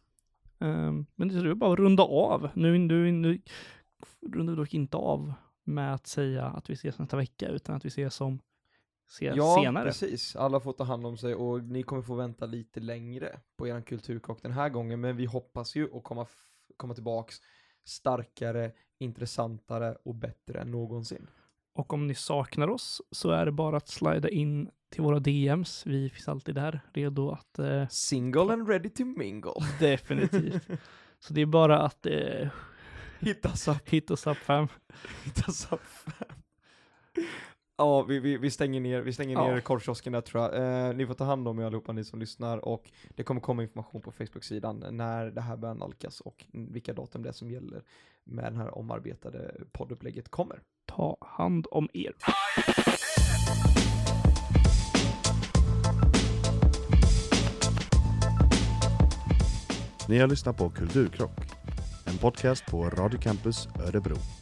Um, 0.58 1.06
men 1.14 1.28
det 1.28 1.50
är 1.50 1.54
bara 1.54 1.72
att 1.72 1.78
runda 1.78 2.02
av. 2.02 2.48
Nu, 2.54 2.78
nu, 2.78 3.12
nu 3.12 3.40
rundar 4.32 4.52
vi 4.52 4.56
dock 4.56 4.74
inte 4.74 4.96
av 4.96 5.32
med 5.64 5.94
att 5.94 6.06
säga 6.06 6.44
att 6.44 6.70
vi 6.70 6.74
ses 6.74 6.98
nästa 6.98 7.16
vecka, 7.16 7.48
utan 7.48 7.76
att 7.76 7.84
vi 7.84 7.88
ses 7.88 8.14
som 8.14 8.40
ses 9.08 9.36
Ja, 9.36 9.56
senare. 9.62 9.84
precis. 9.84 10.36
Alla 10.36 10.60
får 10.60 10.72
ta 10.72 10.84
hand 10.84 11.06
om 11.06 11.16
sig 11.16 11.34
och 11.34 11.64
ni 11.64 11.82
kommer 11.82 12.02
få 12.02 12.14
vänta 12.14 12.46
lite 12.46 12.80
längre 12.80 13.40
på 13.56 13.68
er 13.68 13.80
kulturkock 13.80 14.42
den 14.42 14.52
här 14.52 14.68
gången, 14.68 15.00
men 15.00 15.16
vi 15.16 15.26
hoppas 15.26 15.76
ju 15.76 15.96
att 15.96 16.04
komma, 16.04 16.26
komma 16.76 16.94
tillbaks 16.94 17.36
starkare, 17.84 18.72
intressantare 18.98 19.96
och 20.02 20.14
bättre 20.14 20.60
än 20.60 20.70
någonsin. 20.70 21.26
Och 21.72 21.92
om 21.92 22.06
ni 22.06 22.14
saknar 22.14 22.68
oss 22.68 23.02
så 23.10 23.30
är 23.30 23.46
det 23.46 23.52
bara 23.52 23.76
att 23.76 23.88
slida 23.88 24.28
in 24.28 24.70
till 24.90 25.02
våra 25.02 25.18
DMs. 25.20 25.86
Vi 25.86 26.10
finns 26.10 26.28
alltid 26.28 26.54
där, 26.54 26.80
redo 26.92 27.30
att 27.30 27.58
eh, 27.58 27.88
Single 27.88 28.52
and 28.52 28.68
ready 28.68 28.88
to 28.88 29.04
mingle. 29.04 29.52
definitivt. 29.80 30.68
så 31.18 31.34
det 31.34 31.40
är 31.40 31.46
bara 31.46 31.78
att 31.82 32.06
eh, 32.06 32.48
Hit 33.20 33.46
us 33.46 33.68
up, 33.68 33.88
hit 33.88 34.10
oss 34.10 34.26
up 34.26 34.36
fam. 34.36 34.68
hit 35.24 35.38
us 35.48 35.68
up. 35.72 35.80
Ja, 37.76 38.02
vi, 38.02 38.18
vi, 38.20 38.36
vi 38.36 38.50
stänger 38.50 38.80
ner, 38.80 39.00
vi 39.00 39.12
stänger 39.12 39.34
Ja. 39.36 39.46
ner 39.54 39.60
korvkiosken 39.60 40.12
där 40.12 40.20
tror 40.20 40.42
jag. 40.44 40.88
Eh, 40.88 40.94
ni 40.96 41.06
får 41.06 41.14
ta 41.14 41.24
hand 41.24 41.48
om 41.48 41.58
er 41.58 41.64
allihopa 41.64 41.92
ni 41.92 42.04
som 42.04 42.18
lyssnar 42.20 42.58
och 42.68 42.90
det 43.08 43.22
kommer 43.22 43.40
komma 43.40 43.62
information 43.62 44.00
på 44.02 44.12
Facebook-sidan 44.12 44.84
när 44.90 45.26
det 45.30 45.40
här 45.40 45.56
börjar 45.56 45.74
nalkas 45.74 46.20
och 46.20 46.44
vilka 46.52 46.92
datum 46.92 47.22
det 47.22 47.28
är 47.28 47.32
som 47.32 47.50
gäller 47.50 47.82
med 48.24 48.44
den 48.44 48.56
här 48.56 48.78
omarbetade 48.78 49.54
poddupplägget 49.72 50.28
kommer. 50.28 50.60
Ta 50.86 51.16
hand 51.20 51.66
om 51.70 51.88
er. 51.92 52.12
Ni 60.10 60.18
har 60.18 60.28
lyssnat 60.28 60.56
på 60.56 60.70
Kulturkrock, 60.70 61.30
en 62.06 62.18
podcast 62.18 62.66
på 62.66 62.82
Radio 62.84 63.18
Campus 63.20 63.68
Örebro. 63.88 64.39